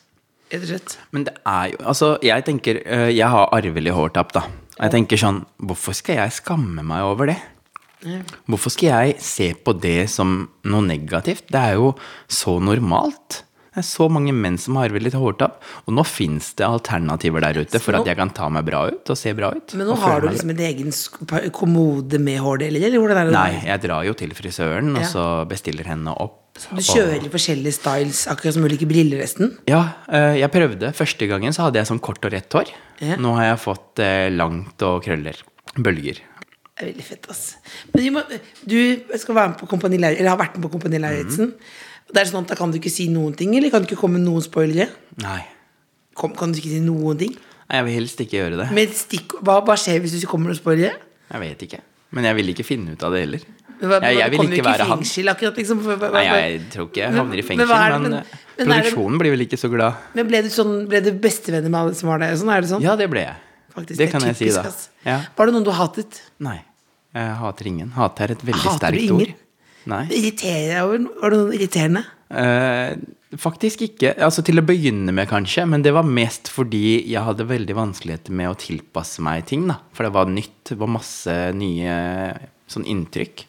Rett 0.52 0.60
og 0.62 0.68
slett. 0.68 0.98
Men 1.16 1.24
det 1.26 1.32
er 1.48 1.70
jo 1.72 1.78
Altså, 1.88 2.10
jeg 2.22 2.44
tenker 2.44 2.82
øh, 2.84 3.08
Jeg 3.16 3.26
har 3.32 3.48
arvelig 3.56 3.94
hårtap, 3.96 4.34
da. 4.36 4.42
Jeg 4.76 4.92
tenker 4.92 5.18
sånn 5.18 5.40
Hvorfor 5.56 5.96
skal 5.96 6.20
jeg 6.20 6.34
skamme 6.36 6.84
meg 6.84 7.06
over 7.06 7.32
det? 7.32 7.38
Hvorfor 8.44 8.74
skal 8.74 8.90
jeg 8.90 9.16
se 9.24 9.46
på 9.64 9.72
det 9.80 10.10
som 10.12 10.42
noe 10.68 10.84
negativt? 10.84 11.46
Det 11.48 11.60
er 11.60 11.78
jo 11.80 11.94
så 12.28 12.58
normalt. 12.60 13.40
Det 13.74 13.80
er 13.80 13.86
så 13.88 14.10
mange 14.12 14.34
menn 14.36 14.58
som 14.60 14.76
har 14.78 14.90
arvelig 14.90 15.14
hårtap. 15.16 15.56
Og 15.88 15.96
nå 15.96 16.04
fins 16.06 16.52
det 16.58 16.66
alternativer 16.68 17.42
der 17.42 17.62
ute 17.64 17.80
for 17.82 17.96
at 17.98 18.06
jeg 18.06 18.18
kan 18.20 18.30
ta 18.36 18.50
meg 18.52 18.68
bra 18.68 18.84
ut 18.92 19.10
og 19.10 19.18
se 19.18 19.32
bra 19.34 19.50
ut. 19.56 19.74
Men 19.74 19.88
nå 19.88 19.96
har 20.04 20.20
du 20.22 20.28
liksom 20.28 20.52
en 20.52 20.62
egen 20.68 20.92
kommode 21.56 22.20
med 22.22 22.38
hårdeler, 22.44 22.84
eller 22.86 23.02
hvordan 23.02 23.22
er 23.22 23.30
det? 23.32 23.34
Nei, 23.34 23.64
jeg 23.72 23.82
drar 23.88 24.04
jo 24.06 24.14
til 24.20 24.36
frisøren, 24.36 24.92
og 24.94 25.08
så 25.08 25.24
bestiller 25.50 25.88
henne 25.90 26.14
opp. 26.14 26.43
Du 26.54 26.78
kjører 26.86 27.24
forskjellige 27.32 27.74
styles, 27.74 28.20
akkurat 28.30 28.54
som 28.54 28.64
ulike 28.66 28.86
briller 28.86 29.18
nesten? 29.24 29.56
Ja, 29.66 29.80
eh, 30.06 30.36
jeg 30.38 30.50
prøvde. 30.54 30.92
Første 30.94 31.26
gangen 31.26 31.54
så 31.56 31.66
hadde 31.66 31.80
jeg 31.80 31.88
sånn 31.90 32.02
kort 32.04 32.22
og 32.22 32.30
rett 32.34 32.54
hår. 32.54 32.70
Ja. 33.02 33.16
Nå 33.18 33.32
har 33.34 33.48
jeg 33.48 33.62
fått 33.64 34.02
eh, 34.04 34.28
langt 34.30 34.84
og 34.86 35.00
krøller. 35.02 35.40
Bølger. 35.74 36.20
Det 36.74 36.82
er 36.82 36.90
veldig 36.92 37.06
fett, 37.06 37.26
ass. 37.30 37.42
Men 37.90 38.04
du, 38.04 38.10
må, 38.14 38.22
du 38.70 38.78
skal 39.18 39.36
være 39.38 39.52
med 39.52 39.58
på 39.58 39.66
Kompani 39.70 39.98
Lauritzen, 39.98 40.22
eller 40.22 40.34
har 40.34 40.40
vært 40.44 40.54
med 40.58 40.66
på 40.68 40.70
Kompani 40.76 41.00
Lauritzen. 41.02 41.50
Det 42.14 42.22
er 42.22 42.30
sånn 42.30 42.44
at 42.44 42.52
Da 42.52 42.58
kan 42.58 42.70
du 42.70 42.78
ikke 42.78 42.92
si 42.92 43.08
noen 43.10 43.34
ting, 43.38 43.56
eller 43.58 43.74
kan 43.74 43.82
du 43.82 43.88
ikke 43.90 43.98
komme 43.98 44.20
med 44.20 44.26
noen 44.28 44.44
spoilere? 44.46 44.88
Nei. 45.22 45.40
Kom, 46.14 46.36
kan 46.38 46.54
du 46.54 46.60
ikke 46.62 46.70
si 46.76 46.80
noen 46.84 47.18
ting? 47.18 47.34
Nei, 47.34 47.80
Jeg 47.80 47.88
vil 47.88 47.98
helst 47.98 48.22
ikke 48.22 48.38
gjøre 48.38 48.62
det. 48.62 48.68
Men 48.78 48.94
stikk, 48.94 49.36
hva, 49.42 49.58
hva 49.66 49.74
skjer 49.80 49.98
hvis 50.04 50.14
du 50.14 50.20
ikke 50.20 50.30
kommer 50.36 50.50
med 50.50 50.54
noen 50.54 50.62
spoilere? 50.62 50.94
Jeg 51.32 51.42
vet 51.42 51.66
ikke. 51.66 51.82
Men 52.14 52.28
jeg 52.30 52.38
vil 52.38 52.54
ikke 52.54 52.66
finne 52.66 52.94
ut 52.94 53.02
av 53.06 53.14
det 53.16 53.24
heller. 53.24 53.46
Men 53.80 53.90
hva- 53.90 54.00
Jeg, 54.02 54.16
jeg 54.18 54.30
vil 54.30 54.40
ikke 54.50 54.64
være 54.64 54.86
han. 54.88 54.98
fengsel, 54.98 55.28
akkurat, 55.32 55.56
liksom. 55.56 55.80
Nei, 56.12 56.24
jeg 56.24 56.60
tror 56.70 56.88
ikke 56.88 57.02
jeg 57.02 57.12
havner 57.18 57.38
i 57.38 57.42
fengsel, 57.42 57.68
men, 57.68 58.02
men- 58.02 58.14
eh, 58.14 58.24
men 58.58 58.66
produksjonen 58.68 59.10
det- 59.12 59.20
blir 59.24 59.30
vel 59.34 59.46
ikke 59.46 59.58
så 59.60 59.70
glad. 59.72 59.94
Men 60.14 60.26
ble 60.28 60.42
du, 60.42 60.48
sånn, 60.48 60.86
ble 60.88 61.00
du 61.00 61.10
bestevenner 61.12 61.68
med 61.70 61.80
alle 61.80 61.94
som 61.94 62.08
var 62.08 62.18
der? 62.18 62.34
Sånn, 62.38 62.52
er 62.54 62.60
det 62.60 62.70
sånn? 62.70 62.82
Ja, 62.82 62.94
det 62.96 63.10
ble 63.10 63.20
jeg. 63.26 63.34
Faktisk, 63.74 63.96
det 63.98 64.06
det 64.06 64.10
kan 64.12 64.20
jeg 64.22 64.36
si, 64.36 64.50
da. 64.54 64.62
Altså. 64.62 64.88
Ja. 65.04 65.20
Var 65.36 65.46
det 65.46 65.54
noen 65.54 65.64
du 65.64 65.70
hatet? 65.72 66.20
Nei. 66.38 66.60
Jeg 67.14 67.34
hater 67.40 67.66
ingen. 67.66 67.90
Hat 67.90 68.20
er 68.20 68.30
et 68.32 68.38
veldig 68.42 68.62
Hater 68.62 68.78
sterkt 68.94 69.10
ord. 69.10 69.34
Nei. 69.86 70.04
Det 70.08 70.16
irriterer 70.16 70.88
deg 70.88 71.08
Var 71.20 71.30
det 71.30 71.38
noen 71.38 71.52
irriterende? 71.58 72.04
Eh, 72.30 72.94
faktisk 73.36 73.82
ikke. 73.86 74.14
Altså 74.18 74.42
Til 74.46 74.56
å 74.62 74.64
begynne 74.66 75.12
med, 75.12 75.28
kanskje. 75.28 75.66
Men 75.68 75.82
det 75.82 75.92
var 75.92 76.02
mest 76.04 76.48
fordi 76.48 77.04
jeg 77.10 77.22
hadde 77.22 77.46
veldig 77.46 77.74
vanskeligheter 77.76 78.30
med 78.30 78.48
å 78.48 78.56
tilpasse 78.56 79.20
meg 79.20 79.44
ting. 79.46 79.66
da 79.68 79.76
For 79.92 80.04
det 80.04 80.12
var 80.12 80.26
nytt. 80.26 80.64
Det 80.70 80.78
var 80.78 80.86
masse 80.88 81.52
nye 81.54 82.38
sånn 82.68 82.86
inntrykk. 82.86 83.44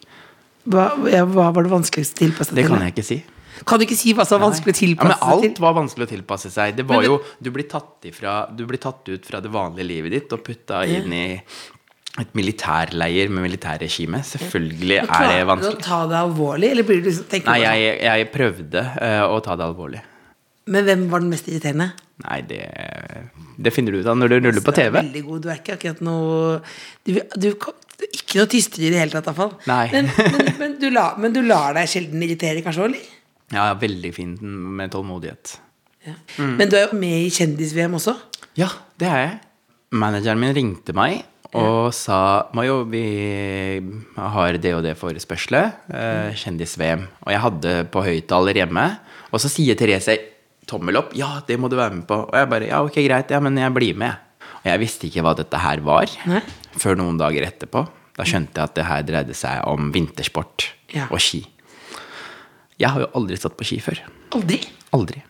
Hva, 0.65 0.89
hva 0.97 1.51
var 1.53 1.65
det 1.65 1.71
vanskeligste 1.71 2.17
å 2.17 2.21
tilpasse 2.25 2.55
deg 2.55 2.63
Det 2.63 2.69
kan 2.71 2.81
jeg 2.81 2.95
ikke 2.95 3.05
si. 3.05 3.19
Kan 3.65 3.79
du 3.79 3.85
ikke 3.85 3.97
si 3.97 4.13
hva 4.17 4.25
som 4.27 4.39
var 4.41 4.49
vanskelig 4.49 4.73
å 4.73 4.75
Ja, 4.75 4.81
men 4.81 4.97
tilpasse 4.97 5.19
seg 5.19 5.31
alt 5.35 5.45
til? 5.45 5.61
var 5.63 5.77
vanskelig 5.77 6.05
å 6.07 6.11
tilpasse 6.11 6.51
seg. 6.51 6.75
Det 6.75 6.85
var 6.85 7.01
det- 7.01 7.07
jo 7.09 7.21
Du 7.41 7.51
blir 7.51 7.67
tatt 7.69 8.03
ifra 8.03 8.33
Du 8.55 8.65
blir 8.65 8.79
tatt 8.79 9.07
ut 9.07 9.25
fra 9.25 9.39
det 9.39 9.51
vanlige 9.51 9.87
livet 9.87 10.11
ditt 10.11 10.33
og 10.33 10.43
putta 10.43 10.85
inn 10.85 11.13
i 11.13 11.41
et 12.17 12.33
militærleir 12.33 13.29
med 13.29 13.43
militærregime. 13.43 14.21
Selvfølgelig 14.23 15.01
er 15.01 15.05
det 15.05 15.09
Klarer 15.09 15.61
du 15.61 15.67
å 15.67 15.81
ta 15.83 16.07
det 16.07 16.15
alvorlig, 16.15 16.71
eller 16.71 16.83
blir 16.87 17.01
du 17.03 17.09
liksom, 17.09 17.43
Nei, 17.45 17.59
jeg, 17.59 17.99
jeg 18.07 18.31
prøvde 18.31 18.83
uh, 19.01 19.25
å 19.35 19.41
ta 19.43 19.57
det 19.59 19.65
alvorlig. 19.65 20.01
Men 20.71 20.85
hvem 20.87 21.09
var 21.11 21.19
den 21.19 21.33
mest 21.33 21.49
irriterende? 21.51 21.91
Nei, 22.23 22.39
det, 22.47 22.61
det 23.59 23.73
finner 23.75 23.91
du 23.91 23.99
ut 23.99 24.07
av 24.07 24.15
når 24.15 24.31
du 24.31 24.37
ruller 24.47 24.63
på 24.63 24.73
TV. 24.73 25.01
Du 25.11 25.49
er 25.51 25.59
ikke 25.59 25.75
akkurat 25.75 25.99
noe 26.05 26.61
Du, 27.03 27.19
du, 27.35 27.49
ikke 28.03 28.39
noe 28.41 28.51
tystere 28.51 28.87
i 28.87 28.93
det 28.93 29.01
hele 29.01 29.13
tatt, 29.13 29.29
iallfall. 29.31 29.53
Men, 29.93 30.09
men, 30.17 30.49
men, 30.59 30.73
du 30.81 30.89
la, 30.91 31.05
men 31.21 31.35
du 31.35 31.41
lar 31.45 31.77
deg 31.77 31.87
sjelden 31.89 32.23
irritere, 32.25 32.63
kanskje 32.65 32.89
eller? 32.89 33.05
Ja, 33.53 33.69
veldig 33.79 34.11
fin 34.15 34.33
med 34.75 34.91
tålmodighet. 34.93 35.55
Ja. 36.05 36.15
Mm. 36.37 36.55
Men 36.59 36.71
du 36.71 36.75
er 36.77 36.89
jo 36.89 36.99
med 36.99 37.27
i 37.27 37.31
Kjendis-VM 37.33 37.95
også. 37.97 38.15
Ja, 38.59 38.69
det 39.01 39.09
er 39.09 39.21
jeg. 39.21 39.39
Manageren 39.95 40.41
min 40.41 40.53
ringte 40.55 40.95
meg 40.97 41.23
og 41.55 41.93
sa 41.95 42.49
Mayo, 42.57 42.81
vi 42.89 43.05
har 44.17 44.57
det 44.59 44.73
og 44.75 44.83
det 44.83 44.95
forespørselet. 44.99 45.87
Eh, 45.87 46.35
Kjendis-VM. 46.35 47.05
Og 47.23 47.31
jeg 47.31 47.43
hadde 47.45 47.75
på 47.93 48.03
høyttaler 48.03 48.59
hjemme. 48.59 48.85
Og 49.31 49.39
så 49.39 49.51
sier 49.51 49.77
Therese 49.79 50.17
tommel 50.67 50.99
opp. 50.99 51.13
Ja, 51.15 51.37
det 51.47 51.57
må 51.61 51.69
du 51.71 51.77
være 51.79 51.95
med 52.01 52.07
på. 52.09 52.17
Og 52.27 52.35
jeg 52.35 52.51
bare 52.51 52.69
ja, 52.69 52.81
ok, 52.83 52.99
greit. 53.05 53.31
Ja, 53.31 53.39
men 53.43 53.57
jeg 53.61 53.75
blir 53.75 53.99
med. 54.03 54.24
Jeg 54.65 54.81
visste 54.81 55.07
ikke 55.09 55.21
hva 55.25 55.35
dette 55.37 55.59
her 55.61 55.81
var 55.85 56.09
Nei. 56.25 56.41
før 56.81 56.97
noen 56.97 57.19
dager 57.21 57.45
etterpå. 57.45 57.85
Da 58.15 58.23
skjønte 58.25 58.55
jeg 58.61 58.63
at 58.69 58.75
det 58.79 58.85
her 58.87 59.03
dreide 59.05 59.35
seg 59.37 59.61
om 59.67 59.91
vintersport 59.93 60.69
Ja. 60.95 61.07
og 61.11 61.19
ski. 61.19 61.43
Jeg 62.79 62.89
har 62.91 63.05
jo 63.05 63.09
aldri 63.15 63.37
stått 63.39 63.55
på 63.59 63.65
ski 63.67 63.77
før. 63.83 64.01
Aldri. 64.35 64.61
Aldri. 64.95 65.21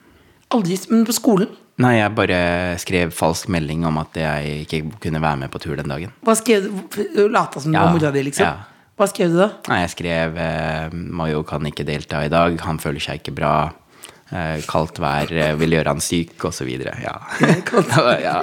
Aldri, 0.55 0.77
Men 0.89 1.05
på 1.05 1.13
skolen? 1.13 1.49
Nei, 1.77 1.97
jeg 1.97 2.13
bare 2.15 2.37
skrev 2.79 3.11
falsk 3.11 3.49
melding 3.51 3.83
om 3.85 3.97
at 3.99 4.13
jeg 4.15 4.61
ikke 4.65 4.79
kunne 5.03 5.19
være 5.19 5.37
med 5.41 5.51
på 5.51 5.59
tur 5.59 5.75
den 5.75 5.89
dagen. 5.91 6.13
Hva 6.23 6.35
skrev? 6.39 6.69
Du 7.15 7.27
Lata 7.27 7.59
som 7.59 7.73
du 7.73 7.77
Ja, 7.77 7.83
var 7.89 7.93
mora 7.97 8.11
di, 8.15 8.23
liksom? 8.23 8.45
ja. 8.45 8.55
Hva 8.95 9.09
skrev 9.11 9.33
du 9.33 9.37
da? 9.41 9.49
Nei, 9.67 9.81
jeg 9.81 9.89
skrev 9.91 10.37
eh, 10.39 10.89
Mayo 10.93 11.43
kan 11.43 11.65
ikke 11.67 11.83
delta 11.83 12.21
i 12.23 12.29
dag, 12.31 12.55
han 12.63 12.77
føler 12.79 13.03
seg 13.03 13.19
ikke 13.19 13.33
bra. 13.35 13.73
Eh, 14.33 14.61
kaldt 14.65 14.97
vær 15.03 15.29
eh, 15.29 15.53
vil 15.59 15.75
gjøre 15.77 15.93
han 15.93 16.01
syk, 16.01 16.37
osv. 16.49 16.69
Ja. 16.81 17.17
ja. 18.27 18.39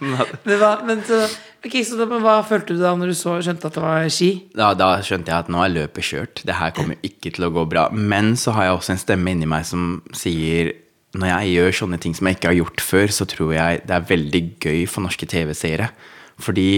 Men 0.46 0.56
hva, 0.56 0.70
men 0.86 1.02
så, 1.04 1.18
okay, 1.60 1.82
så 1.84 1.98
da, 1.98 2.06
men 2.08 2.22
hva 2.24 2.38
følte 2.48 2.72
du 2.72 2.80
da 2.80 2.94
når 2.96 3.10
du 3.12 3.16
så, 3.18 3.34
skjønte 3.44 3.68
at 3.68 3.74
det 3.76 3.82
var 3.84 4.06
ski? 4.08 4.30
Da, 4.56 4.70
da 4.78 4.94
skjønte 5.04 5.28
jeg 5.28 5.44
at 5.44 5.50
nå 5.52 5.60
er 5.60 5.74
løpet 5.74 6.06
kjørt. 6.08 6.40
Det 6.48 6.56
her 6.56 6.72
kommer 6.72 6.96
ikke 7.04 7.34
til 7.36 7.44
å 7.44 7.50
gå 7.52 7.66
bra. 7.68 7.90
Men 7.92 8.32
så 8.40 8.54
har 8.56 8.70
jeg 8.70 8.78
også 8.78 8.94
en 8.94 9.02
stemme 9.02 9.34
inni 9.34 9.48
meg 9.50 9.66
som 9.68 9.98
sier 10.16 10.72
når 11.20 11.28
jeg 11.34 11.52
gjør 11.52 11.76
sånne 11.82 11.98
ting 12.00 12.16
som 12.16 12.30
jeg 12.30 12.38
ikke 12.38 12.48
har 12.48 12.58
gjort 12.62 12.82
før, 12.86 13.12
så 13.12 13.26
tror 13.28 13.52
jeg 13.56 13.82
det 13.90 13.96
er 13.96 14.08
veldig 14.08 14.42
gøy 14.62 14.82
for 14.88 15.04
norske 15.04 15.28
TV-seere. 15.28 15.90
Fordi 16.40 16.70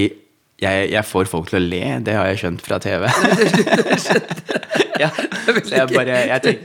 jeg, 0.63 0.87
jeg 0.91 1.05
får 1.07 1.31
folk 1.31 1.51
til 1.51 1.61
å 1.61 1.65
le. 1.67 1.83
Det 2.07 2.17
har 2.17 2.31
jeg 2.33 2.43
skjønt 2.43 2.65
fra 2.65 2.81
TV. 2.83 3.07
ja, 5.03 5.13
så 5.13 5.77
jeg 5.77 5.93
bare 5.95 6.25
jeg 6.33 6.57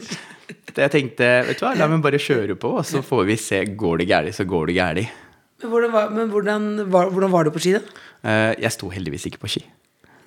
tenkte, 0.78 0.86
jeg 0.86 0.94
tenkte 0.94 1.30
Vet 1.48 1.60
du 1.60 1.66
hva, 1.66 1.74
la 1.78 1.88
meg 1.90 2.04
bare 2.06 2.20
kjøre 2.22 2.58
på, 2.60 2.76
og 2.80 2.86
så 2.86 3.02
får 3.06 3.26
vi 3.30 3.38
se. 3.42 3.63
Går 3.78 4.04
det 4.04 4.10
gærent, 4.12 4.36
så 4.38 4.46
går 4.48 4.70
det 4.70 4.78
gærent. 4.78 5.24
Men 5.58 5.72
hvordan 5.72 5.92
var, 5.96 6.10
men 6.13 6.30
hvordan 6.30 6.68
var, 6.94 7.10
hvordan 7.10 7.34
var 7.34 7.48
du 7.48 7.52
på 7.56 7.62
ski, 7.63 7.74
da? 7.80 7.82
Eh, 8.22 8.54
jeg 8.62 8.76
sto 8.76 8.90
heldigvis 8.94 9.26
ikke 9.32 9.42
på 9.42 9.50
ski. 9.56 9.63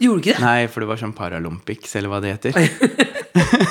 Gjorde 0.00 0.16
du 0.16 0.24
ikke 0.24 0.34
det? 0.34 0.42
Nei, 0.42 0.66
for 0.72 0.82
det 0.82 0.88
var 0.90 0.98
sånn 0.98 1.14
Paralympics, 1.14 1.92
eller 2.00 2.10
hva 2.10 2.22
det 2.24 2.34
heter. 2.34 2.56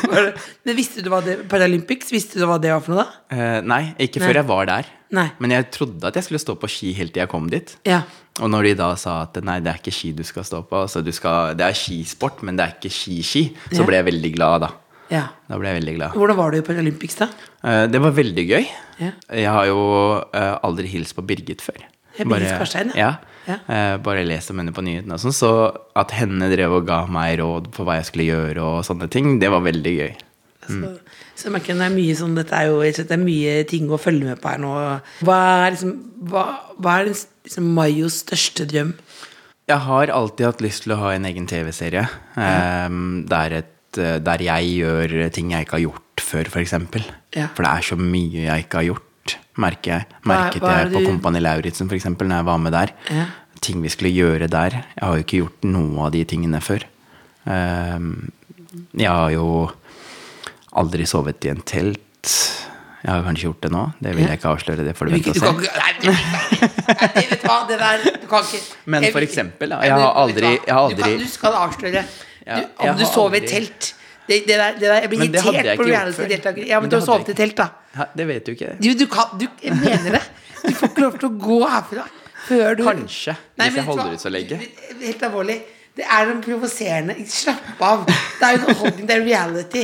Det? 0.09 0.31
Men 0.65 0.75
visste 0.77 1.03
du 1.03 1.09
hva 1.11 1.19
det 1.23 1.33
Paralympics, 1.51 2.09
visste 2.13 2.39
du 2.39 2.45
hva 2.47 2.55
det 2.61 2.71
var 2.71 2.81
for 2.81 2.95
noe, 2.95 3.03
da? 3.03 3.35
Eh, 3.35 3.57
nei, 3.67 3.81
ikke 4.01 4.21
Nei. 4.21 4.29
før 4.29 4.39
jeg 4.39 4.47
var 4.49 4.69
der. 4.69 4.87
Nei. 5.15 5.25
Men 5.43 5.53
jeg 5.53 5.67
trodde 5.75 6.09
at 6.09 6.17
jeg 6.17 6.25
skulle 6.25 6.41
stå 6.41 6.55
på 6.61 6.69
ski 6.71 6.93
helt 6.97 7.13
til 7.13 7.23
jeg 7.23 7.31
kom 7.31 7.49
dit. 7.51 7.73
Ja. 7.87 8.01
Og 8.39 8.49
når 8.51 8.69
de 8.69 8.73
da 8.79 8.89
sa 8.99 9.19
at 9.25 9.37
nei, 9.45 9.57
det 9.63 9.71
er 9.73 9.81
ikke 9.81 9.93
ski 9.93 10.13
du 10.15 10.23
skal 10.27 10.47
stå 10.47 10.61
på, 10.69 10.83
altså 10.85 11.03
du 11.05 11.11
skal, 11.15 11.57
det 11.59 11.65
er 11.67 11.77
skisport, 11.77 12.41
men 12.47 12.57
det 12.59 12.65
er 12.65 12.75
ikke 12.77 12.93
ski-ski, 12.93 13.43
så 13.75 13.85
ble 13.87 13.99
jeg 13.99 14.07
veldig 14.09 14.31
glad 14.37 14.65
da. 14.65 14.71
Ja. 15.09 15.23
Da 15.49 15.57
ble 15.57 15.71
jeg 15.71 15.79
veldig 15.81 15.95
glad. 15.97 16.17
Hvordan 16.17 16.37
var 16.37 16.53
du 16.53 16.61
på 16.65 16.75
Olympics, 16.77 17.17
da? 17.19 17.29
Eh, 17.63 17.85
det 17.89 18.01
var 18.03 18.13
veldig 18.17 18.45
gøy. 18.45 18.67
Ja. 19.01 19.13
Jeg 19.41 19.55
har 19.55 19.69
jo 19.69 19.81
eh, 20.35 20.55
aldri 20.65 20.91
hilst 20.91 21.17
på 21.17 21.25
Birgit 21.25 21.63
før. 21.65 21.81
Bare, 22.27 22.49
Karstein, 22.59 22.91
ja. 22.99 23.13
ja. 23.47 23.57
Eh, 23.71 23.95
bare 24.03 24.25
lest 24.27 24.51
om 24.51 24.59
henne 24.59 24.73
på 24.75 24.83
nyhetene 24.83 25.15
og 25.15 25.21
sånn. 25.23 25.35
Så 25.35 25.51
at 25.97 26.13
henne 26.17 26.49
drev 26.51 26.79
og 26.81 26.87
ga 26.89 27.03
meg 27.11 27.39
råd 27.41 27.71
på 27.75 27.85
hva 27.87 27.99
jeg 27.99 28.09
skulle 28.09 28.27
gjøre 28.27 28.65
og 28.65 28.81
sånne 28.87 29.07
ting, 29.11 29.37
det 29.41 29.51
var 29.53 29.63
veldig 29.65 29.95
gøy. 29.95 30.11
Så, 30.69 30.91
så 31.33 31.47
jeg 31.47 31.55
merker 31.55 31.79
det 31.79 31.85
er 31.87 31.93
mye 31.95 32.15
sånn 32.19 32.35
Dette 32.37 32.53
er 32.53 32.67
jo 32.69 32.81
det 32.83 33.15
er 33.15 33.21
mye 33.23 33.53
ting 33.65 33.87
å 33.89 33.97
følge 33.97 34.27
med 34.27 34.41
på 34.43 34.51
her 34.51 34.59
nå. 34.61 34.73
Hva 35.25 35.37
er 35.63 35.73
liksom 35.73 35.95
Hva, 36.29 36.43
hva 36.77 36.97
er 36.99 37.07
liksom 37.09 37.71
Mayos 37.73 38.19
største 38.21 38.67
drøm? 38.69 38.91
Jeg 39.69 39.85
har 39.85 40.13
alltid 40.13 40.45
hatt 40.45 40.61
lyst 40.65 40.85
til 40.85 40.93
å 40.93 40.99
ha 41.01 41.15
en 41.15 41.25
egen 41.29 41.45
TV-serie. 41.49 42.03
Um, 42.35 43.25
er 43.33 43.55
et, 43.59 43.73
der 43.97 44.37
jeg 44.43 44.69
gjør 44.79 45.29
ting 45.33 45.51
jeg 45.51 45.65
ikke 45.65 45.71
har 45.77 45.85
gjort 45.87 46.21
før, 46.21 46.45
f.eks. 46.51 46.73
Ja. 47.35 47.47
For 47.55 47.63
det 47.63 47.71
er 47.71 47.81
så 47.81 47.95
mye 47.97 48.45
jeg 48.45 48.65
ikke 48.65 48.77
har 48.77 48.83
gjort, 48.89 49.37
merker 49.57 49.91
jeg. 49.91 50.05
Er- 50.05 50.27
Merket 50.29 50.61
hva 50.61 50.67
hva 50.69 50.77
jeg 50.83 50.91
på 50.93 50.99
du- 50.99 51.05
Kompani 51.07 51.39
Lauritzen, 51.39 51.87
f.eks., 51.89 52.05
når 52.05 52.35
jeg 52.35 52.45
var 52.45 52.57
med 52.57 52.71
der. 52.73 52.91
Ja. 53.09 53.25
Ting 53.61 53.81
vi 53.81 53.89
skulle 53.89 54.11
gjøre 54.13 54.47
der. 54.49 54.69
Jeg 54.71 55.03
har 55.03 55.15
jo 55.17 55.23
ikke 55.23 55.39
gjort 55.43 55.63
noe 55.63 56.05
av 56.05 56.11
de 56.11 56.23
tingene 56.23 56.61
før. 56.61 56.83
Um, 57.45 58.31
jeg 58.95 59.09
har 59.09 59.29
jo 59.31 59.71
aldri 60.77 61.05
sovet 61.09 61.43
i 61.45 61.49
en 61.49 61.61
telt. 61.65 62.29
Jeg 63.03 63.09
har 63.15 63.23
kanskje 63.23 63.47
gjort 63.47 63.61
det 63.63 63.71
nå. 63.71 63.83
Det 64.03 64.11
vil 64.15 64.25
jeg 64.27 64.37
ikke 64.39 64.49
avsløre. 64.53 64.83
Det 64.85 64.95
får 64.95 65.05
du 65.07 65.11
vente 65.15 65.29
og 65.31 65.35
se. 65.35 65.45
Men 68.85 69.05
for 69.11 69.21
eksempel, 69.25 69.69
jeg 69.69 69.91
har 69.91 70.13
aldri- 70.19 70.59
jeg 70.65 70.73
har 70.75 70.89
Du, 70.89 70.95
kan, 70.95 71.03
aldri- 71.09 71.19
du 71.19 71.27
skal 71.27 71.53
avsløre. 71.53 72.03
Ja, 72.49 72.59
Du, 72.59 72.89
om 72.89 72.97
du 72.99 73.05
sover 73.05 73.37
i 73.37 73.41
aldri- 73.45 73.53
telt 73.53 73.93
det, 74.29 74.43
det, 74.45 74.57
der, 74.59 74.73
det 74.77 74.85
der, 74.85 74.99
Jeg 75.01 75.09
blir 75.09 75.19
Men 75.23 75.29
irritert 75.33 75.77
på 75.79 75.85
reality-deltakere. 75.87 76.67
Ja, 76.69 76.77
men, 76.79 76.83
Men 76.85 76.89
du 76.91 76.95
har 76.99 77.05
sovet 77.07 77.29
i 77.33 77.37
telt, 77.39 77.55
da. 77.57 77.69
Ja, 77.97 78.05
det 78.19 78.27
vet 78.29 78.45
du 78.45 78.51
ikke. 78.53 78.75
Du, 78.81 78.89
du 78.99 79.05
kan 79.09 79.31
du, 79.41 79.47
Jeg 79.63 79.73
mener 79.79 80.19
det. 80.19 80.21
Du 80.65 80.73
får 80.75 80.91
ikke 80.91 81.01
lov 81.07 81.17
til 81.21 81.29
å 81.29 81.33
gå 81.47 81.57
herfra 81.71 82.03
før 82.49 82.77
du 82.77 82.83
Kanskje, 82.85 83.33
Nei, 83.57 83.67
hvis 83.69 83.75
jeg 83.81 83.85
holder 83.87 84.13
ut 84.13 84.21
så 84.21 84.29
lenge. 84.33 84.59
Helt 85.01 85.23
alvorlig. 85.27 85.57
Det 85.97 86.05
er 86.05 86.29
noe 86.29 86.41
provoserende. 86.45 87.15
Slapp 87.27 87.81
av. 87.83 88.05
Det 88.07 88.45
er 88.47 88.53
jo 88.55 88.61
underholdning, 88.67 89.07
det 89.09 89.17
er 89.17 89.25
reality. 89.25 89.83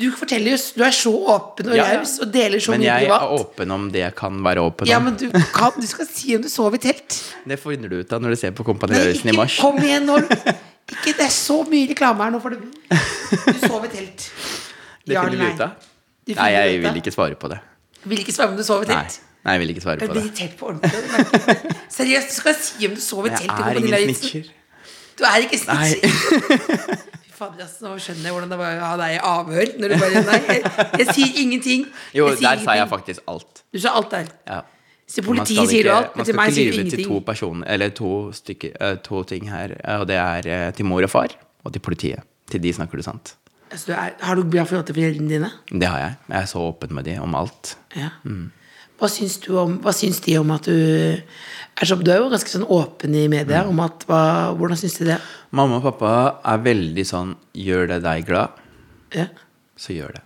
Du 0.00 0.06
forteller 0.16 0.54
jo 0.54 0.58
Du 0.80 0.82
er 0.88 0.94
så 0.96 1.10
åpen 1.34 1.68
og 1.68 1.76
Ja, 1.76 1.84
ja. 1.92 2.00
og 2.00 2.30
deler 2.32 2.62
så 2.64 2.72
mye 2.72 2.78
Men 2.80 2.86
jeg 2.88 3.10
er 3.12 3.32
åpen 3.36 3.70
om 3.76 3.90
det 3.92 4.00
jeg 4.06 4.14
kan 4.16 4.38
være 4.44 4.64
åpen 4.64 4.88
om. 4.88 4.90
Ja, 4.90 4.98
men 5.04 5.18
du, 5.20 5.26
kan, 5.52 5.76
du 5.76 5.86
skal 5.86 6.08
si 6.08 6.32
om 6.36 6.42
du 6.42 6.48
sover 6.48 6.80
i 6.80 6.84
telt. 6.88 7.18
Det 7.44 7.58
finner 7.60 7.92
du 7.92 7.98
ut 8.00 8.12
av 8.16 8.24
når 8.24 8.32
du 8.32 8.40
ser 8.40 8.54
på 8.56 8.64
Kompani 8.64 8.96
Lauritzen 8.96 9.28
i 9.34 9.36
mars. 9.36 9.58
kom 9.60 9.76
igjen 9.84 10.08
nå. 10.08 10.16
Ikke, 10.92 11.14
det 11.18 11.26
er 11.26 11.34
så 11.34 11.58
mye 11.68 11.88
reklame 11.90 12.26
her 12.26 12.32
nå 12.34 12.40
for. 12.44 12.54
Du 12.54 13.58
sov 13.66 13.84
i 13.88 13.92
telt. 13.96 14.28
Det 15.06 15.16
Ja 15.16 15.24
finner 15.26 15.40
vi 15.42 15.52
ut 15.56 15.60
av. 15.64 15.70
Nei, 16.38 16.48
jeg 16.54 16.80
vil 16.84 16.98
ikke 17.00 17.10
svare 17.10 17.34
på 17.34 17.48
det. 17.50 17.56
Vil 18.06 18.20
ikke 18.22 18.34
svare 18.36 18.52
om 18.52 18.58
du 18.60 18.62
sov 18.66 18.84
i 18.84 18.90
telt. 18.92 19.16
Nei 19.42 19.54
jeg 19.56 19.58
vil 19.64 19.72
ikke 19.72 19.82
svare 19.82 19.98
Jeg 19.98 20.06
på 20.06 20.14
blir 20.14 20.22
det. 20.22 20.28
irritert 20.28 20.52
på 20.60 20.68
ordentlig. 20.70 21.80
Seriøst, 21.90 22.36
skal 22.36 22.54
si 22.54 22.86
om 22.86 22.92
du 22.94 23.00
sov 23.02 23.26
i 23.26 23.32
Jeg 23.32 23.40
telt. 23.40 23.50
Jeg 23.58 23.72
er 23.72 23.80
ingen 23.80 24.14
snitcher. 24.20 24.52
Du 25.18 25.24
er 25.26 25.42
ikke 25.48 25.58
snitcher. 25.58 27.08
Nå 27.42 27.96
skjønner 27.98 28.28
jeg 28.28 28.34
hvordan 28.36 28.52
det 28.52 28.58
var 28.60 28.76
å 28.78 28.84
ha 28.92 28.98
deg 29.00 29.16
i 29.16 29.18
avhør. 29.26 29.72
Når 29.82 29.90
du 29.90 29.96
bare, 29.98 30.20
nei, 30.28 30.36
jeg, 30.46 30.60
jeg 31.00 31.06
sier 31.16 31.40
ingenting. 31.42 31.88
Jo, 32.14 32.28
sier 32.36 32.44
der 32.44 32.62
sa 32.62 32.76
jeg 32.78 32.86
faktisk 32.92 33.24
alt. 33.32 33.64
Du 33.74 33.80
sa 33.82 33.96
alt 33.98 34.12
der. 34.14 34.30
Ja. 34.46 34.60
Man 35.18 35.24
politiet 35.26 35.56
skal 35.56 35.66
sier 35.68 35.82
du 35.82 35.88
ikke- 35.88 35.96
alt, 35.96 36.16
men 36.16 36.16
Man 36.16 36.24
til 36.24 36.32
skal 36.32 36.36
meg 36.36 36.48
ikke 36.48 36.54
sier 36.54 36.70
du 36.72 36.78
lyve 36.78 36.90
til 36.90 37.04
to 37.04 37.20
personer, 37.20 37.66
eller 37.68 37.88
to, 37.90 38.10
stykker, 38.32 38.72
eh, 38.80 38.94
to 38.96 39.22
ting 39.24 39.48
her. 39.48 39.76
eh, 39.84 39.98
Og 40.00 40.06
det 40.06 40.16
er 40.16 40.46
eh, 40.48 40.70
til 40.72 40.84
mor 40.86 41.02
og 41.02 41.10
far, 41.10 41.28
og 41.64 41.72
til 41.72 41.80
politiet. 41.80 42.22
Til 42.48 42.60
de 42.60 42.72
snakker 42.72 42.96
du 42.96 43.02
sant. 43.02 43.34
Altså, 43.70 43.86
du 43.86 43.92
er, 43.92 44.12
har 44.20 44.34
du 44.36 44.42
bra 44.44 44.64
forhold 44.64 44.86
til 44.86 44.94
foreldrene 44.94 45.28
dine? 45.28 45.50
Det 45.70 45.88
har 45.88 45.98
jeg. 45.98 46.16
Jeg 46.28 46.42
er 46.42 46.46
så 46.46 46.58
åpen 46.72 46.90
med 46.92 47.04
de 47.04 47.18
om 47.18 47.34
alt. 47.34 47.76
Ja. 47.96 48.10
Hva, 49.00 49.08
syns 49.08 49.38
du 49.40 49.56
om, 49.58 49.78
hva 49.80 49.90
syns 49.92 50.20
de 50.20 50.36
om 50.38 50.50
at 50.50 50.62
du 50.62 50.70
er 50.72 51.84
så, 51.86 51.96
Du 52.02 52.10
er 52.10 52.18
jo 52.18 52.28
ganske 52.30 52.48
sånn 52.52 52.66
åpen 52.68 53.14
i 53.16 53.26
media. 53.28 53.64
Om 53.66 53.80
at, 53.80 54.04
hva, 54.06 54.54
hvordan 54.56 54.76
syns 54.76 54.98
de 54.98 55.04
det? 55.06 55.20
Mamma 55.50 55.76
og 55.76 55.82
pappa 55.82 56.40
er 56.44 56.58
veldig 56.58 57.04
sånn 57.04 57.34
Gjør 57.54 57.88
det 57.88 58.02
deg 58.02 58.26
glad, 58.26 58.50
Ja. 59.14 59.26
så 59.76 59.92
gjør 59.96 60.12
det. 60.14 60.22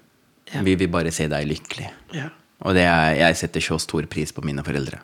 Ja. 0.54 0.62
Vi 0.62 0.74
vil 0.76 0.88
bare 0.88 1.10
se 1.12 1.26
deg 1.28 1.46
lykkelig. 1.48 1.90
Ja. 2.12 2.28
Og 2.64 2.79
er, 2.81 3.16
jeg 3.19 3.37
setter 3.37 3.64
så 3.64 3.79
stor 3.83 4.07
pris 4.09 4.33
på 4.33 4.45
mine 4.47 4.64
foreldre. 4.64 5.03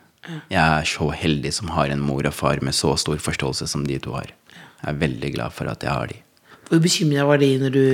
Jeg 0.49 0.61
er 0.61 0.87
så 0.87 1.09
heldig 1.11 1.51
som 1.53 1.73
har 1.75 1.91
en 1.91 2.01
mor 2.01 2.25
og 2.25 2.33
far 2.33 2.61
med 2.63 2.75
så 2.75 2.95
stor 2.97 3.19
forståelse 3.21 3.67
som 3.69 3.83
de 3.87 3.99
to 4.01 4.15
har. 4.15 4.31
Jeg 4.53 4.89
er 4.89 4.99
veldig 5.01 5.31
glad 5.35 5.55
for 5.55 5.69
at 5.71 5.83
jeg 5.83 5.91
har 5.91 6.09
de. 6.11 6.19
Hvor 6.69 6.81
bekymra 6.83 7.27
var 7.27 7.41
de 7.43 7.51
når 7.59 7.75
du 7.75 7.85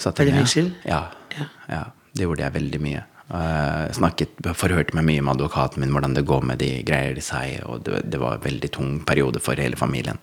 Satt 0.00 0.18
Var 0.18 0.30
det 0.30 0.36
fengsel? 0.38 0.70
Ja. 0.88 1.10
Ja. 1.36 1.46
ja. 1.68 1.82
Det 2.16 2.24
gjorde 2.24 2.42
jeg 2.46 2.56
veldig 2.56 2.80
mye. 2.80 3.02
Jeg 3.30 3.94
snakket, 3.94 4.40
forhørte 4.58 4.96
meg 4.96 5.04
mye 5.06 5.22
med 5.22 5.36
advokaten 5.36 5.84
min 5.84 5.92
hvordan 5.94 6.16
det 6.16 6.24
går 6.26 6.42
med 6.48 6.58
de 6.58 6.70
greier 6.88 7.14
de 7.14 7.22
seg, 7.22 7.60
og 7.68 7.84
det, 7.86 8.00
det 8.10 8.18
var 8.18 8.38
en 8.38 8.46
veldig 8.46 8.70
tung 8.74 8.96
periode 9.06 9.42
for 9.44 9.60
hele 9.60 9.78
familien. 9.78 10.18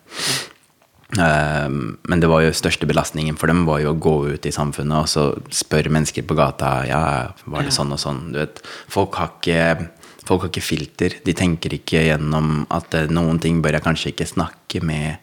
Eh, 1.15 1.69
men 1.69 2.23
det 2.23 2.29
var 2.31 2.43
jo 2.43 2.55
største 2.55 2.87
belastningen 2.89 3.37
for 3.39 3.51
dem 3.51 3.63
var 3.67 3.79
jo 3.83 3.93
å 3.93 3.99
gå 4.01 4.15
ut 4.33 4.47
i 4.47 4.51
samfunnet 4.51 5.05
og 5.05 5.11
så 5.11 5.29
spørre 5.55 5.93
mennesker 5.93 6.25
på 6.27 6.35
gata 6.35 6.71
ja, 6.89 7.03
var 7.47 7.63
det 7.63 7.75
sånn 7.75 7.93
og 7.95 8.01
sånn. 8.01 8.25
Du 8.33 8.41
vet, 8.41 8.63
folk 8.91 9.19
har 9.21 9.37
ikke 9.37 9.93
Folk 10.27 10.43
har 10.43 10.49
ikke 10.51 10.59
filter. 10.59 11.13
De 11.23 11.31
tenker 11.31 11.71
ikke 11.77 12.01
gjennom 12.03 12.65
at 12.75 12.91
eh, 12.99 13.05
noen 13.07 13.37
ting 13.39 13.61
bør 13.63 13.77
jeg 13.77 13.85
kanskje 13.85 14.09
ikke 14.11 14.25
snakke 14.27 14.81
med 14.83 15.21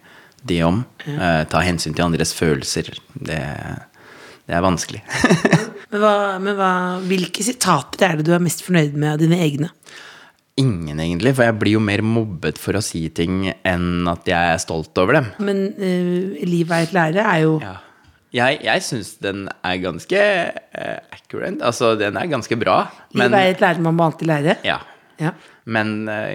de 0.48 0.62
om. 0.64 0.78
Eh, 1.04 1.42
ta 1.50 1.60
hensyn 1.60 1.92
til 1.92 2.06
andres 2.06 2.32
følelser. 2.36 2.88
Det, 3.12 3.40
det 4.48 4.56
er 4.56 4.64
vanskelig. 4.64 5.02
Men, 5.94 6.00
hva, 6.02 6.14
men 6.42 6.56
hva, 6.58 6.68
hvilke 7.06 7.44
sitater 7.46 8.02
er 8.02 8.16
det 8.18 8.24
du 8.26 8.32
er 8.34 8.40
mest 8.42 8.64
fornøyd 8.66 8.96
med 8.98 9.12
av 9.12 9.20
dine 9.20 9.36
egne? 9.44 9.68
Ingen, 10.60 11.00
egentlig. 11.02 11.34
For 11.34 11.48
jeg 11.48 11.58
blir 11.58 11.76
jo 11.76 11.82
mer 11.82 12.02
mobbet 12.06 12.60
for 12.62 12.78
å 12.78 12.82
si 12.84 13.08
ting 13.14 13.48
enn 13.66 14.06
at 14.10 14.28
jeg 14.30 14.52
er 14.54 14.60
stolt 14.62 14.94
over 15.02 15.18
dem. 15.18 15.32
Men 15.42 15.64
uh, 15.74 16.36
livet 16.46 16.76
er 16.76 16.88
et 16.88 16.94
lære 16.94 17.26
er 17.26 17.42
jo 17.46 17.58
Ja. 17.64 17.80
Jeg, 18.34 18.64
jeg 18.66 18.82
syns 18.82 19.12
den 19.22 19.44
er 19.62 19.76
ganske 19.78 20.18
uh, 20.18 20.98
accurate. 21.14 21.60
Altså, 21.62 21.92
den 21.98 22.16
er 22.18 22.26
ganske 22.26 22.56
bra. 22.58 22.80
Men 23.14 23.30
Livet 23.30 23.38
er 23.38 23.52
et 23.52 23.62
lære 23.62 23.84
man 23.84 23.94
må 23.94 24.08
alltid 24.10 24.30
lære. 24.30 24.56
ja. 24.66 24.80
Ja. 25.22 25.30
Men 25.70 26.08
uh, 26.10 26.34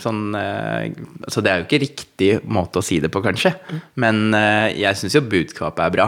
sånn 0.00 0.32
eh, 0.34 0.94
Så 1.30 1.42
det 1.44 1.50
er 1.52 1.60
jo 1.60 1.66
ikke 1.66 1.80
riktig 1.82 2.30
måte 2.48 2.80
å 2.80 2.84
si 2.84 2.96
det 3.04 3.10
på, 3.12 3.20
kanskje. 3.22 3.52
Men 4.00 4.32
eh, 4.34 4.78
jeg 4.80 4.96
syns 4.98 5.18
jo 5.18 5.22
budskapet 5.28 5.84
er 5.84 5.92
bra. 5.94 6.06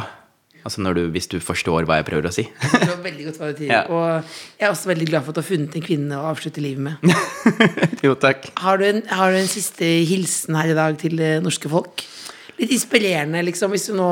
Altså 0.66 0.92
du, 0.96 1.02
hvis 1.14 1.28
du 1.30 1.38
forstår 1.42 1.86
hva 1.88 2.00
jeg 2.00 2.06
prøver 2.08 2.28
å 2.28 2.32
si. 2.34 2.44
Det 2.46 2.88
var 2.88 3.02
veldig 3.04 3.26
godt 3.28 3.40
hva 3.40 3.50
du 3.50 3.62
sier. 3.62 3.72
Ja. 3.80 3.84
Og 3.86 4.58
jeg 4.58 4.66
er 4.66 4.72
også 4.72 4.90
veldig 4.90 5.06
glad 5.08 5.24
for 5.24 5.32
at 5.32 5.38
du 5.38 5.42
har 5.42 5.48
funnet 5.48 5.76
en 5.78 5.84
kvinne 5.84 6.16
å 6.18 6.30
avslutte 6.32 6.62
livet 6.64 6.82
med. 6.82 7.12
jo, 8.06 8.16
takk. 8.18 8.50
Har 8.60 8.80
du, 8.80 8.86
en, 8.88 9.04
har 9.08 9.32
du 9.32 9.38
en 9.40 9.50
siste 9.50 9.86
hilsen 10.10 10.58
her 10.58 10.72
i 10.72 10.78
dag 10.78 10.98
til 11.00 11.14
det 11.20 11.36
norske 11.44 11.70
folk? 11.70 12.04
Litt 12.60 12.74
inspirerende, 12.76 13.44
liksom. 13.46 13.72
Hvis 13.72 13.88
du 13.88 13.94
nå 13.96 14.10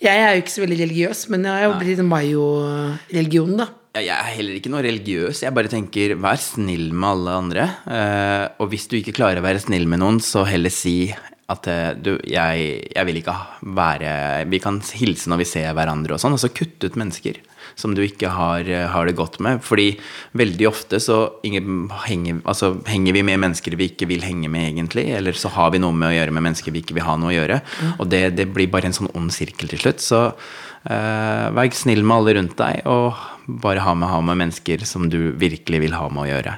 Jeg 0.00 0.16
er 0.16 0.32
jo 0.34 0.42
ikke 0.42 0.54
så 0.54 0.64
veldig 0.64 0.80
religiøs, 0.80 1.26
men 1.30 1.44
jeg 1.44 1.58
har 1.58 1.68
jo 1.68 1.76
blitt 1.82 2.00
mayo-religionen, 2.08 3.60
da. 3.60 3.68
Jeg 4.00 4.14
er 4.14 4.34
heller 4.36 4.54
ikke 4.56 4.70
noe 4.70 4.84
religiøs. 4.86 5.42
Jeg 5.42 5.54
bare 5.54 5.70
tenker 5.70 6.14
vær 6.22 6.38
snill 6.40 6.92
med 6.94 7.08
alle 7.08 7.32
andre. 7.42 7.64
Eh, 7.90 8.44
og 8.62 8.70
hvis 8.70 8.86
du 8.88 8.94
ikke 9.00 9.16
klarer 9.16 9.42
å 9.42 9.44
være 9.44 9.62
snill 9.64 9.88
med 9.90 9.98
noen, 10.00 10.20
så 10.22 10.44
heller 10.46 10.70
si 10.70 11.10
at 11.50 11.68
eh, 11.70 11.92
du, 11.98 12.14
jeg, 12.28 12.72
jeg 12.94 13.08
vil 13.08 13.20
ikke 13.20 13.36
være 13.76 14.10
Vi 14.50 14.60
kan 14.62 14.80
hilse 15.00 15.30
når 15.30 15.42
vi 15.42 15.48
ser 15.50 15.72
hverandre 15.76 16.16
og 16.16 16.22
sånn, 16.22 16.36
og 16.36 16.42
så 16.42 16.52
kutte 16.54 16.90
ut 16.90 16.98
mennesker 17.00 17.40
som 17.78 17.94
du 17.94 18.02
ikke 18.04 18.30
har, 18.32 18.68
eh, 18.68 18.86
har 18.88 19.06
det 19.06 19.16
godt 19.18 19.38
med. 19.40 19.62
Fordi 19.64 19.98
veldig 20.36 20.68
ofte 20.68 21.00
så 21.00 21.18
henger, 21.42 22.42
altså, 22.44 22.72
henger 22.86 23.16
vi 23.16 23.22
med 23.22 23.40
mennesker 23.40 23.76
vi 23.76 23.90
ikke 23.90 24.08
vil 24.10 24.24
henge 24.26 24.50
med, 24.50 24.72
egentlig. 24.72 25.08
Eller 25.16 25.32
så 25.32 25.50
har 25.54 25.70
vi 25.70 25.82
noe 25.82 25.92
med 25.92 26.10
å 26.10 26.14
gjøre 26.16 26.34
med 26.36 26.46
mennesker 26.48 26.72
vi 26.72 26.82
ikke 26.84 26.98
vil 26.98 27.06
ha 27.08 27.16
noe 27.16 27.32
å 27.32 27.36
gjøre. 27.36 27.60
Og 27.98 28.08
det, 28.10 28.36
det 28.36 28.50
blir 28.52 28.70
bare 28.70 28.90
en 28.90 28.96
sånn 28.96 29.12
ond 29.14 29.32
sirkel 29.34 29.70
til 29.70 29.80
slutt. 29.80 30.00
Så 30.04 30.22
uh, 30.30 31.46
vær 31.56 31.70
snill 31.76 32.02
med 32.04 32.16
alle 32.16 32.36
rundt 32.38 32.56
deg, 32.58 32.82
og 32.90 33.14
bare 33.62 33.84
ha 33.84 33.94
med, 33.94 34.10
ha 34.10 34.20
med 34.24 34.40
mennesker 34.44 34.84
som 34.88 35.08
du 35.12 35.32
virkelig 35.38 35.84
vil 35.86 35.96
ha 35.98 36.08
med 36.12 36.26
å 36.26 36.30
gjøre. 36.30 36.56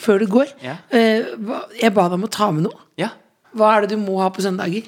Før 0.00 0.22
du 0.22 0.30
går. 0.32 0.48
yeah. 0.64 0.80
uh, 0.88 1.68
jeg 1.76 1.92
ba 1.92 2.08
deg 2.08 2.18
om 2.18 2.28
å 2.28 2.32
ta 2.32 2.50
med 2.54 2.68
noe. 2.68 2.80
Ja. 3.00 3.12
Hva 3.54 3.66
er 3.76 3.80
det 3.84 3.90
du 3.94 3.98
må 4.02 4.14
ha 4.22 4.28
på 4.34 4.44
søndager? 4.44 4.84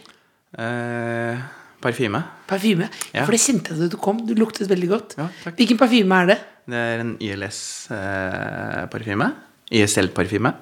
Eh, 0.59 1.37
parfyme. 1.83 2.21
Parfyme. 2.51 2.87
Ja. 3.13 3.23
For 3.25 3.33
det 3.35 3.43
kjente 3.43 3.69
jeg 3.73 3.79
da 3.81 3.85
du 3.93 3.99
kom. 4.03 4.17
Du 4.27 4.33
luktet 4.39 4.71
veldig 4.71 4.89
godt. 4.91 5.11
Ja. 5.21 5.27
Hvilken 5.53 5.79
parfyme 5.81 6.15
er 6.23 6.27
det? 6.33 6.39
Det 6.67 6.79
er 6.83 6.97
en 7.05 7.15
YLS-parfyme. 7.23 9.29
YSL-parfyme. 9.71 10.51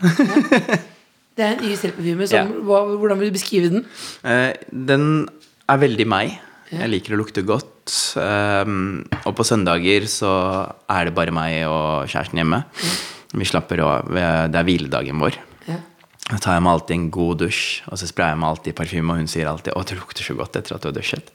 Det 1.35 1.43
er 1.43 1.51
en 1.57 1.65
YSL-parfyme. 1.67 2.25
Ja. 2.31 2.45
Hvordan 2.47 3.19
vil 3.19 3.31
du 3.33 3.35
beskrive 3.35 3.67
den? 3.73 3.83
Eh, 4.23 4.55
den 4.71 5.27
er 5.67 5.77
veldig 5.83 6.07
meg. 6.07 6.37
Jeg 6.71 6.91
liker 6.91 7.15
å 7.15 7.21
lukte 7.21 7.45
godt. 7.47 7.93
Um, 8.17 9.05
og 9.25 9.35
på 9.37 9.47
søndager 9.47 10.07
så 10.11 10.31
er 10.91 11.09
det 11.09 11.17
bare 11.17 11.35
meg 11.35 11.65
og 11.69 12.09
kjæresten 12.11 12.41
hjemme. 12.41 12.63
Vi 13.35 13.49
slapper 13.49 13.83
av. 13.85 14.13
Det 14.15 14.61
er 14.61 14.69
hviledagen 14.69 15.21
vår. 15.23 15.39
Da 16.25 16.39
tar 16.41 16.57
jeg 16.57 16.65
meg 16.65 16.73
alltid 16.73 16.97
en 16.97 17.09
god 17.13 17.41
dusj, 17.43 17.65
og 17.91 17.99
så 18.01 18.09
sprayer 18.09 18.33
jeg 18.33 18.41
meg 18.41 18.55
alltid 18.55 18.77
parfyme, 18.79 19.13
og 19.13 19.21
hun 19.21 19.29
sier 19.29 19.49
alltid 19.51 19.75
'Å, 19.75 19.85
det 19.85 19.99
lukter 19.99 20.25
så 20.25 20.37
godt 20.39 20.57
etter 20.57 20.75
at 20.75 20.83
du 20.83 20.89
har 20.89 20.97
dusjet'. 20.97 21.35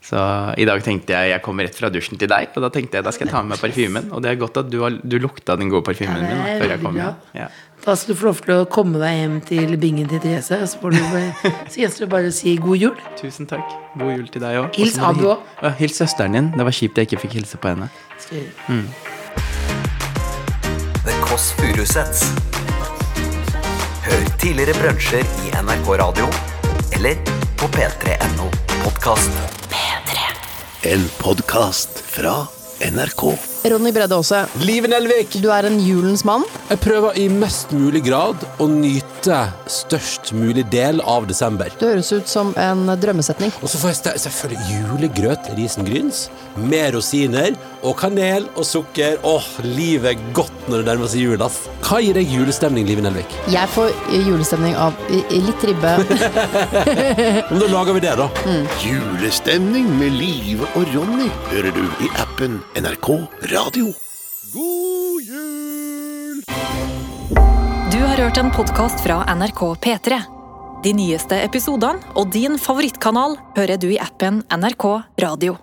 Så 0.00 0.20
i 0.56 0.64
dag 0.64 0.80
tenkte 0.82 1.12
jeg 1.12 1.30
jeg 1.30 1.42
kommer 1.44 1.66
rett 1.68 1.76
fra 1.76 1.90
dusjen 1.92 2.18
til 2.18 2.28
deg, 2.28 2.48
og 2.56 2.64
da 2.64 2.70
tenkte 2.72 2.98
jeg 2.98 3.04
da 3.04 3.12
skal 3.12 3.26
jeg 3.28 3.34
ta 3.34 3.42
med 3.44 3.52
meg 3.52 3.60
parfymen. 3.60 4.08
Og 4.16 4.22
det 4.24 4.30
er 4.32 4.38
godt 4.40 4.56
at 4.56 4.70
du, 4.72 4.80
har, 4.80 4.90
du 4.96 5.18
lukta 5.20 5.56
den 5.60 5.68
gode 5.72 5.84
parfymen 5.86 6.16
Ja, 6.16 6.22
min 6.24 6.40
da, 6.40 6.56
før 6.58 6.72
jeg 6.72 6.80
kom 6.82 6.96
hjem. 6.96 7.14
Ja. 7.36 7.48
Da 7.84 7.96
skal 7.96 8.14
du 8.14 8.20
få 8.20 8.26
lov 8.28 8.40
til 8.44 8.54
å 8.56 8.64
komme 8.68 9.00
deg 9.00 9.16
hjem 9.20 9.40
til 9.44 9.76
bingen 9.80 10.08
til 10.08 10.20
Therese. 10.24 10.56
Og 10.60 10.68
så, 10.68 10.80
får 10.80 10.96
du 10.96 11.00
så 11.72 11.84
gjenstår 11.84 12.06
det 12.06 12.10
bare 12.16 12.32
å 12.32 12.34
si 12.34 12.56
god 12.60 12.76
jul. 12.80 12.96
Tusen 13.20 13.48
takk. 13.48 13.76
God 13.94 14.16
jul 14.16 14.28
til 14.32 14.44
deg 14.44 14.60
òg. 14.64 14.68
Hils 14.76 14.98
Abu 14.98 15.24
også. 15.30 15.40
Ja, 15.62 15.74
hils 15.80 16.00
søsteren 16.00 16.36
din. 16.36 16.52
Det 16.56 16.64
var 16.68 16.76
kjipt 16.80 17.00
jeg 17.00 17.08
ikke 17.08 17.24
fikk 17.28 17.40
hilse 17.40 17.60
på 17.60 17.72
henne. 17.72 17.92
Skal 18.18 18.40
jeg 18.40 18.50
gjøre. 18.50 18.84
The 21.04 21.20
Kåss 21.24 21.52
Furuseths. 21.60 22.49
Hør 24.10 24.26
tidligere 24.40 24.74
brunsjer 24.78 25.26
i 25.46 25.52
NRK 25.62 25.90
Radio 26.00 26.28
eller 26.96 27.18
på 27.60 27.68
p3.no 27.74 28.48
podkast. 28.82 29.36
En 30.88 31.02
podkast 31.20 32.00
fra 32.08 32.32
NRK. 32.80 33.22
Ronny 33.68 33.90
Bredde 33.92 34.16
Aase, 34.16 34.38
Liv 34.64 34.86
Nelvik. 34.88 35.34
du 35.44 35.50
er 35.52 35.66
en 35.68 35.76
julens 35.84 36.22
mann. 36.24 36.46
Jeg 36.70 36.80
prøver 36.80 37.18
i 37.20 37.26
mest 37.28 37.74
mulig 37.76 38.00
grad 38.06 38.40
å 38.58 38.66
nyte 38.72 39.42
størst 39.68 40.32
mulig 40.32 40.64
del 40.72 41.02
av 41.04 41.26
desember. 41.28 41.68
Du 41.78 41.84
høres 41.90 42.08
ut 42.16 42.28
som 42.32 42.54
en 42.56 42.86
drømmesetning. 43.02 43.52
Og 43.60 43.68
så 43.68 43.76
får 43.82 43.92
jeg 43.92 43.98
ste- 44.00 44.16
selvfølgelig 44.24 44.78
julegrøt 44.80 45.50
risengryns 45.58 46.22
med 46.56 46.94
rosiner 46.96 47.52
og 47.86 47.96
kanel 48.00 48.46
og 48.58 48.64
sukker. 48.66 49.18
Åh, 49.26 49.46
livet 49.64 50.12
er 50.12 50.24
godt 50.36 50.68
når 50.68 50.82
det 50.82 50.88
nærmer 50.90 51.10
seg 51.10 51.24
jul, 51.24 51.44
ass. 51.44 51.62
Hva 51.86 52.00
gir 52.02 52.16
deg 52.16 52.30
julestemning, 52.30 52.86
Live 52.88 53.04
Nelvik? 53.04 53.36
Jeg 53.52 53.70
får 53.74 53.92
julestemning 54.14 54.76
av 54.78 54.96
litt 55.10 55.64
ribbe. 55.68 55.94
Men 57.50 57.62
da 57.62 57.70
lager 57.72 57.96
vi 57.96 58.04
det, 58.04 58.16
da. 58.20 58.28
Julestemning 58.84 59.88
med 60.00 60.16
Live 60.18 60.68
og 60.74 60.90
Ronny 60.94 61.30
hører 61.52 61.72
du 61.76 61.84
i 62.04 62.10
appen 62.22 62.60
NRK 62.80 63.08
Radio. 63.54 63.94
God 64.54 65.30
jul! 65.30 66.44
Du 67.90 67.98
har 68.02 68.20
hørt 68.26 68.38
en 68.40 68.52
podkast 68.54 69.02
fra 69.04 69.22
NRK 69.34 69.64
P3. 69.84 70.20
De 70.80 70.92
nyeste 70.96 71.36
episodene 71.44 72.00
og 72.16 72.30
din 72.32 72.56
favorittkanal 72.58 73.36
hører 73.58 73.80
du 73.80 73.90
i 73.92 73.98
appen 74.00 74.40
NRK 74.48 74.86
Radio. 75.20 75.58